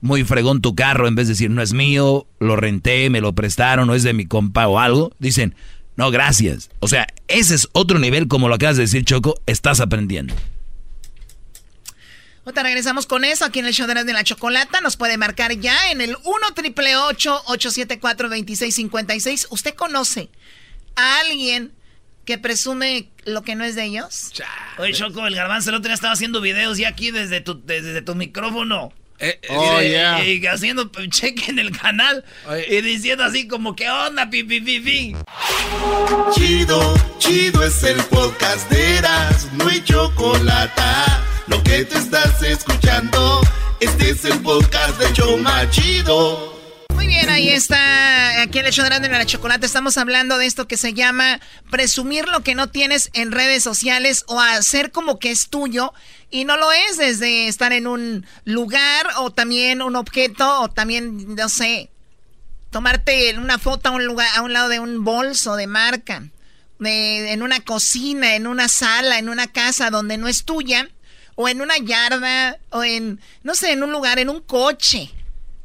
[0.00, 3.32] muy fregón tu carro, en vez de decir, no es mío, lo renté, me lo
[3.34, 5.12] prestaron, no es de mi compa o algo.
[5.18, 5.54] Dicen,
[5.96, 6.70] no, gracias.
[6.80, 10.34] O sea, ese es otro nivel, como lo acabas de decir, Choco, estás aprendiendo.
[12.44, 14.80] Ahorita regresamos con eso aquí en el show de la chocolata.
[14.80, 19.46] Nos puede marcar ya en el 1 triple 874 2656.
[19.50, 20.28] ¿Usted conoce
[20.96, 21.70] a alguien
[22.24, 24.32] que presume lo que no es de ellos?
[24.78, 28.02] Oye, Choco, el garbanzo el otro día estaba haciendo videos y aquí desde tu, desde
[28.02, 28.92] tu micrófono.
[29.18, 32.24] Eh, eh, oh, y, haciendo cheque en el canal
[32.68, 35.16] y diciendo así como que onda, pi, pi, pi, pi.
[36.34, 40.82] Chido, chido es el podcast de Eras, no hay chocolate.
[41.46, 43.40] Lo que te estás escuchando,
[43.78, 46.51] este es el podcast de Choma Chido.
[47.02, 48.42] Muy bien, ahí está.
[48.42, 52.28] Aquí en el show de la chocolate estamos hablando de esto que se llama presumir
[52.28, 55.92] lo que no tienes en redes sociales o hacer como que es tuyo
[56.30, 61.34] y no lo es desde estar en un lugar o también un objeto o también,
[61.34, 61.90] no sé,
[62.70, 66.22] tomarte una foto a un, lugar, a un lado de un bolso de marca,
[66.84, 70.88] en una cocina, en una sala, en una casa donde no es tuya,
[71.34, 75.10] o en una yarda, o en, no sé, en un lugar, en un coche.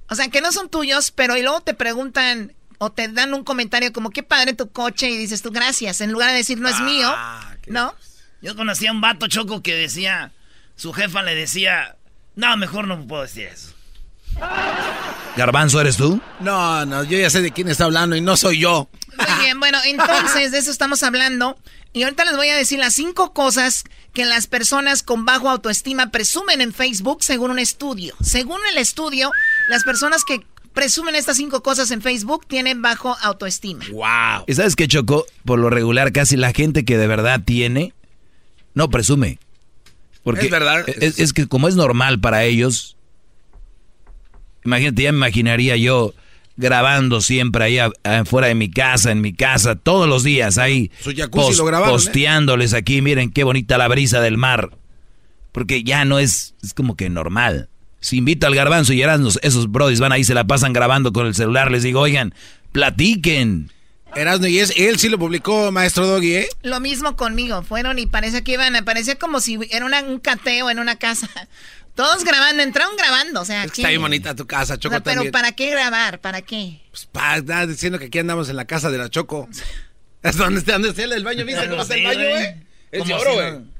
[0.09, 3.43] O sea, que no son tuyos, pero y luego te preguntan o te dan un
[3.43, 6.69] comentario como, qué padre tu coche, y dices tú, gracias, en lugar de decir, no
[6.69, 7.95] es mío, ah, ¿no?
[8.41, 10.31] Yo conocía a un vato choco que decía,
[10.75, 11.95] su jefa le decía,
[12.35, 13.73] no, mejor no puedo decir eso.
[15.35, 16.21] Garbanzo, ¿eres tú?
[16.39, 18.89] No, no, yo ya sé de quién está hablando y no soy yo.
[19.17, 21.57] Muy bien, bueno, entonces de eso estamos hablando.
[21.93, 26.11] Y ahorita les voy a decir las cinco cosas que las personas con bajo autoestima
[26.11, 28.15] presumen en Facebook según un estudio.
[28.21, 29.31] Según el estudio,
[29.67, 30.41] las personas que
[30.73, 33.83] presumen estas cinco cosas en Facebook tienen bajo autoestima.
[33.91, 34.45] ¡Wow!
[34.47, 35.25] ¿Y sabes qué, Choco?
[35.43, 37.93] Por lo regular, casi la gente que de verdad tiene,
[38.73, 39.39] no presume.
[40.23, 40.85] Porque es verdad.
[40.87, 42.97] Es, que como es normal para ellos,
[44.65, 46.13] imagínate, ya me imaginaría yo
[46.57, 50.91] grabando siempre ahí afuera de mi casa, en mi casa, todos los días ahí.
[51.01, 51.93] Su jacuzzi lo grabaron, ¿eh?
[51.93, 54.77] Posteándoles aquí, miren qué bonita la brisa del mar.
[55.51, 57.69] Porque ya no es, es como que normal.
[58.07, 61.27] Si invita al garbanzo y Erasmus, esos brodis van ahí, se la pasan grabando con
[61.27, 62.33] el celular, les digo, oigan,
[62.71, 63.69] platiquen.
[64.15, 66.49] Erasmo, y es, él sí lo publicó, maestro Doggy, ¿eh?
[66.61, 70.79] Lo mismo conmigo, fueron y parece que iban, parecía como si era un cateo en
[70.79, 71.27] una casa.
[71.95, 73.65] Todos grabando, entraron grabando, o sea.
[73.65, 75.01] está bien bonita tu casa, Choco.
[75.03, 76.21] pero ¿para qué grabar?
[76.21, 76.79] ¿Para qué?
[76.91, 79.49] Pues para diciendo que aquí andamos en la casa de la Choco.
[80.23, 82.63] Es donde está, donde está el baño, ¿viste cómo está el baño, eh?
[82.89, 83.76] Es de oro, güey.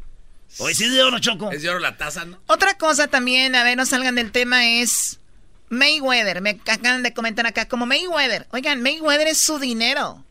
[0.60, 1.52] Hoy sí es de oro, Choco.
[1.52, 2.40] Es de oro la taza, ¿no?
[2.48, 5.20] Otra cosa también, a ver, no salgan del tema, es
[5.70, 6.42] Mayweather.
[6.42, 8.48] Me acaban de comentar acá, como Mayweather.
[8.52, 10.24] Oigan, Mayweather es su dinero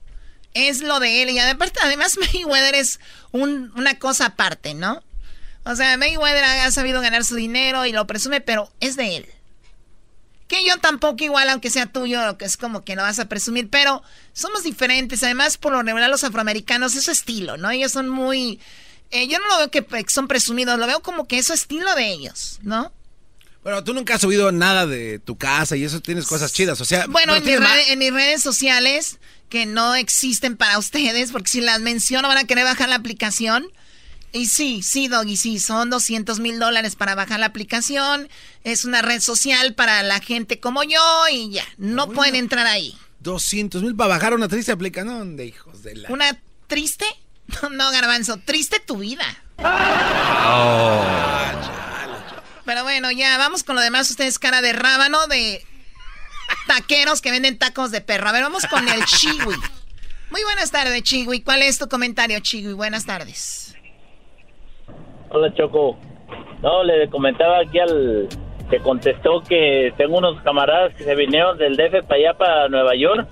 [0.57, 1.31] es lo de él.
[1.31, 2.99] Y aparte, además, Mayweather es
[3.33, 5.03] una cosa aparte, ¿no?
[5.65, 9.27] O sea, Mayweather ha sabido ganar su dinero y lo presume, pero es de él.
[10.49, 13.69] Que yo tampoco igual, aunque sea tuyo, que es como que no vas a presumir,
[13.69, 14.03] pero
[14.33, 15.23] somos diferentes.
[15.25, 17.71] Además, por lo regular, los afroamericanos es su estilo, ¿no?
[17.71, 18.61] Ellos son muy...
[19.11, 21.95] Eh, yo no lo veo que son presumidos, lo veo como que es su estilo
[21.95, 22.93] de ellos, ¿no?
[23.63, 26.85] Bueno, tú nunca has subido nada de tu casa y eso tienes cosas chidas, o
[26.85, 27.07] sea...
[27.09, 29.19] Bueno, en, en mis redes sociales
[29.49, 33.67] que no existen para ustedes, porque si las menciono van a querer bajar la aplicación.
[34.33, 38.29] Y sí, sí, Doggy, sí, son 200 mil dólares para bajar la aplicación.
[38.65, 41.01] Es una red social para la gente como yo
[41.33, 42.97] y ya, no pueden entrar ahí.
[43.21, 46.13] 200 mil para bajar una triste aplicación de hijos de la...
[46.13, 47.07] ¿Una triste?
[47.73, 49.25] No, garbanzo, triste tu vida.
[49.59, 51.03] Oh.
[52.65, 54.11] Pero bueno, ya, vamos con lo demás.
[54.11, 55.63] Ustedes cara de rábano, de
[56.67, 58.29] taqueros que venden tacos de perro.
[58.29, 59.55] A ver, vamos con el Chiwi.
[60.31, 61.43] Muy buenas tardes, Chiwi.
[61.43, 62.73] ¿Cuál es tu comentario, Chiwi?
[62.73, 63.77] Buenas tardes.
[65.31, 65.97] Hola, Choco.
[66.63, 68.29] No, le comentaba aquí al
[68.69, 72.97] que contestó que tengo unos camaradas que se vinieron del DF para allá, para Nueva
[72.97, 73.29] York.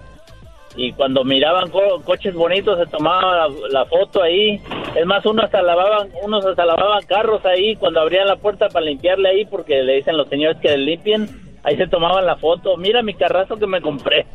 [0.77, 1.71] Y cuando miraban
[2.05, 4.61] coches bonitos se tomaban la, foto ahí.
[4.97, 8.87] Es más, unos hasta lavaban, unos hasta lavaban carros ahí cuando abrían la puerta para
[8.87, 12.77] limpiarle ahí porque le dicen los señores que le limpien Ahí se tomaban la foto.
[12.77, 14.27] Mira mi carrazo que me compré.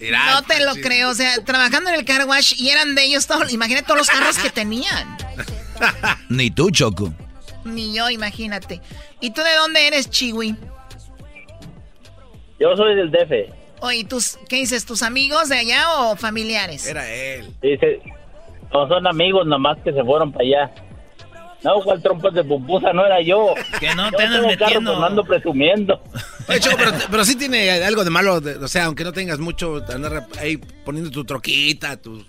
[0.00, 3.26] No te lo creo, o sea, trabajando en el car wash y eran de ellos
[3.26, 5.18] todos, imagínate todos los carros que tenían.
[6.30, 7.12] Ni tú, Choco.
[7.64, 8.80] Ni yo, imagínate.
[9.20, 10.56] ¿Y tú de dónde eres, Chiwi?
[12.58, 13.59] Yo soy del DF.
[13.80, 14.84] Oye, ¿tus, ¿qué dices?
[14.84, 16.86] ¿Tus amigos de allá o familiares?
[16.86, 17.52] Era él.
[17.62, 18.00] Dice,
[18.72, 20.70] no son amigos nomás que se fueron para allá.
[21.62, 22.92] No, ¿cuál trompas de pupusa?
[22.92, 23.54] No era yo.
[23.78, 24.92] Que no te andas metiendo.
[24.92, 26.02] Carro, ando presumiendo.
[26.48, 28.40] Oye, Choco, pero, pero, sí tiene algo de malo.
[28.62, 32.24] o sea, aunque no tengas mucho, andar ahí poniendo tu troquita, tu...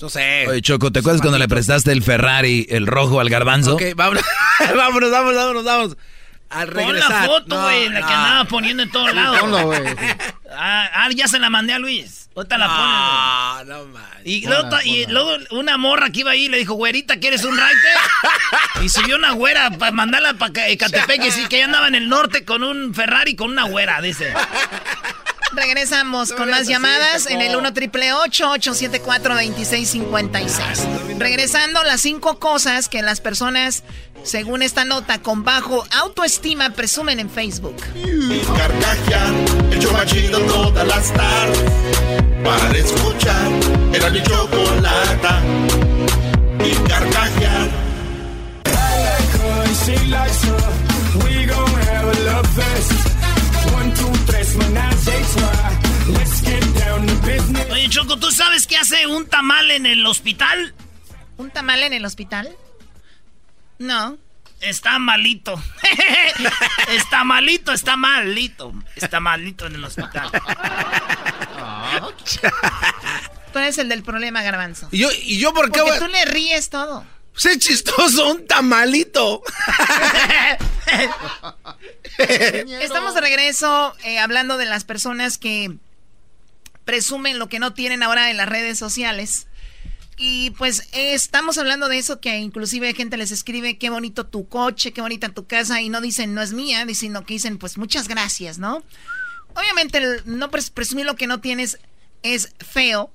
[0.00, 0.46] No sé.
[0.46, 3.74] Oye, Choco, ¿te acuerdas cuando le prestaste el Ferrari, el rojo al garbanzo?
[3.74, 4.22] Ok, vámonos,
[4.76, 5.96] vámonos, vámonos, vámonos, vámonos.
[6.50, 7.08] Al regresar.
[7.08, 9.38] Pon la foto, güey, no, la que andaba poniendo en todos lados.
[9.40, 9.82] Ponlo, güey.
[10.58, 12.30] Ah, ah, ya se la mandé a Luis.
[12.34, 12.66] Ahorita la.
[12.70, 14.04] Ah, no man.
[14.24, 18.82] Y, luego, y luego una morra que iba ahí le dijo, güerita, ¿quieres un writer?
[18.82, 22.08] y subió una güera para mandarla para Ecatepec y sí, que ella andaba en el
[22.08, 24.32] norte con un Ferrari con una güera, dice.
[25.56, 30.86] Regresamos con más llamadas en el 1 triple 874 2656.
[31.18, 33.82] Regresando, las cinco cosas que las personas,
[34.22, 37.76] según esta nota, con bajo autoestima presumen en Facebook.
[38.56, 39.34] Carcajear,
[39.72, 41.72] el todas las tardes.
[42.44, 43.50] Para escuchar,
[43.94, 45.42] era mi chocolata.
[46.62, 47.86] Y carcajear.
[51.24, 53.15] We gon' have a love fest.
[57.70, 60.74] Oye, Choco, ¿tú sabes qué hace un tamal en el hospital?
[61.36, 62.56] ¿Un tamal en el hospital?
[63.78, 64.18] No.
[64.60, 65.62] Está malito.
[66.88, 68.72] está malito, está malito.
[68.94, 70.30] Está malito en el hospital.
[73.52, 74.88] tú eres el del problema, Garbanzo.
[74.90, 75.80] ¿Y yo, y yo por qué?
[75.80, 77.04] Porque tú le ríes todo.
[77.36, 79.42] Sé chistoso, un tamalito.
[82.18, 85.76] Estamos de regreso eh, hablando de las personas que
[86.86, 89.48] presumen lo que no tienen ahora en las redes sociales.
[90.16, 94.92] Y pues estamos hablando de eso que inclusive gente les escribe qué bonito tu coche,
[94.92, 98.08] qué bonita tu casa y no dicen no es mía, sino que dicen pues muchas
[98.08, 98.82] gracias, ¿no?
[99.54, 101.78] Obviamente no presumir lo que no tienes
[102.22, 103.10] es feo,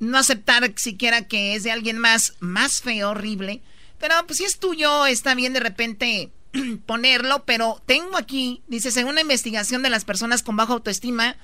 [0.00, 3.62] no aceptar siquiera que es de alguien más, más feo, horrible,
[3.98, 6.30] pero pues si es tuyo está bien de repente
[6.86, 11.36] ponerlo, pero tengo aquí, dice, según una investigación de las personas con baja autoestima,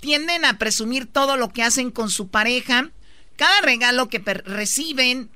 [0.00, 2.90] tienden a presumir todo lo que hacen con su pareja,
[3.36, 5.30] cada regalo que reciben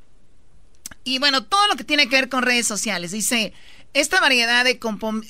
[1.05, 3.13] y bueno, todo lo que tiene que ver con redes sociales.
[3.13, 3.53] Dice,
[3.95, 4.79] esta variedad de,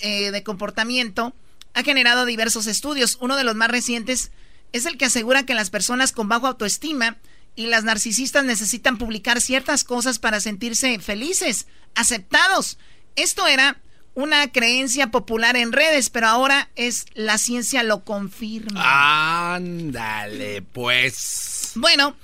[0.00, 1.34] eh, de comportamiento
[1.74, 3.18] ha generado diversos estudios.
[3.20, 4.32] Uno de los más recientes
[4.72, 7.18] es el que asegura que las personas con bajo autoestima
[7.56, 12.78] y las narcisistas necesitan publicar ciertas cosas para sentirse felices, aceptados.
[13.16, 13.80] Esto era
[14.14, 19.54] una creencia popular en redes, pero ahora es la ciencia lo confirma.
[19.54, 21.72] Ándale, pues.
[21.74, 22.14] Bueno,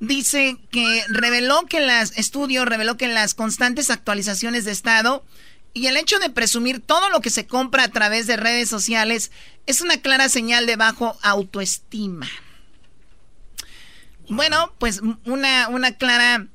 [0.00, 5.24] dice que reveló que las estudios reveló que las constantes actualizaciones de estado
[5.72, 9.30] y el hecho de presumir todo lo que se compra a través de redes sociales
[9.66, 12.28] es una clara señal de bajo autoestima.
[14.30, 16.46] Bueno, pues una, una clara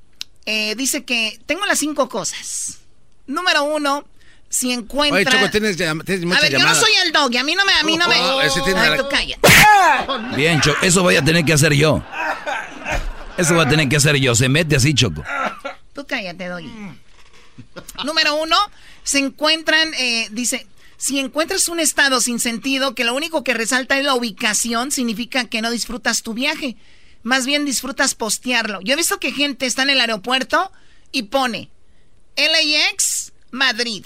[0.46, 2.80] eh, dice que tengo las cinco cosas.
[3.28, 4.06] Número uno,
[4.50, 5.18] si encuentra...
[5.18, 7.66] Oye, Choco, tienes, tienes muchas A ver, yo no soy el dog, a mí no
[7.66, 7.74] me...
[7.74, 8.16] A mí no me...
[8.20, 10.36] Oh, ese tiene Ay, la...
[10.36, 12.04] Bien, Choco, eso voy a tener que hacer yo.
[13.38, 14.36] Eso voy a tener que hacer yo.
[14.36, 15.24] Se mete así, Choco.
[15.94, 16.72] Tú cállate, Doggy.
[18.06, 18.56] Número uno,
[19.04, 23.98] se encuentran, eh, dice, si encuentras un estado sin sentido que lo único que resalta
[23.98, 26.78] es la ubicación, significa que no disfrutas tu viaje.
[27.26, 28.82] Más bien disfrutas postearlo.
[28.82, 30.72] Yo he visto que gente está en el aeropuerto
[31.12, 31.72] y pone
[32.38, 34.06] LAX Madrid.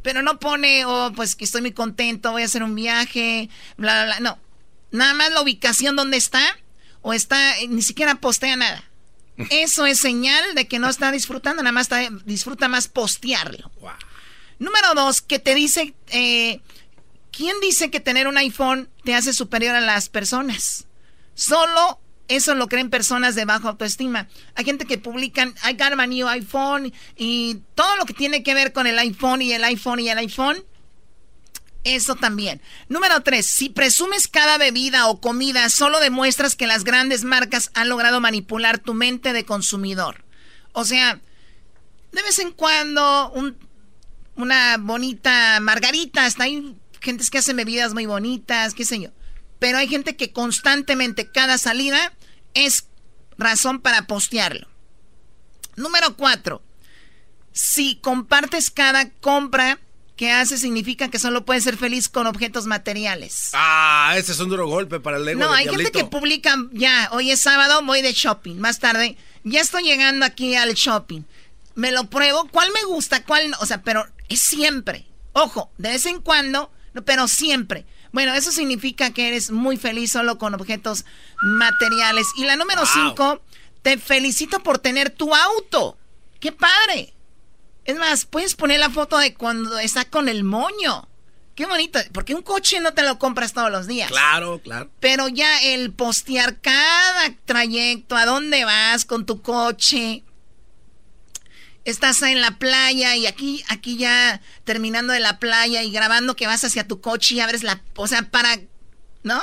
[0.00, 4.04] Pero no pone, oh, pues que estoy muy contento, voy a hacer un viaje, bla,
[4.04, 4.20] bla, bla.
[4.20, 4.38] No.
[4.90, 6.40] Nada más la ubicación donde está,
[7.02, 8.82] o está, eh, ni siquiera postea nada.
[9.50, 13.70] Eso es señal de que no está disfrutando, nada más está, disfruta más postearlo.
[14.58, 16.62] Número dos, que te dice, eh,
[17.32, 20.86] ¿quién dice que tener un iPhone te hace superior a las personas?
[21.34, 24.28] Solo eso lo creen personas de baja autoestima.
[24.54, 28.54] Hay gente que publican, I got my new iPhone y todo lo que tiene que
[28.54, 30.64] ver con el iPhone y el iPhone y el iPhone.
[31.84, 32.60] Eso también.
[32.88, 37.88] Número tres, si presumes cada bebida o comida, solo demuestras que las grandes marcas han
[37.88, 40.24] logrado manipular tu mente de consumidor.
[40.72, 41.20] O sea,
[42.10, 43.32] de vez en cuando
[44.34, 49.10] una bonita margarita, hasta hay gentes que hacen bebidas muy bonitas, qué sé yo.
[49.58, 52.12] Pero hay gente que constantemente cada salida
[52.54, 52.88] es
[53.38, 54.68] razón para postearlo.
[55.76, 56.62] Número cuatro.
[57.52, 59.78] Si compartes cada compra
[60.16, 63.50] que haces, significa que solo puedes ser feliz con objetos materiales.
[63.52, 67.10] Ah, ese es un duro golpe para el ego No, hay gente que publica, ya,
[67.12, 68.56] hoy es sábado, voy de shopping.
[68.56, 71.22] Más tarde, ya estoy llegando aquí al shopping.
[71.74, 75.06] me lo pruebo, cuál me gusta, cuál no, o sea, pero es siempre.
[75.32, 76.72] Ojo, de vez en cuando,
[77.04, 77.84] pero siempre.
[78.16, 81.04] Bueno, eso significa que eres muy feliz solo con objetos
[81.42, 82.26] materiales.
[82.38, 83.42] Y la número cinco,
[83.82, 85.98] te felicito por tener tu auto.
[86.40, 87.12] ¡Qué padre!
[87.84, 91.06] Es más, puedes poner la foto de cuando está con el moño.
[91.54, 94.10] Qué bonito, porque un coche no te lo compras todos los días.
[94.10, 94.88] Claro, claro.
[94.98, 100.24] Pero ya el postear cada trayecto, a dónde vas con tu coche,
[101.86, 106.48] estás en la playa y aquí, aquí ya terminando de la playa y grabando que
[106.48, 108.60] vas hacia tu coche y abres la, o sea, para,
[109.22, 109.40] ¿no?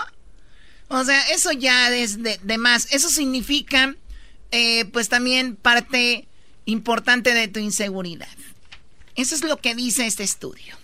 [0.90, 2.94] O sea, eso ya es de, más.
[2.94, 3.96] Eso significa,
[4.52, 6.28] eh, pues también parte
[6.66, 8.28] importante de tu inseguridad.
[9.16, 10.76] Eso es lo que dice este estudio.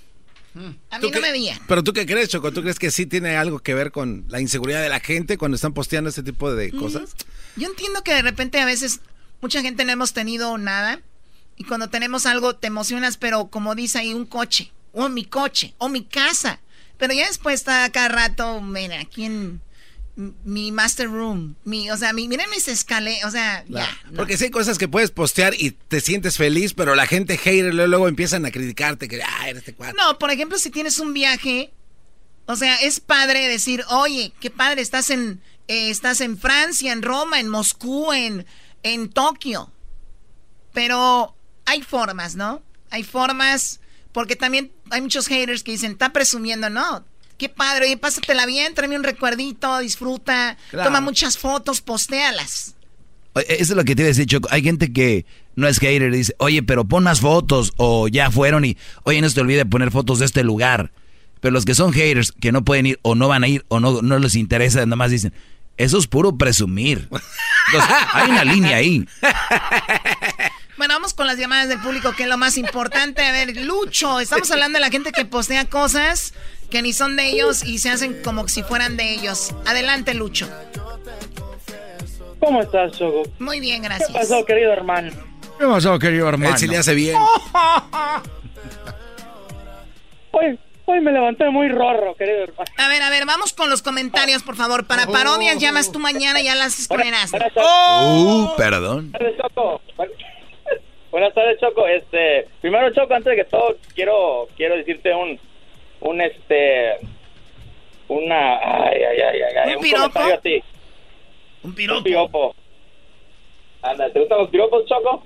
[0.54, 0.72] Hmm.
[0.90, 1.60] A mí no me veían.
[1.68, 2.54] Pero tú qué crees, Choco?
[2.54, 5.56] ¿Tú crees que sí tiene algo que ver con la inseguridad de la gente cuando
[5.56, 7.16] están posteando este tipo de mm, cosas?
[7.58, 9.02] yo entiendo que de repente a veces
[9.42, 11.02] mucha gente no hemos tenido nada
[11.60, 15.76] y cuando tenemos algo te emocionas, pero como dice ahí, un coche, o mi coche,
[15.78, 16.62] o mi casa.
[16.98, 19.62] Pero ya después está cada rato, mira, aquí en
[20.46, 23.90] mi master room, mi, o sea, mi, miren mis escaleras, o sea, ya.
[24.16, 27.74] Porque sí hay cosas que puedes postear y te sientes feliz, pero la gente hater
[27.74, 29.98] luego, empiezan a criticarte que, ah, eres este cuadro.
[29.98, 31.74] No, por ejemplo, si tienes un viaje,
[32.46, 37.02] o sea, es padre decir, oye, qué padre, estás en, eh, estás en Francia, en
[37.02, 38.46] Roma, en Moscú, en,
[38.82, 39.74] en Tokio.
[40.72, 41.36] Pero
[41.70, 42.62] hay formas, ¿no?
[42.90, 43.80] Hay formas,
[44.12, 47.04] porque también hay muchos haters que dicen, está presumiendo, no.
[47.38, 52.76] Qué padre, oye, pásatela bien, tráeme un recuerdito, disfruta, toma muchas fotos, postéalas.
[53.36, 54.50] Eso es lo que te iba a decir, Choco.
[54.52, 55.26] Hay gente que
[55.56, 59.22] no es hater y dice, oye, pero pon más fotos, o ya fueron y, oye,
[59.22, 60.92] no se te olvide poner fotos de este lugar.
[61.40, 63.80] Pero los que son haters, que no pueden ir, o no van a ir, o
[63.80, 65.34] no, no les interesa, nada más dicen,
[65.78, 67.08] eso es puro presumir.
[68.14, 69.08] hay una línea ahí.
[70.80, 73.22] Bueno, vamos con las llamadas del público, que es lo más importante.
[73.22, 76.34] A ver, Lucho, estamos hablando de la gente que postea cosas
[76.72, 79.54] que ni son de ellos y se hacen como si fueran de ellos.
[79.68, 80.48] Adelante, Lucho.
[82.40, 83.24] ¿Cómo estás, Choco?
[83.40, 84.08] Muy bien, gracias.
[84.08, 85.12] ¿Qué pasó, querido hermano?
[85.60, 86.56] ¿Qué pasó, querido hermano?
[86.58, 87.18] Él le hace bien.
[90.32, 92.72] hoy, hoy me levanté muy rorro, querido hermano.
[92.78, 94.88] A ver, a ver, vamos con los comentarios, por favor.
[94.88, 97.34] Para parodias llamas tú mañana, ya las ponerás.
[97.34, 99.12] Uh, perdón.
[101.12, 101.88] Buenas tardes, Choco.
[101.88, 105.40] Este, primero, Choco, antes de que todo, quiero, quiero decirte un,
[106.02, 106.98] un, este,
[108.08, 110.20] una, ay, ay, ay, ay, un, un piropo.
[110.20, 110.64] A ti.
[111.64, 111.98] Un piropo.
[111.98, 112.56] Un piropo.
[113.82, 115.24] Anda, ¿te gustan los piropos, Choco?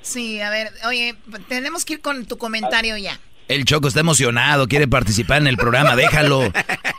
[0.00, 1.14] Sí, a ver, oye,
[1.48, 3.18] tenemos que ir con tu comentario ya.
[3.48, 6.40] El Choco está emocionado, quiere participar en el programa, déjalo.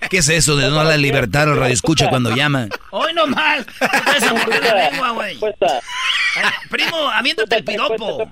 [0.10, 2.70] ¿Qué es eso de no la libertad al radio escucha cuando llama?
[2.92, 3.66] Hoy no más.
[3.82, 5.38] la lengua, güey.
[6.70, 8.32] Primo, aviéntate el piropo.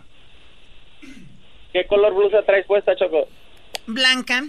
[1.73, 3.27] ¿Qué color blusa traes puesta, Choco?
[3.85, 4.43] Blanca.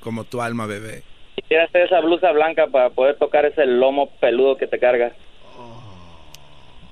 [0.00, 1.04] Como tu alma, bebé.
[1.36, 5.12] Quisiera hacer esa blusa blanca para poder tocar ese lomo peludo que te carga.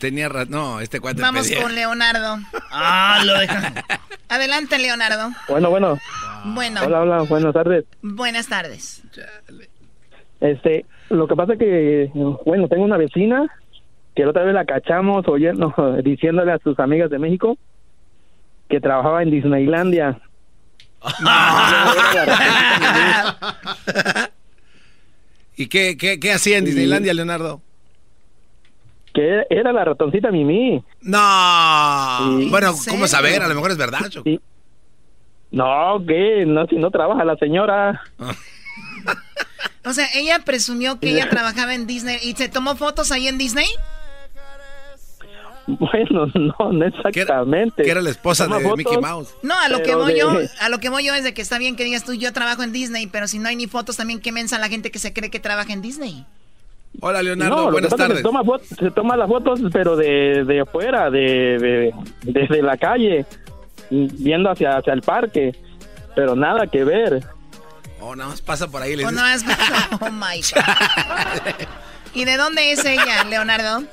[0.01, 0.51] Tenía razón.
[0.51, 2.39] No, este cuate Vamos con Leonardo.
[2.70, 3.74] Ah, lo dejan.
[4.31, 5.31] Adelante, Leonardo.
[5.47, 5.98] Bueno, bueno.
[6.47, 6.81] Bueno.
[6.85, 7.85] Hola, hola, buenas tardes.
[8.01, 9.02] Buenas tardes.
[10.40, 12.10] Este, lo que pasa que,
[12.47, 13.47] bueno, tengo una vecina
[14.16, 17.59] que la otra vez la cachamos oyendo, diciéndole a sus amigas de México
[18.70, 20.18] que trabajaba en Disneylandia.
[25.56, 27.60] ¿Y qué, qué, qué hacía en Disneylandia, Leonardo?
[29.12, 30.82] Que era la ratoncita Mimi.
[31.03, 32.49] No.
[32.51, 33.43] Bueno, ¿cómo saber?
[33.43, 34.01] A lo mejor es verdad.
[35.51, 38.01] No, que no, si no trabaja la señora.
[39.85, 43.39] o sea, ella presumió que ella trabajaba en Disney y se tomó fotos ahí en
[43.39, 43.66] Disney.
[45.66, 47.82] Bueno, no, no exactamente.
[47.82, 49.35] Que era, la esposa de Mickey Mouse.
[49.43, 51.59] No, a lo que voy yo, a lo que voy yo es de que está
[51.59, 54.20] bien que digas tú yo trabajo en Disney, pero si no hay ni fotos también
[54.20, 56.24] qué mensa la gente que se cree que trabaja en Disney.
[57.01, 58.18] Hola Leonardo, buenas tardes.
[58.18, 58.43] Se toma,
[58.78, 63.24] se toma, las fotos, pero de, de afuera, de, desde la calle,
[63.90, 65.55] viendo hacia, hacia el parque,
[66.14, 67.24] pero nada que ver.
[68.01, 69.02] Oh, nada más pasa por ahí.
[69.02, 69.44] Oh, no, es...
[70.01, 71.66] oh my God.
[72.14, 73.85] ¿Y de dónde es ella, Leonardo?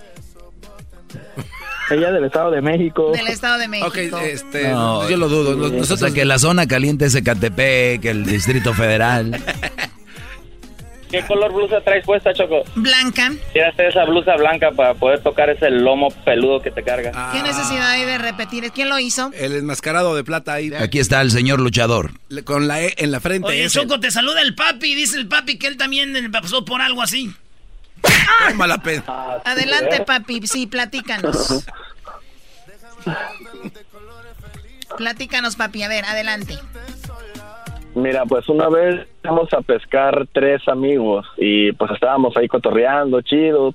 [1.89, 3.11] Ella del Estado de México.
[3.13, 3.88] Del Estado de México.
[3.88, 5.55] Ok, este, yo lo dudo.
[5.55, 5.91] Nosotros...
[5.91, 9.41] O sea, que la zona caliente es Ecatepec, el Distrito Federal.
[11.09, 12.63] ¿Qué color blusa traes puesta, Choco?
[12.75, 13.31] Blanca.
[13.53, 17.11] Quiero hacer esa blusa blanca para poder tocar ese lomo peludo que te carga.
[17.15, 17.31] Ah.
[17.34, 18.69] ¿Qué necesidad hay de repetir?
[18.71, 19.31] ¿Quién lo hizo?
[19.34, 20.73] El enmascarado de plata ahí.
[20.73, 22.11] Aquí está el señor luchador.
[22.43, 23.47] Con la E en la frente.
[23.47, 24.95] Oye, Choco, te saluda el papi.
[24.95, 27.34] Dice el papi que él también pasó por algo así.
[28.49, 29.03] Toma la pena.
[29.45, 30.45] Adelante, papi.
[30.45, 31.63] Sí, platícanos.
[34.97, 35.84] Platícanos, papi.
[35.84, 36.57] A ver, adelante.
[37.98, 43.74] Mira, pues una vez fuimos a pescar tres amigos y pues estábamos ahí cotorreando, chido.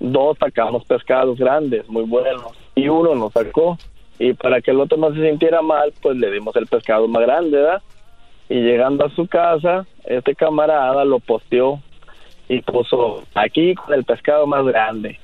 [0.00, 3.76] Dos sacamos pescados grandes, muy buenos, y uno nos sacó.
[4.18, 7.20] Y para que el otro no se sintiera mal, pues le dimos el pescado más
[7.24, 7.82] grande, ¿verdad?
[8.48, 11.78] Y llegando a su casa, este camarada lo posteó
[12.48, 15.20] y puso aquí con el pescado más grande.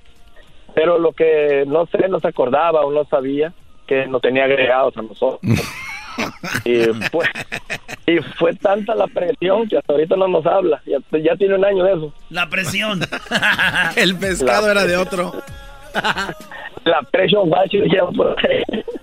[0.74, 3.54] Pero lo que no sé, no se acordaba o no sabía,
[3.86, 5.40] que no tenía agregados a nosotros.
[6.64, 7.28] y, pues,
[8.06, 10.82] y fue tanta la presión que hasta ahorita no nos habla.
[10.86, 12.14] Ya, ya tiene un año de eso.
[12.30, 13.00] La presión.
[13.96, 15.42] el pescado era de otro.
[16.84, 17.64] la presión va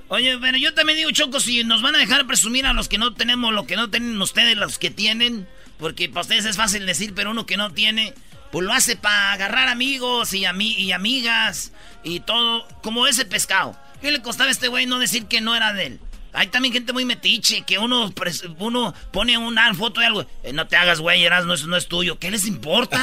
[0.07, 2.97] Oye, pero yo también digo, Choco, si nos van a dejar presumir a los que
[2.97, 5.47] no tenemos lo que no tienen ustedes, los que tienen,
[5.79, 8.13] porque para ustedes es fácil decir, pero uno que no tiene,
[8.51, 11.73] pues lo hace para agarrar amigos y, y amigas
[12.03, 13.75] y todo, como ese pescado.
[14.01, 15.99] ¿Qué le costaba a este güey no decir que no era de él?
[16.35, 18.11] Hay también gente muy metiche, que uno,
[18.59, 20.25] uno pone una foto de algo.
[20.43, 22.19] Eh, no te hagas, güey, Eras, no, eso no es tuyo.
[22.19, 22.97] ¿Qué les importa?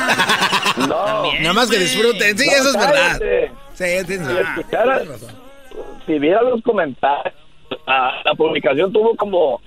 [0.76, 2.36] no, nada más que disfruten.
[2.36, 3.20] Sí, eso es verdad.
[3.74, 4.18] Sí, si,
[6.06, 7.34] si viera los comentarios,
[7.86, 9.60] la, publicación tuvo como,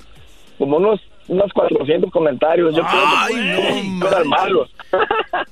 [0.57, 2.75] como unos unos 400 comentarios.
[2.75, 3.33] Yo Ay,
[3.99, 4.69] creo que no, malos.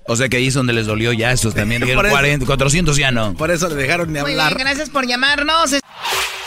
[0.05, 1.81] O sea que ahí es donde les dolió ya estos también.
[1.81, 3.33] Dijeron 40, 400 ya no.
[3.35, 4.55] Por eso le dejaron de hablar.
[4.57, 5.75] gracias por llamarnos.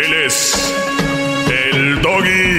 [0.00, 0.72] Él es
[1.74, 2.30] el doggy.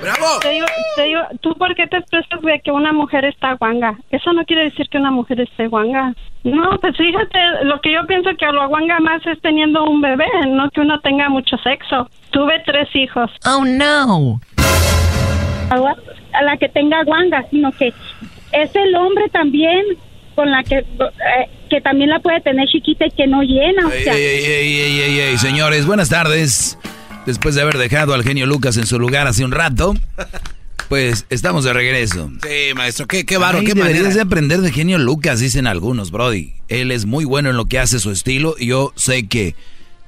[0.00, 0.40] ¡Bravo!
[0.40, 0.66] Te digo,
[0.96, 3.98] te digo, ¿tú por qué te expresas de que una mujer está guanga?
[4.10, 6.14] Eso no quiere decir que una mujer esté guanga.
[6.42, 10.24] No, pues fíjate, lo que yo pienso que lo guanga más es teniendo un bebé,
[10.48, 12.08] no que uno tenga mucho sexo.
[12.30, 13.30] Tuve tres hijos.
[13.44, 14.40] Oh, no.
[15.70, 17.92] A la que tenga guanga, sino que
[18.52, 19.84] es el hombre también
[20.34, 20.78] con la que...
[20.78, 23.88] Eh, que también la puede tener chiquita y que no llena.
[25.38, 26.78] señores, buenas tardes.
[27.24, 29.94] Después de haber dejado al genio Lucas en su lugar hace un rato,
[30.90, 32.30] pues estamos de regreso.
[32.42, 36.52] Sí, maestro, qué, qué varo, qué deberías de aprender de genio Lucas, dicen algunos, Brody.
[36.68, 39.54] Él es muy bueno en lo que hace su estilo y yo sé que,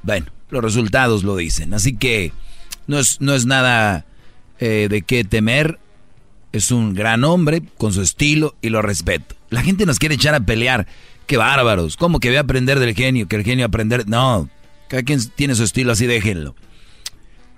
[0.03, 1.73] bueno, los resultados lo dicen.
[1.73, 2.33] Así que
[2.87, 4.05] no es, no es nada
[4.59, 5.79] eh, de qué temer.
[6.53, 9.35] Es un gran hombre con su estilo y lo respeto.
[9.55, 10.89] La gente nos quiere echar a pelear.
[11.29, 11.97] Qué bárbaros.
[11.97, 13.29] ¿Cómo que voy a aprender del genio?
[13.29, 14.09] Que el genio aprender.
[14.09, 14.51] No.
[14.89, 16.57] Cada quien tiene su estilo, así déjenlo.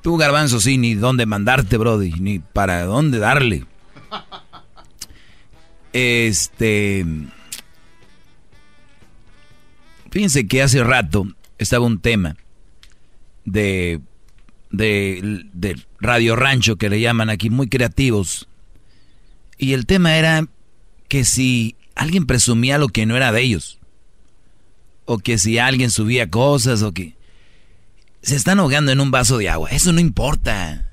[0.03, 3.65] Tú, Garbanzo, sí, ni dónde mandarte, Brody, ni para dónde darle.
[5.95, 7.07] Este.
[10.11, 12.37] Fíjense que hace rato estaba un tema
[13.47, 14.01] de,
[14.71, 18.47] de, de Radio Rancho que le llaman aquí, muy creativos.
[19.57, 20.47] Y el tema era
[21.09, 23.79] que si alguien presumía lo que no era de ellos.
[25.07, 27.17] O que si alguien subía cosas o que...
[28.23, 29.71] Se están ahogando en un vaso de agua.
[29.71, 30.89] Eso no importa.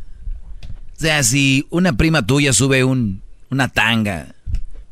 [0.97, 4.35] O sea, si una prima tuya sube un, una tanga,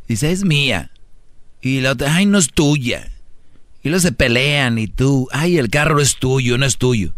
[0.07, 0.91] dice, es mía.
[1.61, 3.11] Y la otra, ay, no es tuya.
[3.83, 7.13] Y luego se pelean y tú, ay, el carro es tuyo, no es tuyo.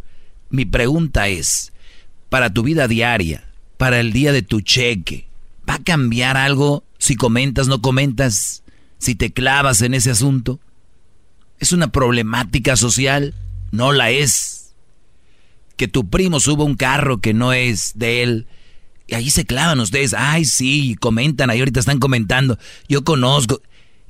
[0.50, 1.72] Mi pregunta es,
[2.30, 3.46] para tu vida diaria,
[3.78, 5.28] para el día de tu cheque,
[5.68, 8.63] ¿va a cambiar algo si comentas, no comentas?
[9.04, 10.60] Si te clavas en ese asunto?
[11.60, 13.34] ¿Es una problemática social?
[13.72, 14.74] No la es.
[15.78, 18.48] Que tu primo suba un carro que no es de él.
[19.08, 20.16] Y ahí se clavan ustedes.
[20.18, 22.58] Ay, sí, comentan, ahí ahorita están comentando.
[22.88, 23.62] Yo conozco.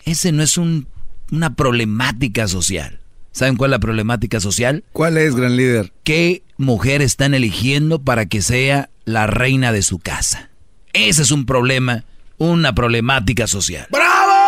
[0.06, 3.00] Ese no es una problemática social.
[3.32, 4.84] ¿Saben cuál es la problemática social?
[4.92, 5.92] ¿Cuál es, gran líder?
[6.04, 10.50] ¿Qué mujer están eligiendo para que sea la reina de su casa?
[10.94, 12.04] Ese es un problema,
[12.38, 13.88] una problemática social.
[13.90, 14.43] ¡Bravo!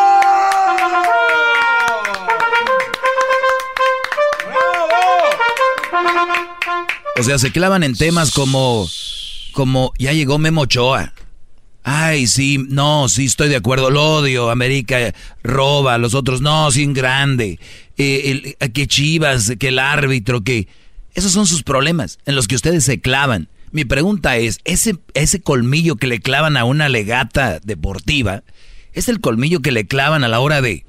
[7.18, 8.90] O sea, se clavan en temas como,
[9.54, 11.14] como ya llegó Memo Ochoa.
[11.82, 16.94] Ay, sí, no, sí estoy de acuerdo, lo odio, América roba, los otros no, sin
[16.94, 17.60] grande,
[17.96, 20.68] eh, que Chivas, que el árbitro, que...
[21.14, 23.48] Esos son sus problemas en los que ustedes se clavan.
[23.72, 28.44] Mi pregunta es, ese, ese colmillo que le clavan a una legata deportiva,
[28.92, 30.86] ¿es el colmillo que le clavan a la hora de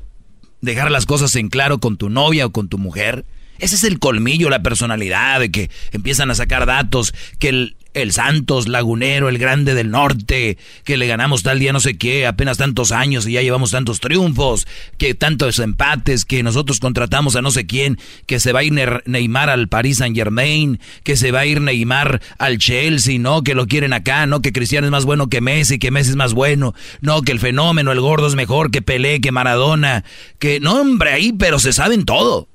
[0.60, 3.24] dejar las cosas en claro con tu novia o con tu mujer?
[3.58, 8.12] Ese es el colmillo, la personalidad, de que empiezan a sacar datos, que el, el
[8.12, 12.58] Santos, Lagunero, el Grande del Norte, que le ganamos tal día no sé qué, apenas
[12.58, 14.66] tantos años y ya llevamos tantos triunfos,
[14.98, 19.02] que tantos empates, que nosotros contratamos a no sé quién, que se va a ir
[19.06, 23.54] Neymar al Paris Saint Germain, que se va a ir Neymar al Chelsea, no, que
[23.54, 26.34] lo quieren acá, no, que Cristiano es más bueno que Messi, que Messi es más
[26.34, 30.04] bueno, no, que el fenómeno, el gordo es mejor que Pelé, que Maradona,
[30.38, 32.48] que no, hombre, ahí, pero se saben todo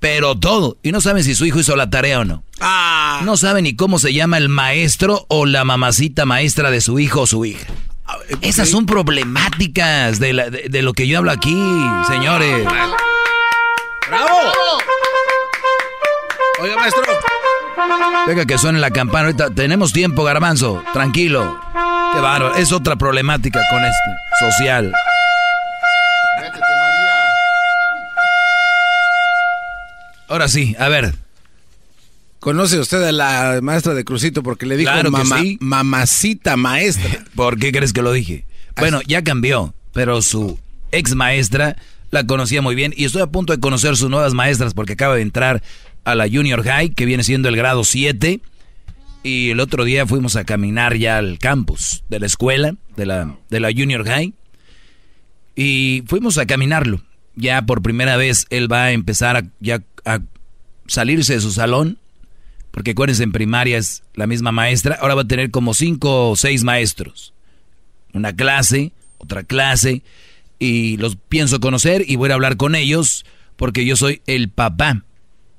[0.00, 0.76] pero todo.
[0.82, 2.42] Y no saben si su hijo hizo la tarea o no.
[2.60, 3.20] Ah.
[3.24, 7.22] No saben ni cómo se llama el maestro o la mamacita maestra de su hijo
[7.22, 7.66] o su hija.
[8.40, 10.32] Esas son problemáticas de,
[10.82, 11.56] lo que yo hablo aquí,
[12.06, 12.64] señores.
[14.08, 14.38] ¡Bravo!
[16.60, 17.02] Oiga, maestro.
[18.26, 19.26] Venga, que suene la campana.
[19.26, 20.82] Ahorita tenemos tiempo, garbanzo.
[20.92, 21.60] Tranquilo.
[22.12, 22.54] Qué bárbaro.
[22.54, 24.50] Es otra problemática con este.
[24.52, 24.92] Social.
[30.28, 31.14] Ahora sí, a ver.
[32.38, 34.92] ¿Conoce usted a la maestra de Crucito porque le dijo
[35.60, 37.24] mamacita maestra?
[37.34, 38.44] ¿Por qué crees que lo dije?
[38.76, 40.58] Bueno, ya cambió, pero su
[40.92, 41.76] ex maestra
[42.10, 45.16] la conocía muy bien y estoy a punto de conocer sus nuevas maestras porque acaba
[45.16, 45.62] de entrar
[46.04, 48.40] a la Junior High, que viene siendo el grado 7.
[49.24, 53.36] Y el otro día fuimos a caminar ya al campus de la escuela, de la,
[53.50, 54.32] de la Junior High.
[55.56, 57.02] Y fuimos a caminarlo.
[57.34, 60.20] Ya por primera vez él va a empezar a, ya a
[60.86, 61.98] salirse de su salón,
[62.70, 66.36] porque acuérdense, en primaria es la misma maestra, ahora va a tener como cinco o
[66.36, 67.34] seis maestros.
[68.14, 70.02] Una clase, otra clase,
[70.58, 73.26] y los pienso conocer y voy a hablar con ellos
[73.56, 75.02] porque yo soy el papá.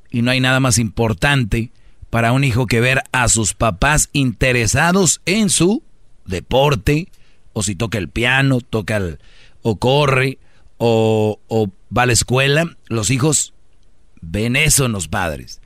[0.09, 1.71] Y no hay nada más importante
[2.09, 5.83] para un hijo que ver a sus papás interesados en su
[6.25, 7.09] deporte,
[7.53, 9.19] o si toca el piano, toca el,
[9.61, 10.37] o corre,
[10.77, 13.53] o, o va a la escuela, los hijos
[14.21, 15.61] Ven eso en los padres.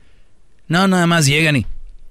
[0.68, 1.66] No, nada más llegan y...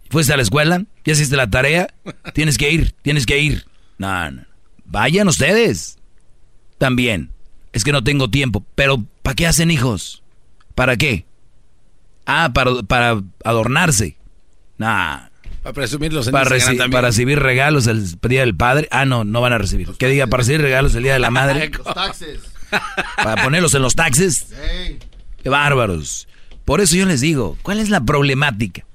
[0.09, 0.83] ¿Fuiste a la escuela?
[1.05, 1.87] ¿Ya hiciste la tarea?
[2.33, 3.65] Tienes que ir, tienes que ir.
[3.97, 4.43] No, no.
[4.83, 5.99] Vayan ustedes.
[6.77, 7.31] También.
[7.71, 8.65] Es que no tengo tiempo.
[8.75, 10.21] Pero, ¿para qué hacen hijos?
[10.75, 11.25] ¿Para qué?
[12.25, 14.17] Ah, para, para adornarse.
[14.77, 15.29] Nah.
[15.63, 16.49] Para presumirlos en para,
[16.89, 18.89] para recibir regalos el día del padre.
[18.91, 19.91] Ah, no, no van a recibir.
[19.97, 20.27] ¿Qué diga?
[20.27, 21.69] Para recibir regalos el día de la madre.
[21.69, 22.39] Los taxes.
[23.15, 24.47] Para ponerlos en los taxes.
[25.41, 26.27] Qué bárbaros.
[26.65, 28.85] Por eso yo les digo, ¿cuál es la problemática?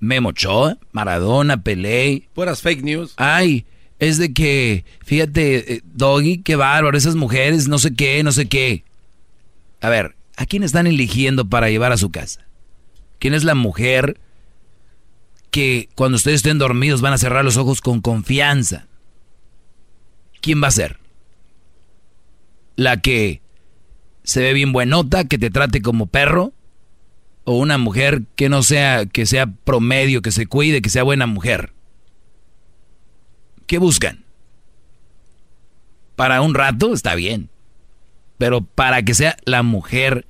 [0.00, 2.28] Memo Ochoa, Maradona, Pelé.
[2.34, 3.14] Puras fake news.
[3.16, 3.64] Ay,
[3.98, 8.46] es de que, fíjate, eh, Doggy, qué bárbaro, esas mujeres, no sé qué, no sé
[8.46, 8.84] qué.
[9.80, 12.46] A ver, ¿a quién están eligiendo para llevar a su casa?
[13.18, 14.20] ¿Quién es la mujer
[15.50, 18.86] que cuando ustedes estén dormidos van a cerrar los ojos con confianza?
[20.40, 20.98] ¿Quién va a ser?
[22.76, 23.40] La que
[24.24, 26.52] se ve bien buenota, que te trate como perro,
[27.44, 31.26] o una mujer que no sea, que sea promedio, que se cuide, que sea buena
[31.26, 31.72] mujer.
[33.66, 34.24] ¿Qué buscan?
[36.16, 37.50] Para un rato está bien,
[38.38, 40.26] pero para que sea la mujer,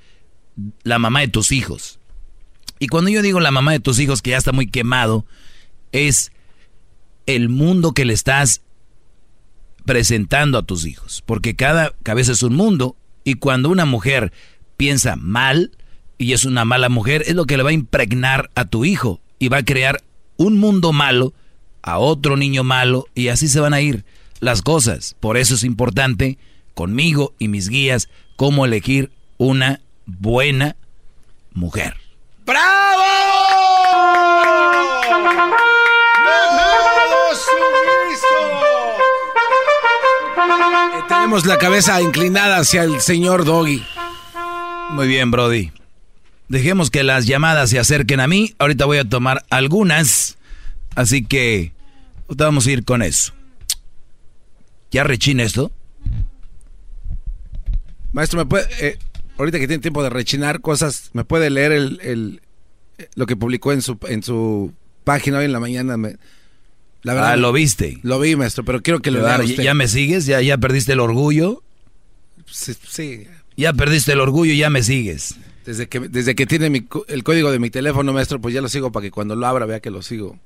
[0.83, 2.01] la mamá de tus hijos.
[2.81, 5.25] Y cuando yo digo la mamá de tus hijos que ya está muy quemado,
[5.93, 6.33] es
[7.27, 8.62] el mundo que le estás
[9.85, 14.33] presentando a tus hijos, porque cada cabeza es un mundo y cuando una mujer
[14.77, 15.73] piensa mal
[16.19, 19.21] y es una mala mujer, es lo que le va a impregnar a tu hijo
[19.39, 20.03] y va a crear
[20.37, 21.33] un mundo malo
[21.83, 24.05] a otro niño malo y así se van a ir
[24.41, 25.17] las cosas.
[25.21, 26.39] Por eso es importante
[26.75, 30.77] conmigo y mis guías cómo elegir una buena
[31.53, 31.95] mujer.
[32.45, 33.05] ¡Bravo!
[41.09, 43.85] Tenemos la cabeza inclinada hacia el señor Doggy.
[44.91, 45.73] Muy bien, Brody.
[46.49, 48.55] Dejemos que las llamadas se acerquen a mí.
[48.59, 50.37] Ahorita voy a tomar algunas.
[50.95, 51.73] Así que
[52.29, 53.33] vamos a ir con eso.
[54.91, 55.73] ¿Ya rechina esto?
[58.13, 58.99] Maestro, ¿me puede, eh,
[59.39, 62.41] ahorita que tiene tiempo de rechinar cosas, ¿me puede leer el,
[63.17, 64.73] lo que publicó en su, en su
[65.03, 65.97] página hoy en la mañana?
[65.97, 66.17] Me,
[67.07, 67.99] ah, lo viste.
[68.03, 70.27] Lo vi, maestro, pero quiero que lo vea ¿Ya me sigues?
[70.27, 71.63] ¿Ya, ¿Ya perdiste el orgullo?
[72.47, 73.27] Sí,
[73.57, 75.37] Ya perdiste el orgullo y ya me sigues.
[75.65, 78.93] Desde que, desde que tiene el código de mi teléfono, maestro, pues ya lo sigo
[78.93, 80.39] para que cuando lo abra vea que lo sigo.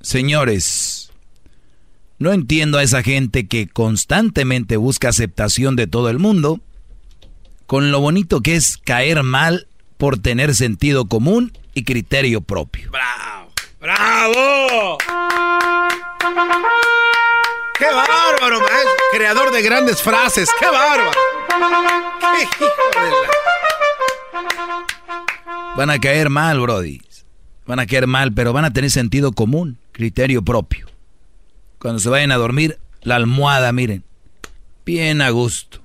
[0.00, 1.10] Señores,
[2.18, 6.60] no entiendo a esa gente que constantemente busca aceptación de todo el mundo,
[7.66, 9.68] con lo bonito que es caer mal
[9.98, 12.90] por tener sentido común y criterio propio.
[12.90, 13.52] ¡Bravo!
[13.80, 14.98] ¡Bravo!
[17.78, 18.92] ¡Qué bárbaro, maestro!
[19.12, 21.10] Creador de grandes frases, ¡qué bárbaro!
[22.20, 22.64] ¡Qué hijo
[22.94, 23.16] de la...
[25.76, 27.00] Van a caer mal, Brody.
[27.66, 30.88] Van a caer mal, pero van a tener sentido común, criterio propio.
[31.78, 34.04] Cuando se vayan a dormir, la almohada, miren,
[34.84, 35.80] bien a gusto.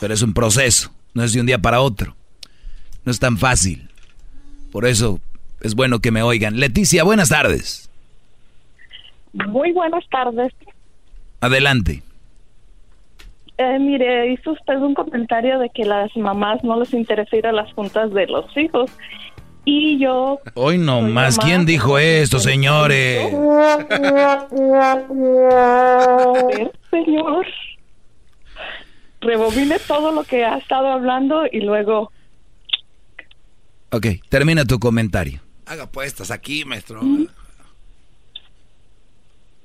[0.00, 2.16] Pero es un proceso, no es de un día para otro.
[3.04, 3.90] No es tan fácil.
[4.70, 5.20] Por eso
[5.62, 6.58] es bueno que me oigan.
[6.58, 7.88] Leticia, buenas tardes.
[9.32, 10.52] Muy buenas tardes.
[11.40, 12.02] Adelante.
[13.58, 17.52] Eh, mire, hizo usted un comentario de que las mamás no les interesa ir a
[17.52, 18.90] las juntas de los hijos.
[19.64, 20.40] Y yo...
[20.54, 21.38] Hoy no más.
[21.38, 23.30] ¿Quién dijo esto, señores?
[26.90, 27.46] señor.
[29.20, 32.10] Rebobine todo lo que ha estado hablando y luego...
[33.90, 35.40] Ok, termina tu comentario.
[35.72, 37.00] Haga puestas aquí, maestro.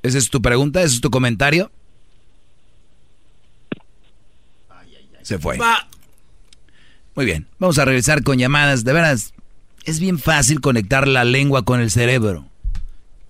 [0.01, 0.81] ¿Esa es tu pregunta?
[0.81, 1.69] ¿Ese es tu comentario?
[5.21, 5.59] Se fue.
[7.13, 8.85] Muy bien, vamos a regresar con llamadas.
[8.85, 9.34] De veras,
[9.84, 12.47] es bien fácil conectar la lengua con el cerebro.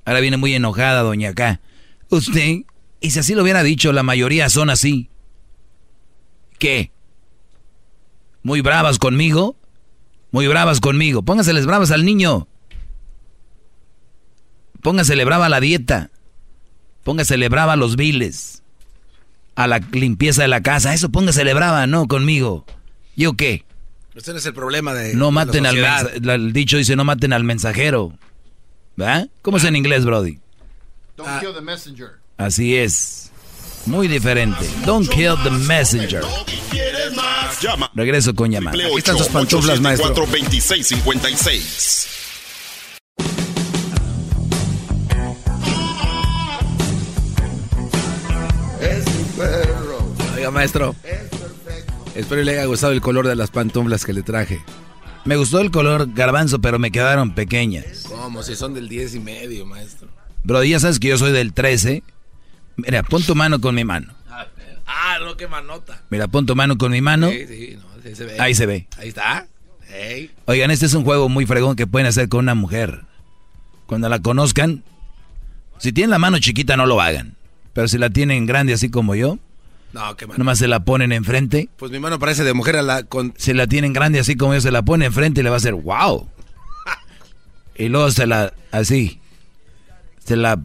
[0.06, 1.60] Ahora viene muy enojada, doña K.
[2.10, 2.58] Usted,
[3.02, 5.10] y si así lo hubiera dicho, la mayoría son así.
[6.60, 6.92] ¿Qué?
[8.44, 9.56] ¿Muy bravas conmigo?
[10.30, 11.24] Muy bravas conmigo.
[11.24, 12.48] Póngaseles bravas al niño.
[14.88, 16.12] Póngasele brava a la dieta.
[17.04, 18.64] Póngasele brava a los viles.
[19.56, 20.94] A la limpieza de la casa.
[20.94, 22.66] Eso póngasele brava, no conmigo.
[23.18, 23.66] ¿Yo qué?
[24.16, 25.14] Ese no es el problema de.
[25.14, 26.34] No maten al mensajero.
[26.34, 28.14] El dicho dice: no maten al mensajero.
[28.96, 29.28] ¿verdad?
[29.42, 30.40] ¿Cómo es en inglés, Brody?
[31.18, 32.20] Don't kill the messenger.
[32.38, 33.30] Así es.
[33.86, 34.66] Muy diferente.
[34.86, 36.22] Don't kill the messenger.
[37.62, 37.92] Llama.
[37.94, 38.78] Regreso con llamada.
[38.78, 40.14] Aquí están sus pantuflas, maestro.
[40.14, 42.08] 2656.
[50.48, 50.96] Oiga, maestro.
[52.16, 54.64] Espero le haya gustado el color de las pantuflas que le traje.
[55.26, 58.06] Me gustó el color garbanzo, pero me quedaron pequeñas.
[58.08, 58.42] ¿Cómo?
[58.44, 60.08] Si son del 10 y medio, maestro.
[60.46, 62.02] Bro, ya sabes que yo soy del 13.
[62.78, 64.14] Mira, pon tu mano con mi mano.
[64.86, 66.02] Ah, no, qué manota.
[66.10, 67.30] Mira, pon tu mano con mi mano.
[67.30, 68.40] Sí, sí, no, sí se ve.
[68.40, 68.88] Ahí se ve.
[68.98, 69.48] Ahí está.
[69.90, 70.32] Hey.
[70.46, 73.02] Oigan, este es un juego muy fregón que pueden hacer con una mujer.
[73.86, 74.86] Cuando la conozcan,
[75.78, 77.36] si tienen la mano chiquita no lo hagan.
[77.74, 79.40] Pero si la tienen grande así como yo,
[79.94, 80.38] No, qué mano.
[80.38, 81.70] nomás se la ponen enfrente.
[81.78, 83.34] Pues mi mano parece de mujer a la con.
[83.38, 85.58] Si la tienen grande así como yo, se la pone enfrente y le va a
[85.58, 86.30] hacer wow.
[87.78, 89.20] Y luego se la, así,
[90.24, 90.60] se la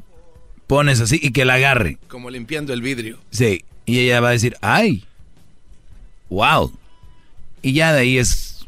[0.67, 1.99] pones así y que la agarre.
[2.09, 3.19] Como limpiando el vidrio.
[3.31, 5.05] Sí, y ella va a decir, ay,
[6.31, 6.73] wow.
[7.61, 8.67] Y ya de ahí es...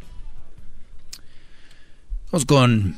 [2.31, 2.97] Vamos con...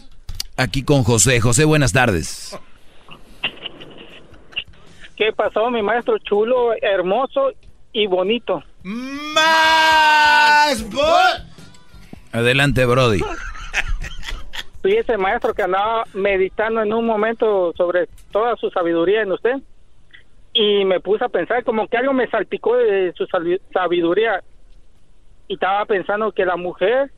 [0.57, 1.41] Aquí con José.
[1.41, 2.57] José, buenas tardes.
[5.17, 6.19] ¿Qué pasó, mi maestro?
[6.19, 7.53] Chulo, hermoso
[7.93, 8.63] y bonito.
[8.83, 9.37] ¡Más!
[12.33, 13.21] Adelante, Brody.
[14.83, 19.57] Fíjese, maestro, que andaba meditando en un momento sobre toda su sabiduría en usted.
[20.53, 23.27] Y me puse a pensar, como que algo me salpicó de su
[23.73, 24.43] sabiduría.
[25.49, 27.11] Y estaba pensando que la mujer,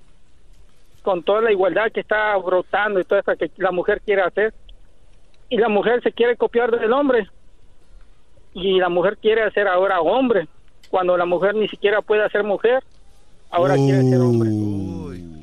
[1.02, 4.54] con toda la igualdad que está brotando y toda esa que la mujer quiere hacer,
[5.48, 7.28] y la mujer se quiere copiar del hombre.
[8.60, 10.48] Y la mujer quiere ser ahora hombre,
[10.90, 12.82] cuando la mujer ni siquiera puede ser mujer,
[13.50, 14.50] ahora quiere ser hombre.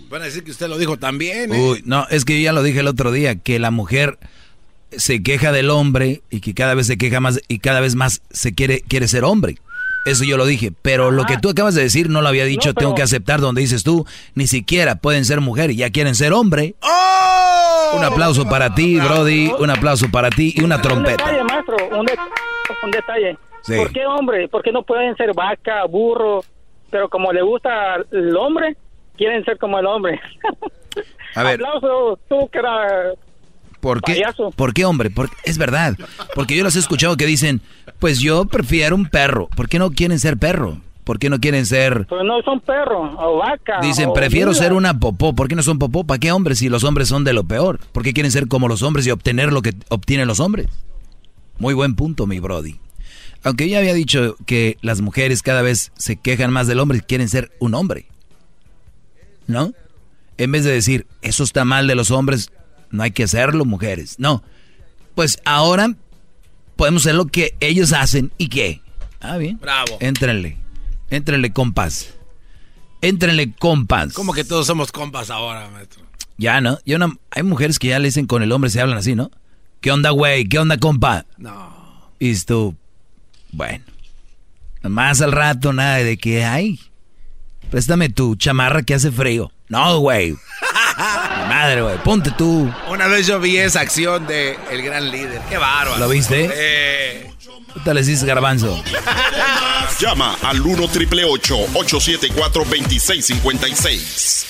[0.10, 1.60] Van a decir que usted lo dijo también, ¿eh?
[1.72, 4.18] Uy, no, es que yo ya lo dije el otro día, que la mujer
[4.92, 8.22] se queja del hombre y que cada vez se queja más y cada vez más
[8.32, 9.58] se quiere, quiere ser hombre.
[10.06, 12.70] Eso yo lo dije, pero lo que tú acabas de decir no lo había dicho,
[12.70, 14.06] No, pero- tengo que aceptar donde dices tú,
[14.36, 16.76] ni siquiera pueden ser mujer y ya quieren ser hombre.
[17.98, 21.26] Un aplauso para ti, Brody, un aplauso para ti y una Un trompeta.
[21.26, 22.14] detalle, maestro, un, de-
[22.84, 23.38] un detalle.
[23.62, 23.76] Sí.
[23.76, 24.48] ¿Por qué hombre?
[24.48, 26.44] ¿Por qué no pueden ser vaca, burro?
[26.92, 28.78] Pero como le gusta el hombre,
[29.18, 30.20] quieren ser como el hombre.
[31.36, 33.14] A ver, Aplauso, tú que era...
[33.80, 34.14] ¿por qué?
[34.14, 34.52] payaso.
[34.52, 35.10] ¿Por qué, hombre?
[35.10, 35.96] Porque, es verdad,
[36.34, 37.62] porque yo los he escuchado que dicen,
[38.00, 39.48] pues yo prefiero un perro.
[39.56, 40.78] ¿Por qué no quieren ser perro?
[41.04, 43.80] ¿Por qué no quieren ser Pues no son perros o vaca.
[43.82, 45.36] Dicen, o prefiero ser una popó.
[45.36, 46.04] ¿Por qué no son popó?
[46.04, 47.80] ¿Para qué hombres si los hombres son de lo peor?
[47.92, 50.68] ¿Por qué quieren ser como los hombres y obtener lo que obtienen los hombres?
[51.58, 52.80] Muy buen punto, mi Brody.
[53.44, 57.02] Aunque ya había dicho que las mujeres cada vez se quejan más del hombre y
[57.02, 58.08] quieren ser un hombre.
[59.48, 59.74] ¿No?
[60.38, 62.52] En vez de decir, eso está mal de los hombres,
[62.92, 64.16] no hay que hacerlo, mujeres.
[64.18, 64.44] No.
[65.14, 65.96] Pues ahora
[66.76, 68.82] podemos hacer lo que ellos hacen y qué.
[69.22, 69.58] Ah, bien.
[69.60, 69.98] Bravo.
[70.02, 70.58] Éntrenle.
[71.10, 72.10] Éntrenle, compas.
[73.02, 74.14] Éntrenle, compas.
[74.14, 76.04] Como que todos somos compas ahora, maestro.
[76.38, 76.80] Ya, ¿no?
[76.86, 79.32] Ya una- hay mujeres que ya le dicen con el hombre, se hablan así, ¿no?
[79.82, 80.46] ¿Qué onda, güey?
[80.48, 81.26] ¿Qué onda, compa?
[81.38, 81.74] No.
[82.20, 82.76] Y tú,
[83.52, 83.84] bueno.
[84.84, 86.80] Más al rato, nada de que hay.
[87.72, 89.52] préstame tu chamarra que hace frío.
[89.68, 90.36] No, güey.
[91.50, 92.72] Madre, güey, ponte tú.
[92.90, 95.42] Una vez yo vi esa acción de el gran líder.
[95.50, 95.98] Qué bárbaro.
[95.98, 96.50] ¿Lo viste?
[96.54, 97.32] Eh.
[97.74, 98.82] ¿Qué tal les dices, garbanzo?
[100.00, 104.46] Llama al 1 triple 874 2656.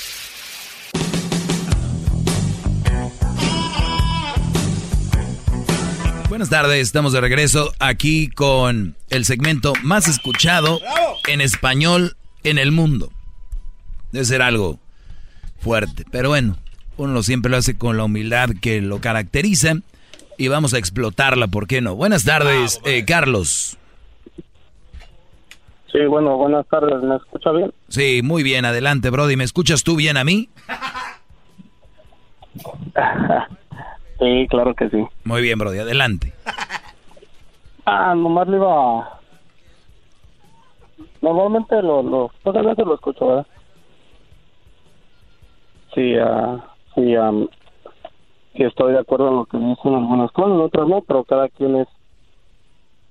[6.36, 10.82] Buenas tardes, estamos de regreso aquí con el segmento más escuchado
[11.30, 13.10] en español en el mundo.
[14.12, 14.78] Debe ser algo
[15.60, 16.58] fuerte, pero bueno,
[16.98, 19.76] uno siempre lo hace con la humildad que lo caracteriza
[20.38, 21.96] y vamos a explotarla, ¿por qué no?
[21.96, 23.78] Buenas tardes, eh, Carlos.
[25.90, 27.74] Sí, bueno, buenas tardes, ¿me escucha bien?
[27.88, 29.38] Sí, muy bien, adelante, Brody.
[29.38, 30.50] ¿Me escuchas tú bien a mí?
[34.20, 35.06] sí, claro que sí.
[35.24, 36.34] Muy bien, Brody, adelante.
[37.86, 39.16] ah, nomás le iba
[41.26, 43.48] Normalmente lo, lo, pocas veces lo escucho, ¿verdad?
[45.96, 46.60] Sí, uh,
[46.94, 47.48] sí, um,
[48.54, 51.78] sí estoy de acuerdo en lo que dicen algunas cosas, otras no, pero cada quien
[51.78, 51.88] es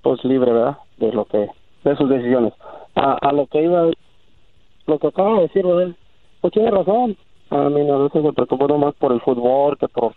[0.01, 0.77] pues libre, ¿verdad?
[0.95, 1.49] De lo que,
[1.83, 2.53] de sus decisiones.
[2.95, 3.89] A, a lo que iba,
[4.85, 5.93] lo que acaba de decir, ¿verdad?
[6.39, 7.17] Pues tiene razón.
[7.49, 10.13] A mí a veces me preocupo más por el fútbol que por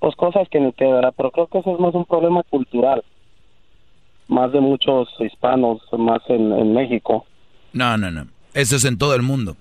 [0.00, 1.14] pues cosas que ni te ¿verdad?
[1.16, 3.04] Pero creo que eso es más un problema cultural.
[4.28, 7.26] Más de muchos hispanos, más en, en México.
[7.72, 8.26] No, no, no.
[8.54, 9.56] Eso es en todo el mundo.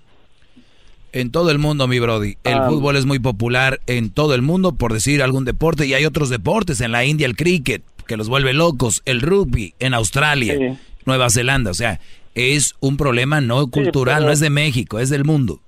[1.12, 2.38] En todo el mundo, mi Brody.
[2.44, 2.70] El ah.
[2.70, 6.30] fútbol es muy popular en todo el mundo, por decir algún deporte, y hay otros
[6.30, 6.82] deportes.
[6.82, 9.02] En la India, el cricket, que los vuelve locos.
[9.06, 11.72] El rugby, en Australia, Nueva Zelanda.
[11.72, 12.00] O sea,
[12.36, 15.60] es un problema no cultural, no es de México, es del mundo.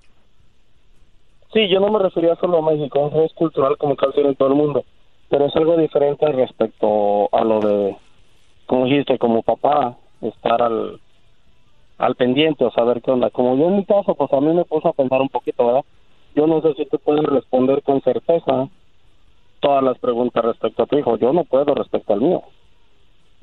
[1.53, 4.55] Sí, yo no me refería solo a México, es cultural como casi en todo el
[4.55, 4.83] mundo.
[5.29, 7.97] Pero es algo diferente respecto a lo de,
[8.65, 10.99] como dijiste, como papá, estar al
[12.01, 13.29] al pendiente o saber qué onda.
[13.29, 15.85] Como yo en mi caso, pues a mí me puso a pensar un poquito, ¿verdad?
[16.35, 18.67] Yo no sé si tú puedes responder con certeza
[19.59, 21.17] todas las preguntas respecto a tu hijo.
[21.17, 22.41] Yo no puedo respecto al mío.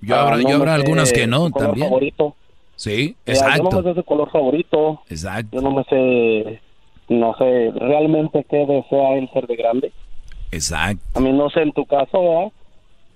[0.01, 1.87] Yo habrá, yo habrá algunas que no también.
[1.87, 2.35] Favorito.
[2.75, 3.63] Sí, exacto.
[3.63, 5.03] yo no me sé ese color favorito.
[5.09, 5.57] Exacto.
[5.57, 6.61] Yo no me sé,
[7.09, 9.93] no sé realmente qué desea él ser de grande.
[10.51, 11.03] Exacto.
[11.15, 12.53] A mí no sé en tu caso, ¿verdad?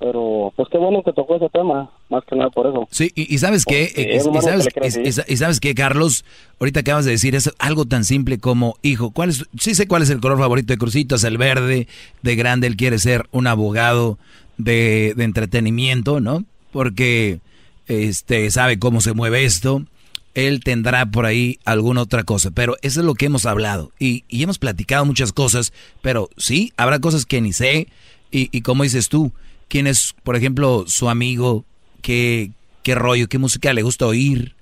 [0.02, 2.88] pero pues qué bueno que tocó ese tema, más que nada por eso.
[2.90, 6.24] Sí, y, sabes qué, y, sabes, y, sabes qué, Carlos,
[6.58, 10.02] ahorita acabas de decir es algo tan simple como, hijo, ¿cuál es, sí sé cuál
[10.02, 11.86] es el color favorito de Crucitos, el verde,
[12.22, 14.18] de grande, él quiere ser un abogado
[14.58, 16.44] de, de entretenimiento, ¿no?
[16.72, 17.38] Porque
[17.86, 19.84] este sabe cómo se mueve esto,
[20.34, 24.24] él tendrá por ahí alguna otra cosa, pero eso es lo que hemos hablado y,
[24.28, 27.88] y hemos platicado muchas cosas, pero sí, habrá cosas que ni sé
[28.30, 29.32] y, y como dices tú,
[29.68, 31.64] quién es, por ejemplo, su amigo,
[32.02, 32.50] qué,
[32.82, 34.54] qué rollo, qué música le gusta oír.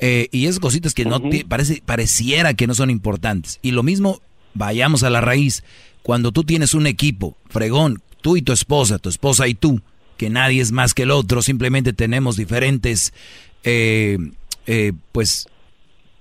[0.00, 3.58] Eh, y esas cositas que no parece, pareciera que no son importantes.
[3.62, 4.20] Y lo mismo,
[4.54, 5.62] vayamos a la raíz.
[6.02, 9.80] Cuando tú tienes un equipo, fregón, tú y tu esposa, tu esposa y tú,
[10.16, 13.12] que nadie es más que el otro, simplemente tenemos diferentes,
[13.64, 14.18] eh,
[14.68, 15.48] eh, pues,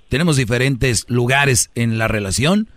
[0.07, 2.69] tenemos diferentes lugares en la relación.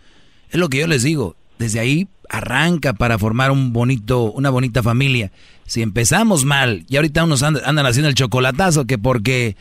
[0.51, 1.37] Es lo que yo les digo.
[1.59, 5.31] Desde ahí arranca para formar un bonito, una bonita familia.
[5.67, 9.57] Si empezamos mal y ahorita unos andan, haciendo el chocolatazo que porque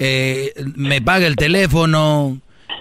[0.00, 2.40] eh, me paga el teléfono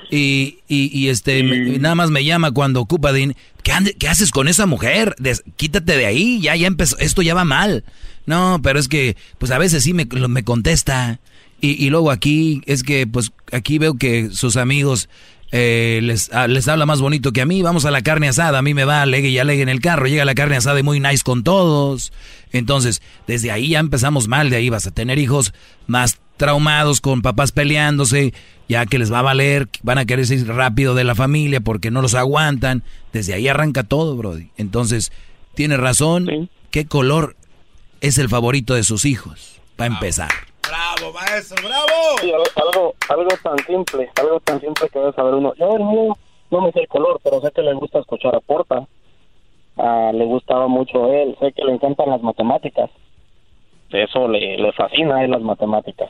[0.10, 1.44] y, y, este
[1.80, 3.40] nada más me llama cuando ocupa dinero.
[3.62, 5.16] ¿Qué, haces con esa mujer?
[5.56, 7.84] quítate de ahí, ya, ya empezó, esto ya va mal.
[8.26, 11.20] No, pero es que, pues a veces sí me, me contesta.
[11.62, 15.08] Y, y luego aquí, es que, pues aquí veo que sus amigos
[15.54, 18.60] eh, les, ah, les habla más bonito que a mí, vamos a la carne asada,
[18.60, 20.84] a mí me va alegue y alegue en el carro, llega la carne asada y
[20.84, 22.14] muy nice con todos.
[22.54, 25.54] Entonces, desde ahí ya empezamos mal, de ahí vas a tener hijos
[25.88, 28.34] más traumados con papás peleándose,
[28.70, 31.92] ya que les va a valer, van a querer ir rápido de la familia porque
[31.92, 32.84] no los aguantan.
[33.12, 34.50] Desde ahí arranca todo, Brody.
[34.58, 35.12] Entonces,
[35.54, 37.36] tiene razón, ¿qué color
[38.00, 39.60] es el favorito de sus hijos?
[39.76, 40.32] Para empezar.
[40.72, 42.18] Bravo, maestro, bravo.
[42.22, 45.54] Sí, algo, algo tan simple, algo tan simple que debe saber uno.
[45.56, 46.16] Yo no,
[46.50, 48.88] no me sé el color, pero sé que le gusta escuchar a Porta.
[49.76, 52.90] Ah, le gustaba mucho él, sé que le encantan las matemáticas.
[53.90, 56.10] Eso le, le fascina a él las matemáticas.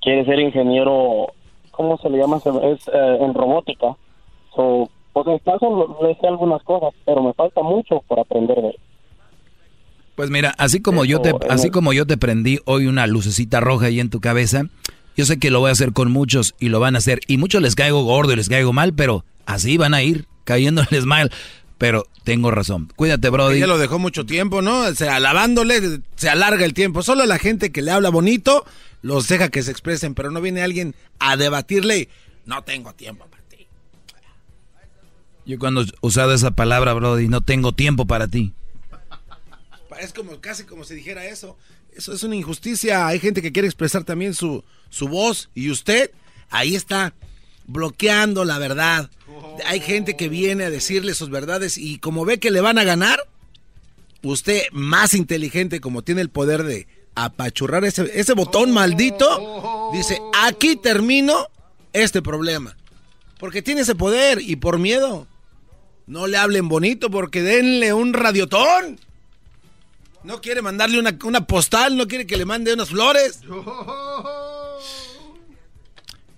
[0.00, 1.28] Quiere ser ingeniero,
[1.70, 2.38] ¿cómo se le llama?
[2.38, 3.94] Es eh, en robótica.
[4.56, 8.68] So, pues en caso le sé algunas cosas, pero me falta mucho por aprender de
[8.70, 8.78] él.
[10.14, 13.86] Pues mira, así como yo te, así como yo te prendí hoy una lucecita roja
[13.86, 14.64] ahí en tu cabeza,
[15.16, 17.20] yo sé que lo voy a hacer con muchos y lo van a hacer.
[17.26, 21.04] Y muchos les caigo gordo y les caigo mal, pero así van a ir cayéndoles
[21.04, 21.32] mal.
[21.78, 22.90] Pero tengo razón.
[22.94, 23.58] Cuídate, Brody.
[23.58, 24.82] Ya lo dejó mucho tiempo, ¿no?
[24.82, 27.02] O sea, alabándole, se alarga el tiempo.
[27.02, 28.64] Solo la gente que le habla bonito
[29.02, 32.08] los deja que se expresen, pero no viene alguien a debatirle
[32.46, 33.66] No tengo tiempo para ti.
[35.44, 38.54] Yo cuando he usado esa palabra, Brody, no tengo tiempo para ti.
[40.00, 41.56] Es como casi como si dijera eso.
[41.94, 43.06] Eso es una injusticia.
[43.06, 46.10] Hay gente que quiere expresar también su, su voz y usted
[46.50, 47.14] ahí está
[47.66, 49.10] bloqueando la verdad.
[49.66, 52.84] Hay gente que viene a decirle sus verdades y como ve que le van a
[52.84, 53.20] ganar,
[54.22, 60.76] usted más inteligente como tiene el poder de apachurrar ese, ese botón maldito, dice, aquí
[60.76, 61.48] termino
[61.92, 62.76] este problema.
[63.38, 65.26] Porque tiene ese poder y por miedo.
[66.06, 69.00] No le hablen bonito porque denle un radiotón.
[70.24, 73.40] No quiere mandarle una, una postal, no quiere que le mande unas flores.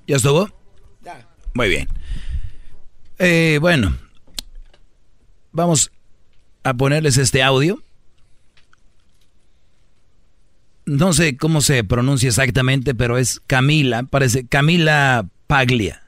[0.07, 0.51] ¿Ya estuvo?
[1.03, 1.27] Ya.
[1.55, 1.89] Muy bien.
[3.19, 3.97] Eh, bueno,
[5.53, 5.91] vamos
[6.65, 7.83] a ponerles este audio.
[10.85, 16.03] No sé cómo se pronuncia exactamente, pero es Camila, parece Camila Paglia.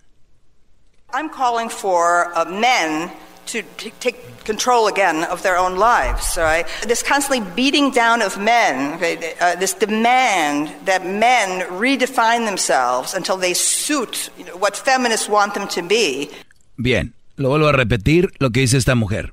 [1.12, 3.10] I'm calling for uh, men
[3.48, 3.62] to
[4.00, 6.36] take control again of their own lives.
[6.36, 6.66] Right?
[6.86, 13.36] This constantly beating down of men, okay, uh, this demand that men redefine themselves until
[13.36, 16.30] they suit you know, what feminists want them to be.
[16.76, 19.32] Bien, lo vuelvo a repetir lo que dice esta mujer.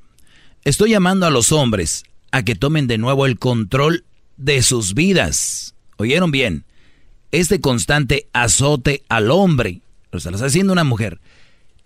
[0.64, 4.04] Estoy llamando a los hombres a que tomen de nuevo el control
[4.38, 5.76] de sus vidas.
[5.98, 6.66] ¿Oyeron bien?
[7.32, 9.82] Este constante azote al hombre,
[10.12, 11.20] lo está haciendo una mujer,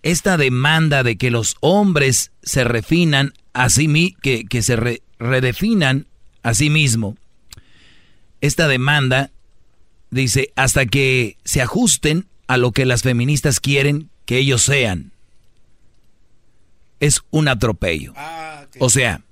[0.02, 6.06] esta demanda de que los hombres se refinan a sí que, que se redefinan
[6.42, 7.16] a sí mismo,
[8.40, 9.30] esta demanda
[10.10, 15.12] dice hasta que se ajusten a lo que las feministas quieren que ellos sean.
[16.98, 18.12] Es un atropello.
[18.16, 19.22] Ah, o sea,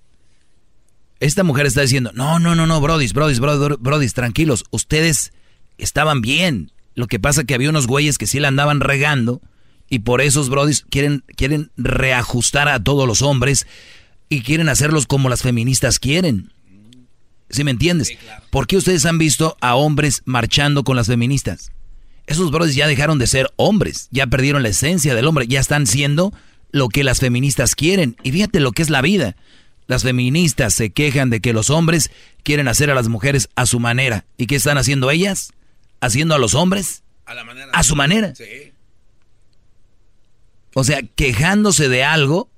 [1.20, 5.32] esta mujer está diciendo, no, no, no, no, brodis, brodis, brodis, brodis, tranquilos, ustedes
[5.76, 6.72] estaban bien.
[6.94, 9.40] Lo que pasa que había unos güeyes que sí la andaban regando
[9.88, 13.66] y por esos brodis quieren, quieren reajustar a todos los hombres
[14.28, 16.52] y quieren hacerlos como las feministas quieren.
[17.50, 18.12] ¿Sí me entiendes?
[18.50, 21.72] ¿Por qué ustedes han visto a hombres marchando con las feministas?
[22.26, 25.86] Esos brodis ya dejaron de ser hombres, ya perdieron la esencia del hombre, ya están
[25.86, 26.32] siendo
[26.70, 28.16] lo que las feministas quieren.
[28.22, 29.34] Y fíjate lo que es la vida.
[29.86, 32.10] Las feministas se quejan de que los hombres
[32.42, 34.26] quieren hacer a las mujeres a su manera.
[34.36, 35.54] ¿Y qué están haciendo ellas?
[36.00, 37.02] ¿Haciendo a los hombres?
[37.24, 37.70] A, la manera.
[37.72, 38.34] a su manera.
[38.34, 38.67] Sí.
[40.74, 42.50] O sea, quejándose de algo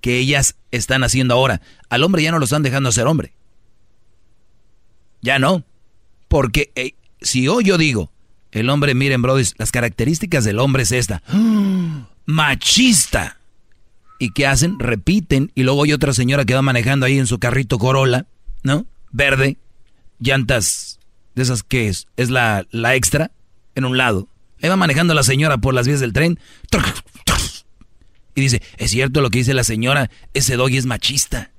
[0.00, 1.60] que ellas están haciendo ahora.
[1.88, 3.32] Al hombre ya no lo están dejando ser hombre.
[5.20, 5.64] Ya no.
[6.28, 8.10] Porque eh, si hoy yo digo,
[8.52, 11.22] el hombre, miren, brody, las características del hombre es esta.
[12.26, 13.38] Machista.
[14.18, 14.78] ¿Y qué hacen?
[14.78, 15.52] Repiten.
[15.54, 18.26] Y luego hay otra señora que va manejando ahí en su carrito Corolla,
[18.62, 18.86] ¿no?
[19.10, 19.56] Verde.
[20.18, 20.98] Llantas
[21.34, 23.30] de esas que es, es la, la extra
[23.74, 24.28] en un lado.
[24.62, 26.38] Ahí va manejando la señora por las vías del tren.
[28.34, 31.50] Y dice, es cierto lo que dice la señora, ese doggy es machista.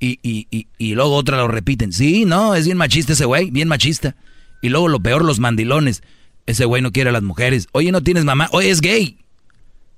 [0.00, 3.50] Y, y, y, y luego otra lo repiten, sí, no, es bien machista ese güey,
[3.50, 4.14] bien machista.
[4.62, 6.02] Y luego lo peor, los mandilones.
[6.46, 7.68] Ese güey no quiere a las mujeres.
[7.72, 8.48] Oye, no tienes mamá.
[8.52, 9.18] Oye, es gay.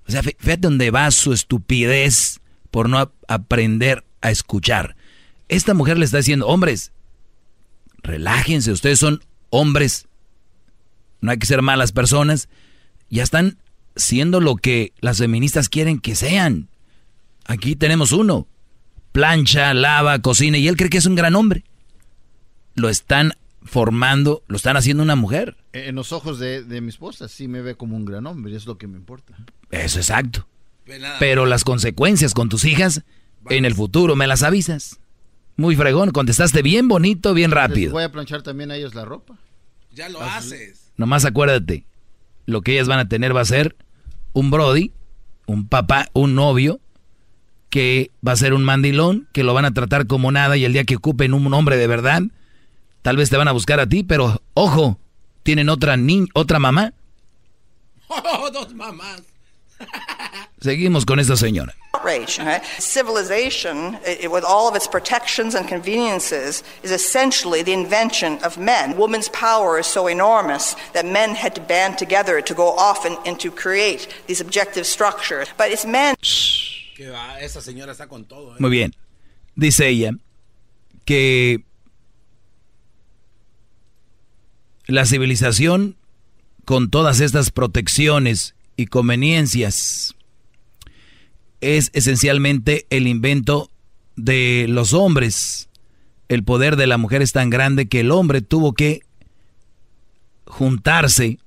[0.06, 2.40] O sea, fíjate dónde va su estupidez
[2.70, 4.97] por no aprender a escuchar.
[5.48, 6.92] Esta mujer le está diciendo, hombres,
[8.02, 10.09] relájense, ustedes son hombres.
[11.20, 12.48] No hay que ser malas personas.
[13.09, 13.59] Ya están
[13.97, 16.68] siendo lo que las feministas quieren que sean.
[17.47, 18.47] Aquí tenemos uno.
[19.12, 21.64] Plancha, lava, cocina y él cree que es un gran hombre.
[22.74, 23.32] Lo están
[23.62, 25.56] formando, lo están haciendo una mujer.
[25.72, 28.78] En los ojos de, mi esposa sí me ve como un gran hombre, es lo
[28.78, 29.36] que me importa.
[29.70, 30.47] Eso exacto.
[31.18, 33.02] Pero las consecuencias con tus hijas
[33.48, 34.98] en el futuro me las avisas.
[35.56, 37.92] Muy fregón, contestaste bien bonito, bien rápido.
[37.92, 39.38] voy a planchar también a ellos la ropa.
[39.92, 40.80] Ya lo haces.
[41.01, 41.86] Nomás acuérdate,
[42.44, 43.74] lo que ellas van a tener va a ser
[44.35, 44.93] un Brody,
[45.47, 46.78] un papá, un novio,
[47.70, 50.74] que va a ser un mandilón, que lo van a tratar como nada y el
[50.74, 52.24] día que ocupen un hombre de verdad,
[53.01, 55.01] tal vez te van a buscar a ti, pero ojo,
[55.43, 56.93] tienen otra ni otra mamá.
[58.10, 59.22] Oh, dos mamás.
[60.61, 61.74] Seguimos con esta señora.
[62.78, 68.97] Civilization, it, with all of its protections and conveniences, is essentially the invention of men.
[68.97, 73.19] Woman's power is so enormous that men had to band together to go off and,
[73.27, 75.48] and to create these objective structures.
[75.57, 76.16] But it's men.
[77.40, 78.52] Esa señora está con todo.
[78.52, 78.57] ¿eh?
[78.59, 78.94] Muy bien.
[79.57, 80.12] Dice ella
[81.05, 81.65] que
[84.86, 85.97] la civilización,
[86.65, 90.15] con todas estas protecciones y conveniencias,
[91.61, 93.70] es esencialmente el invento
[94.16, 95.69] de los hombres.
[96.31, 99.02] El poder de la mujer es tan grande que el hombre tuvo que
[100.47, 101.39] juntarse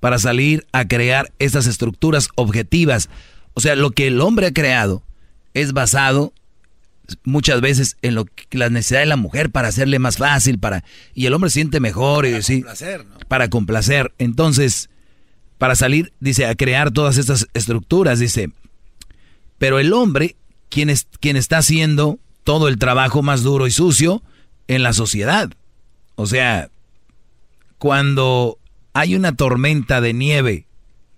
[0.00, 3.10] para salir a crear estas estructuras objetivas.
[3.52, 5.02] O sea, lo que el hombre ha creado
[5.52, 6.32] es basado
[7.22, 10.84] muchas veces en lo que la necesidad de la mujer para hacerle más fácil, para
[11.12, 13.18] y el hombre siente mejor para y sí, complacer, ¿no?
[13.28, 14.14] para complacer.
[14.16, 14.88] Entonces,
[15.62, 18.50] para salir, dice, a crear todas estas estructuras, dice,
[19.58, 20.34] pero el hombre,
[20.68, 24.24] quien, es, quien está haciendo todo el trabajo más duro y sucio
[24.66, 25.52] en la sociedad.
[26.16, 26.68] O sea,
[27.78, 28.58] cuando
[28.92, 30.66] hay una tormenta de nieve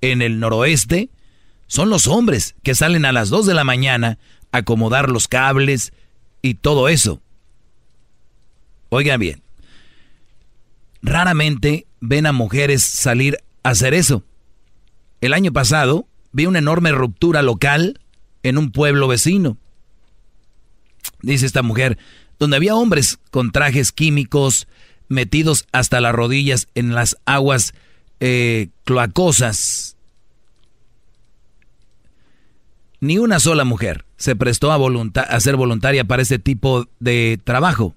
[0.02, 1.08] en el noroeste,
[1.66, 4.18] son los hombres que salen a las 2 de la mañana
[4.52, 5.94] a acomodar los cables
[6.42, 7.22] y todo eso.
[8.90, 9.40] Oigan bien,
[11.00, 14.22] raramente ven a mujeres salir a hacer eso.
[15.24, 17.98] El año pasado vi una enorme ruptura local
[18.42, 19.56] en un pueblo vecino.
[21.22, 21.96] Dice esta mujer,
[22.38, 24.68] donde había hombres con trajes químicos
[25.08, 27.72] metidos hasta las rodillas en las aguas
[28.20, 29.96] eh, cloacosas.
[33.00, 37.94] Ni una sola mujer se prestó a, a ser voluntaria para este tipo de trabajo.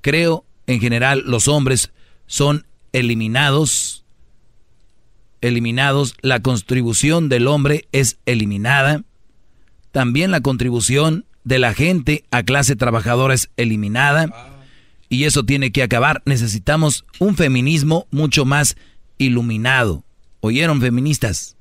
[0.00, 1.92] Creo, en general, los hombres
[2.26, 4.01] son eliminados.
[5.42, 9.02] Eliminados, la contribución del hombre es eliminada.
[9.90, 14.30] También la contribución de la gente a clase trabajadora es eliminada.
[15.08, 16.22] Y eso tiene que acabar.
[16.24, 18.76] Necesitamos un feminismo mucho más
[19.18, 20.04] iluminado.
[20.40, 21.56] ¿Oyeron feministas?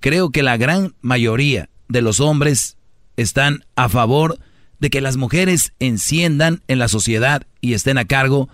[0.00, 2.76] Creo que la gran mayoría de los hombres
[3.16, 4.38] están a favor
[4.78, 8.48] de que las mujeres enciendan en la sociedad y estén a cargo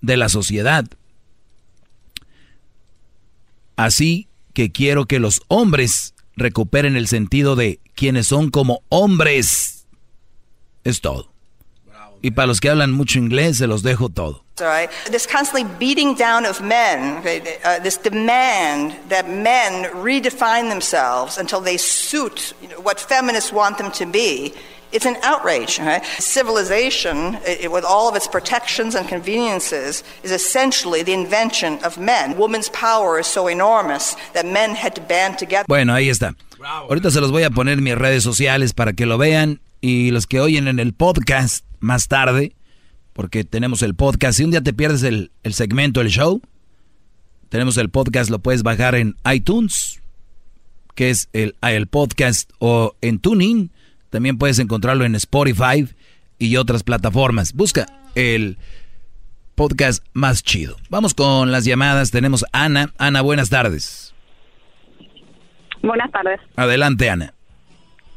[0.00, 0.84] de la sociedad.
[3.78, 9.86] Así que quiero que los hombres recuperen el sentido de quienes son como hombres.
[10.82, 11.30] Es todo.
[12.20, 14.44] Y para los que hablan mucho inglés, se los dejo todo.
[15.12, 21.78] This constantly beating down of men, uh, this demand that men redefine themselves until they
[21.78, 24.52] suit what feminists want them to be.
[24.92, 25.78] It's an outrage.
[25.78, 26.04] Right?
[26.18, 32.36] Civilization, it, with all of its protections and conveniences, is essentially the invention of men.
[32.36, 35.64] Woman's power is so enormous that men had to band together.
[35.68, 36.34] Bueno, ahí está.
[36.60, 40.10] Ahorita se los voy a poner en mis redes sociales para que lo vean y
[40.10, 42.54] los que oyen en el podcast más tarde,
[43.12, 44.38] porque tenemos el podcast.
[44.38, 46.40] Si un día te pierdes el, el segmento, el show,
[47.48, 50.00] tenemos el podcast, lo puedes bajar en iTunes,
[50.94, 53.70] que es el, el podcast, o en TuneIn.
[54.10, 55.86] También puedes encontrarlo en Spotify
[56.38, 57.52] y otras plataformas.
[57.52, 58.58] Busca el
[59.54, 60.76] podcast más chido.
[60.88, 62.10] Vamos con las llamadas.
[62.10, 62.92] Tenemos a Ana.
[62.98, 64.14] Ana, buenas tardes.
[65.82, 66.40] Buenas tardes.
[66.56, 67.34] Adelante, Ana.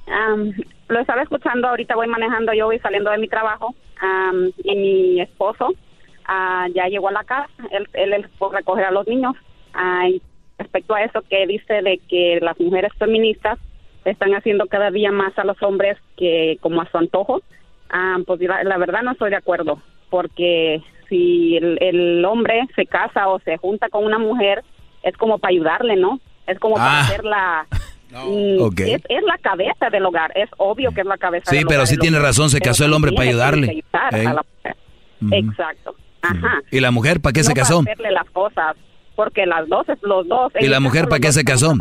[0.08, 0.54] Um,
[0.88, 5.22] lo estaba escuchando, ahorita voy manejando, yo voy saliendo de mi trabajo um, y mi
[5.22, 9.08] esposo uh, ya llegó a la casa, él, él, él fue a recoger a los
[9.08, 9.36] niños.
[9.74, 10.20] Uh,
[10.58, 13.58] respecto a eso que dice de que las mujeres feministas
[14.06, 18.42] están haciendo cada día más a los hombres que como a su antojo, uh, pues
[18.42, 23.40] la, la, verdad no estoy de acuerdo, porque si el, el, hombre se casa o
[23.40, 24.64] se junta con una mujer,
[25.04, 26.20] es como para ayudarle, ¿no?
[26.48, 27.68] Es como para hacerla...
[28.12, 28.26] No.
[28.66, 28.96] Okay.
[28.96, 31.80] Es, es, la cabeza del hogar, es obvio que es la cabeza sí, del pero
[31.80, 31.88] hogar.
[31.88, 33.68] sí tiene razón, se casó el hombre para ayudarle.
[33.72, 33.84] ¿Eh?
[34.26, 35.34] La uh -huh.
[35.34, 35.96] Exacto.
[36.22, 36.60] Ajá.
[36.72, 37.80] ¿Y la mujer para qué no se casó?
[37.80, 38.76] Para hacerle las cosas,
[39.16, 40.52] porque las dos, los dos.
[40.60, 41.74] ¿Y la mujer para qué se casó?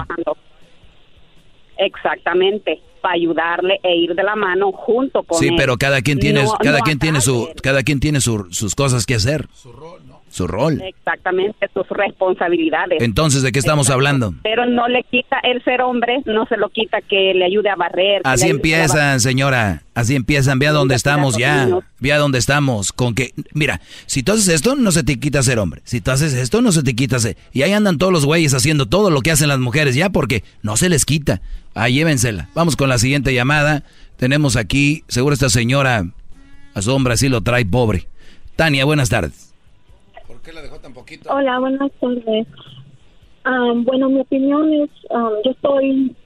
[1.81, 5.55] Exactamente, para ayudarle e ir de la mano junto con Sí, él.
[5.57, 8.75] pero cada quien tiene, no, cada no quien tiene su, cada quien tiene su, sus
[8.75, 9.47] cosas que hacer.
[9.55, 10.20] Su rol, ¿no?
[10.31, 10.81] Su rol.
[10.81, 13.03] Exactamente, sus responsabilidades.
[13.03, 13.95] Entonces, ¿de qué estamos Exacto.
[13.95, 14.35] hablando?
[14.45, 17.75] Pero no le quita el ser hombre, no se lo quita que le ayude a
[17.75, 18.23] barrer.
[18.25, 19.83] Así empiezan, señora.
[19.93, 20.61] Así empiezan.
[20.61, 21.69] Ve a dónde estamos ya.
[21.99, 22.93] Ve a dónde estamos.
[22.93, 25.83] Con que, mira, si tú haces esto, no se te quita ser hombre.
[25.85, 27.37] Si tú haces esto, no se te quita ser.
[27.53, 30.45] Y ahí andan todos los güeyes haciendo todo lo que hacen las mujeres ya porque
[30.63, 31.43] no se les quita.
[31.75, 32.49] Ahí llévensela.
[32.55, 33.83] Vamos con la siguiente llamada.
[34.17, 36.05] Tenemos aquí, seguro esta señora
[36.75, 38.07] asombra, así lo trae pobre.
[38.55, 39.50] Tania, buenas tardes.
[40.41, 41.31] ¿Por qué la dejó tan poquito?
[41.31, 42.47] Hola, buenas tardes.
[43.45, 44.89] Um, bueno, mi opinión es,
[45.45, 46.17] yo estoy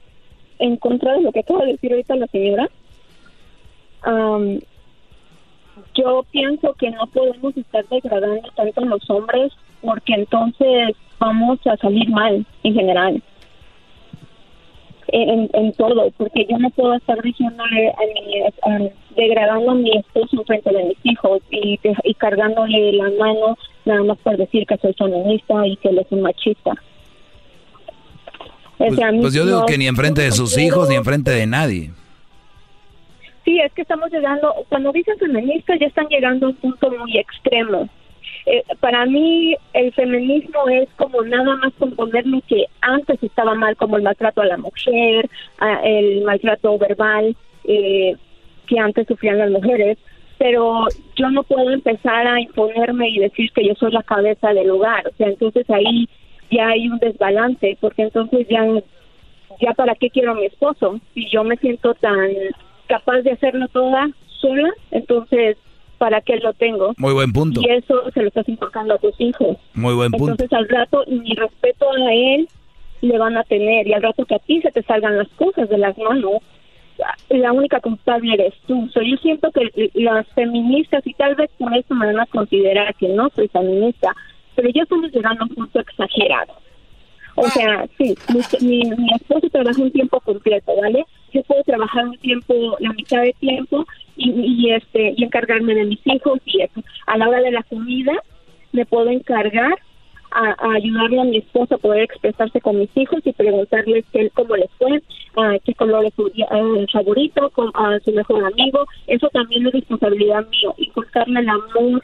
[0.60, 2.70] en contra de lo que acaba de decir ahorita la señora.
[4.06, 4.60] Um,
[5.96, 11.76] yo pienso que no podemos estar degradando tanto a los hombres porque entonces vamos a
[11.76, 13.20] salir mal en general.
[15.16, 19.96] En, en todo, porque yo no puedo estar diciéndole a mi, a, degradando a mi
[19.96, 24.76] esposo frente de mis hijos y, y cargándole la mano nada más por decir que
[24.78, 26.72] soy feminista y que él es un machista.
[28.76, 31.30] Pues, o sea, pues yo digo no, que ni enfrente de sus hijos ni enfrente
[31.30, 31.90] de nadie.
[33.44, 37.18] Sí, es que estamos llegando, cuando dicen feministas ya están llegando a un punto muy
[37.18, 37.88] extremo.
[38.46, 43.96] Eh, para mí el feminismo es como nada más componerme que antes estaba mal, como
[43.96, 45.28] el maltrato a la mujer,
[45.84, 47.34] el maltrato verbal
[47.64, 48.14] eh,
[48.66, 49.98] que antes sufrían las mujeres,
[50.38, 54.70] pero yo no puedo empezar a imponerme y decir que yo soy la cabeza del
[54.70, 56.08] hogar, o sea, entonces ahí
[56.50, 58.66] ya hay un desbalance, porque entonces ya,
[59.60, 61.00] ya para qué quiero a mi esposo.
[61.14, 62.30] Si yo me siento tan
[62.86, 64.08] capaz de hacerlo toda
[64.40, 65.56] sola, entonces
[66.05, 66.93] ¿para qué lo tengo?
[66.98, 67.62] Muy buen punto.
[67.62, 69.56] Y eso se lo estás enfocando a tus hijos.
[69.72, 70.32] Muy buen punto.
[70.32, 72.47] Entonces al rato mi respeto a él
[73.01, 75.66] le van a tener y al rato que a ti se te salgan las cosas
[75.70, 76.43] de las manos,
[77.31, 78.86] la única culpable eres tú.
[78.94, 83.09] yo siento que las feministas, y tal vez por eso me van a considerar que
[83.09, 84.14] no soy feminista,
[84.55, 86.52] pero ya estamos llegando a un punto exagerado.
[87.36, 88.14] O sea, sí,
[88.60, 91.06] mi, mi, esposo trabaja un tiempo completo, ¿vale?
[91.32, 95.84] Yo puedo trabajar un tiempo, la mitad de tiempo, y, y este y encargarme de
[95.84, 96.82] mis hijos y eso.
[97.06, 98.12] A la hora de la comida,
[98.72, 99.78] me puedo encargar
[100.34, 104.56] a, ayudarle a mi esposo a poder expresarse con mis hijos y preguntarles qué, cómo
[104.56, 105.02] les fue,
[105.64, 106.30] qué color es su
[106.92, 108.86] favorito, con, a su mejor amigo.
[109.06, 112.02] Eso también es responsabilidad mío, inculcarle el amor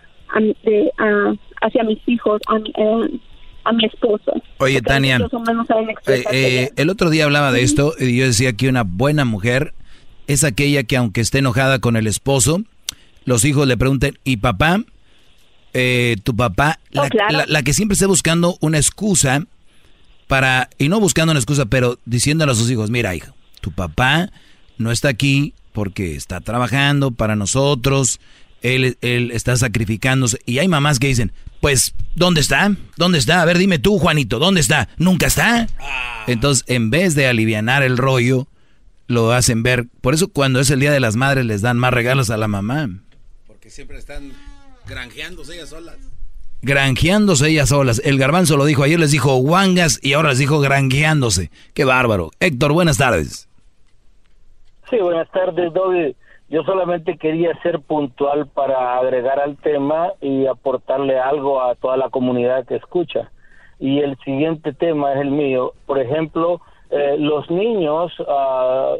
[1.61, 3.21] hacia mis hijos, a mi, eh,
[3.65, 4.33] a mi esposo.
[4.59, 5.19] Oye, Tania,
[6.07, 9.75] eh, eh, el otro día hablaba de esto y yo decía que una buena mujer
[10.33, 12.63] es aquella que aunque esté enojada con el esposo,
[13.25, 14.85] los hijos le pregunten, ¿y papá?
[15.73, 17.07] eh, tu papá, oh,
[17.47, 19.45] la, que siempre esté buscando una excusa
[20.27, 24.31] para, y no buscando una excusa, pero diciéndole a sus hijos, mira hijo, tu papá
[24.79, 28.21] no está aquí porque está trabajando para nosotros,
[28.63, 30.39] él, él está sacrificándose.
[30.45, 32.75] Y hay mamás que dicen, pues, ¿dónde está?
[32.97, 33.41] ¿Dónde está?
[33.41, 34.89] A ver, dime tú, Juanito, ¿dónde está?
[34.99, 35.69] ¿Nunca está?
[35.79, 36.25] Ah.
[36.27, 38.49] Entonces, en vez de alivianar el rollo,
[39.11, 39.87] lo hacen ver.
[40.01, 42.49] Por eso cuando es el Día de las Madres les dan más regalos a la
[42.49, 42.89] mamá.
[43.47, 44.33] Porque siempre están
[44.91, 45.99] Granjeándose ellas solas.
[46.63, 48.03] Granjeándose ellas solas.
[48.05, 51.51] El garbanzo lo dijo ayer, les dijo guangas y ahora les dijo granjeándose.
[51.75, 52.31] Qué bárbaro.
[52.41, 53.49] Héctor, buenas tardes.
[54.91, 56.17] Sí, buenas tardes, Dobby.
[56.49, 62.11] Yo solamente quería ser puntual para agregar al tema y aportarle algo a toda la
[62.11, 63.31] comunidad que escucha.
[63.79, 65.73] Y el siguiente tema es el mío.
[65.87, 66.61] Por ejemplo,
[66.91, 68.95] eh, los niños ah,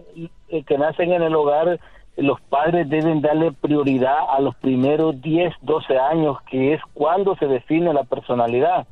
[0.67, 1.79] que nacen en el hogar
[2.17, 7.47] los padres deben darle prioridad a los primeros 10, 12 años, que es cuando se
[7.47, 8.87] define la personalidad.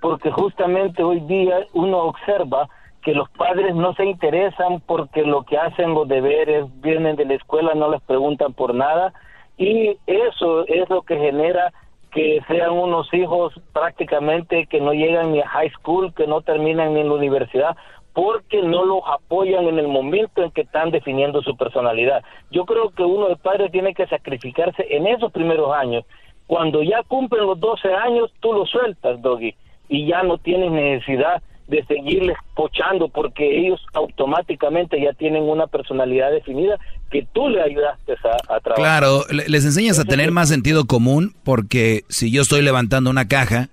[0.00, 2.68] Porque justamente hoy día uno observa
[3.02, 7.34] que los padres no se interesan porque lo que hacen los deberes, vienen de la
[7.34, 9.12] escuela, no les preguntan por nada
[9.56, 11.72] y eso es lo que genera
[12.12, 16.94] que sean unos hijos prácticamente que no llegan ni a high school, que no terminan
[16.94, 17.76] ni en la universidad,
[18.12, 22.22] porque no los apoyan en el momento en que están definiendo su personalidad.
[22.50, 26.04] Yo creo que uno de padres tiene que sacrificarse en esos primeros años.
[26.46, 29.54] Cuando ya cumplen los 12 años, tú los sueltas, Doggy,
[29.88, 36.30] y ya no tienes necesidad de seguirles pochando porque ellos automáticamente ya tienen una personalidad
[36.30, 36.78] definida
[37.10, 38.74] que tú le ayudaste a, trabajar.
[38.74, 43.68] Claro, les enseñas a tener más sentido común porque si yo estoy levantando una caja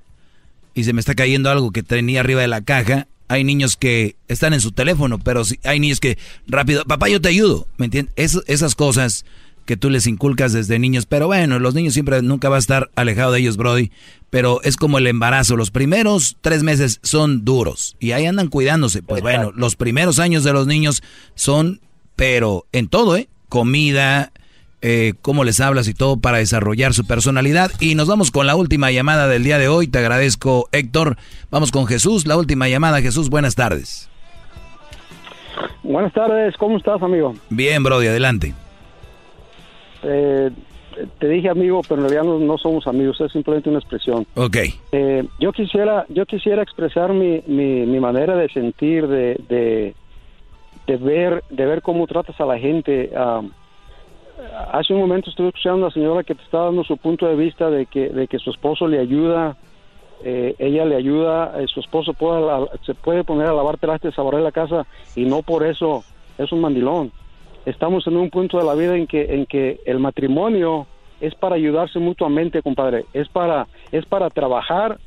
[0.74, 4.18] y se me está cayendo algo que tenía arriba de la caja, hay niños que
[4.28, 8.14] están en su teléfono, pero hay niños que rápido, papá, yo te ayudo, ¿me entiendes?
[8.48, 9.24] esas cosas
[9.66, 12.90] que tú les inculcas desde niños, pero bueno, los niños siempre nunca va a estar
[12.96, 13.92] alejado de ellos, Brody,
[14.32, 19.04] pero es como el embarazo, los primeros tres meses son duros y ahí andan cuidándose,
[19.04, 21.04] pues bueno, los primeros años de los niños
[21.36, 21.82] son,
[22.16, 23.30] pero en todo, ¿eh?
[23.48, 24.32] Comida,
[24.82, 27.72] eh, cómo les hablas y todo para desarrollar su personalidad.
[27.80, 29.88] Y nos vamos con la última llamada del día de hoy.
[29.88, 31.18] Te agradezco, Héctor.
[31.52, 33.02] Vamos con Jesús, la última llamada.
[33.02, 34.10] Jesús, buenas tardes.
[35.84, 37.34] Buenas tardes, ¿cómo estás, amigo?
[37.50, 38.54] Bien, Brody, adelante.
[40.04, 40.52] Eh,
[41.20, 44.26] te dije amigo, pero en realidad no, somos amigos, es simplemente una expresión.
[44.36, 44.58] Ok.
[44.92, 49.94] Eh, yo quisiera, yo quisiera expresar mi, mi, manera de sentir, de,
[50.88, 53.12] de, ver, de ver cómo tratas a la gente.
[53.16, 53.52] Um,
[54.72, 57.36] hace un momento estuve escuchando a la señora que te está dando su punto de
[57.36, 59.58] vista de que, de que su esposo le ayuda,
[60.24, 62.42] eh, ella le ayuda, eh, su esposo puede,
[62.86, 64.86] se puede poner a lavar trastes, a barrer la casa
[65.16, 66.04] y no por eso
[66.38, 67.12] es un mandilón.
[67.66, 70.88] Estamos en un punto de la vida en que, en que el matrimonio
[71.22, 74.98] es para ayudarse mutuamente, compadre, es para, es para trabajar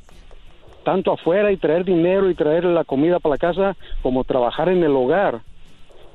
[0.83, 4.83] tanto afuera y traer dinero y traer la comida para la casa como trabajar en
[4.83, 5.41] el hogar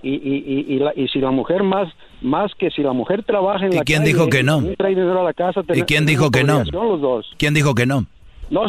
[0.02, 1.88] y, y, y, la, y si la mujer más
[2.20, 4.62] más que si la mujer trabaja en ¿Y la quién dijo que no?
[4.76, 6.64] trae dinero a la casa, ¿Y quién dijo que no?
[6.64, 7.26] Los dos.
[7.38, 8.06] ¿Quién dijo que no?
[8.50, 8.62] No,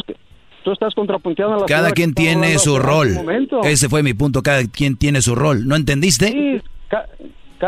[0.64, 3.16] tú estás contrapunteando a la Cada quien tiene su rol.
[3.64, 5.66] Ese fue mi punto, cada quien tiene su rol.
[5.66, 6.28] ¿No entendiste?
[6.28, 6.60] Sí,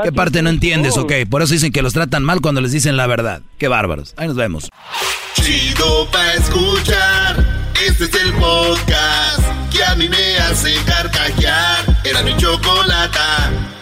[0.03, 0.97] ¿Qué parte no entiendes?
[0.97, 3.43] Ok, por eso dicen que los tratan mal cuando les dicen la verdad.
[3.59, 4.15] Qué bárbaros.
[4.17, 4.71] Ahí nos vemos.
[5.35, 7.37] chido pa' escuchar.
[7.87, 11.92] Este es el podcast que a mí me hace carcajear.
[12.13, 13.82] Era mi chocolata.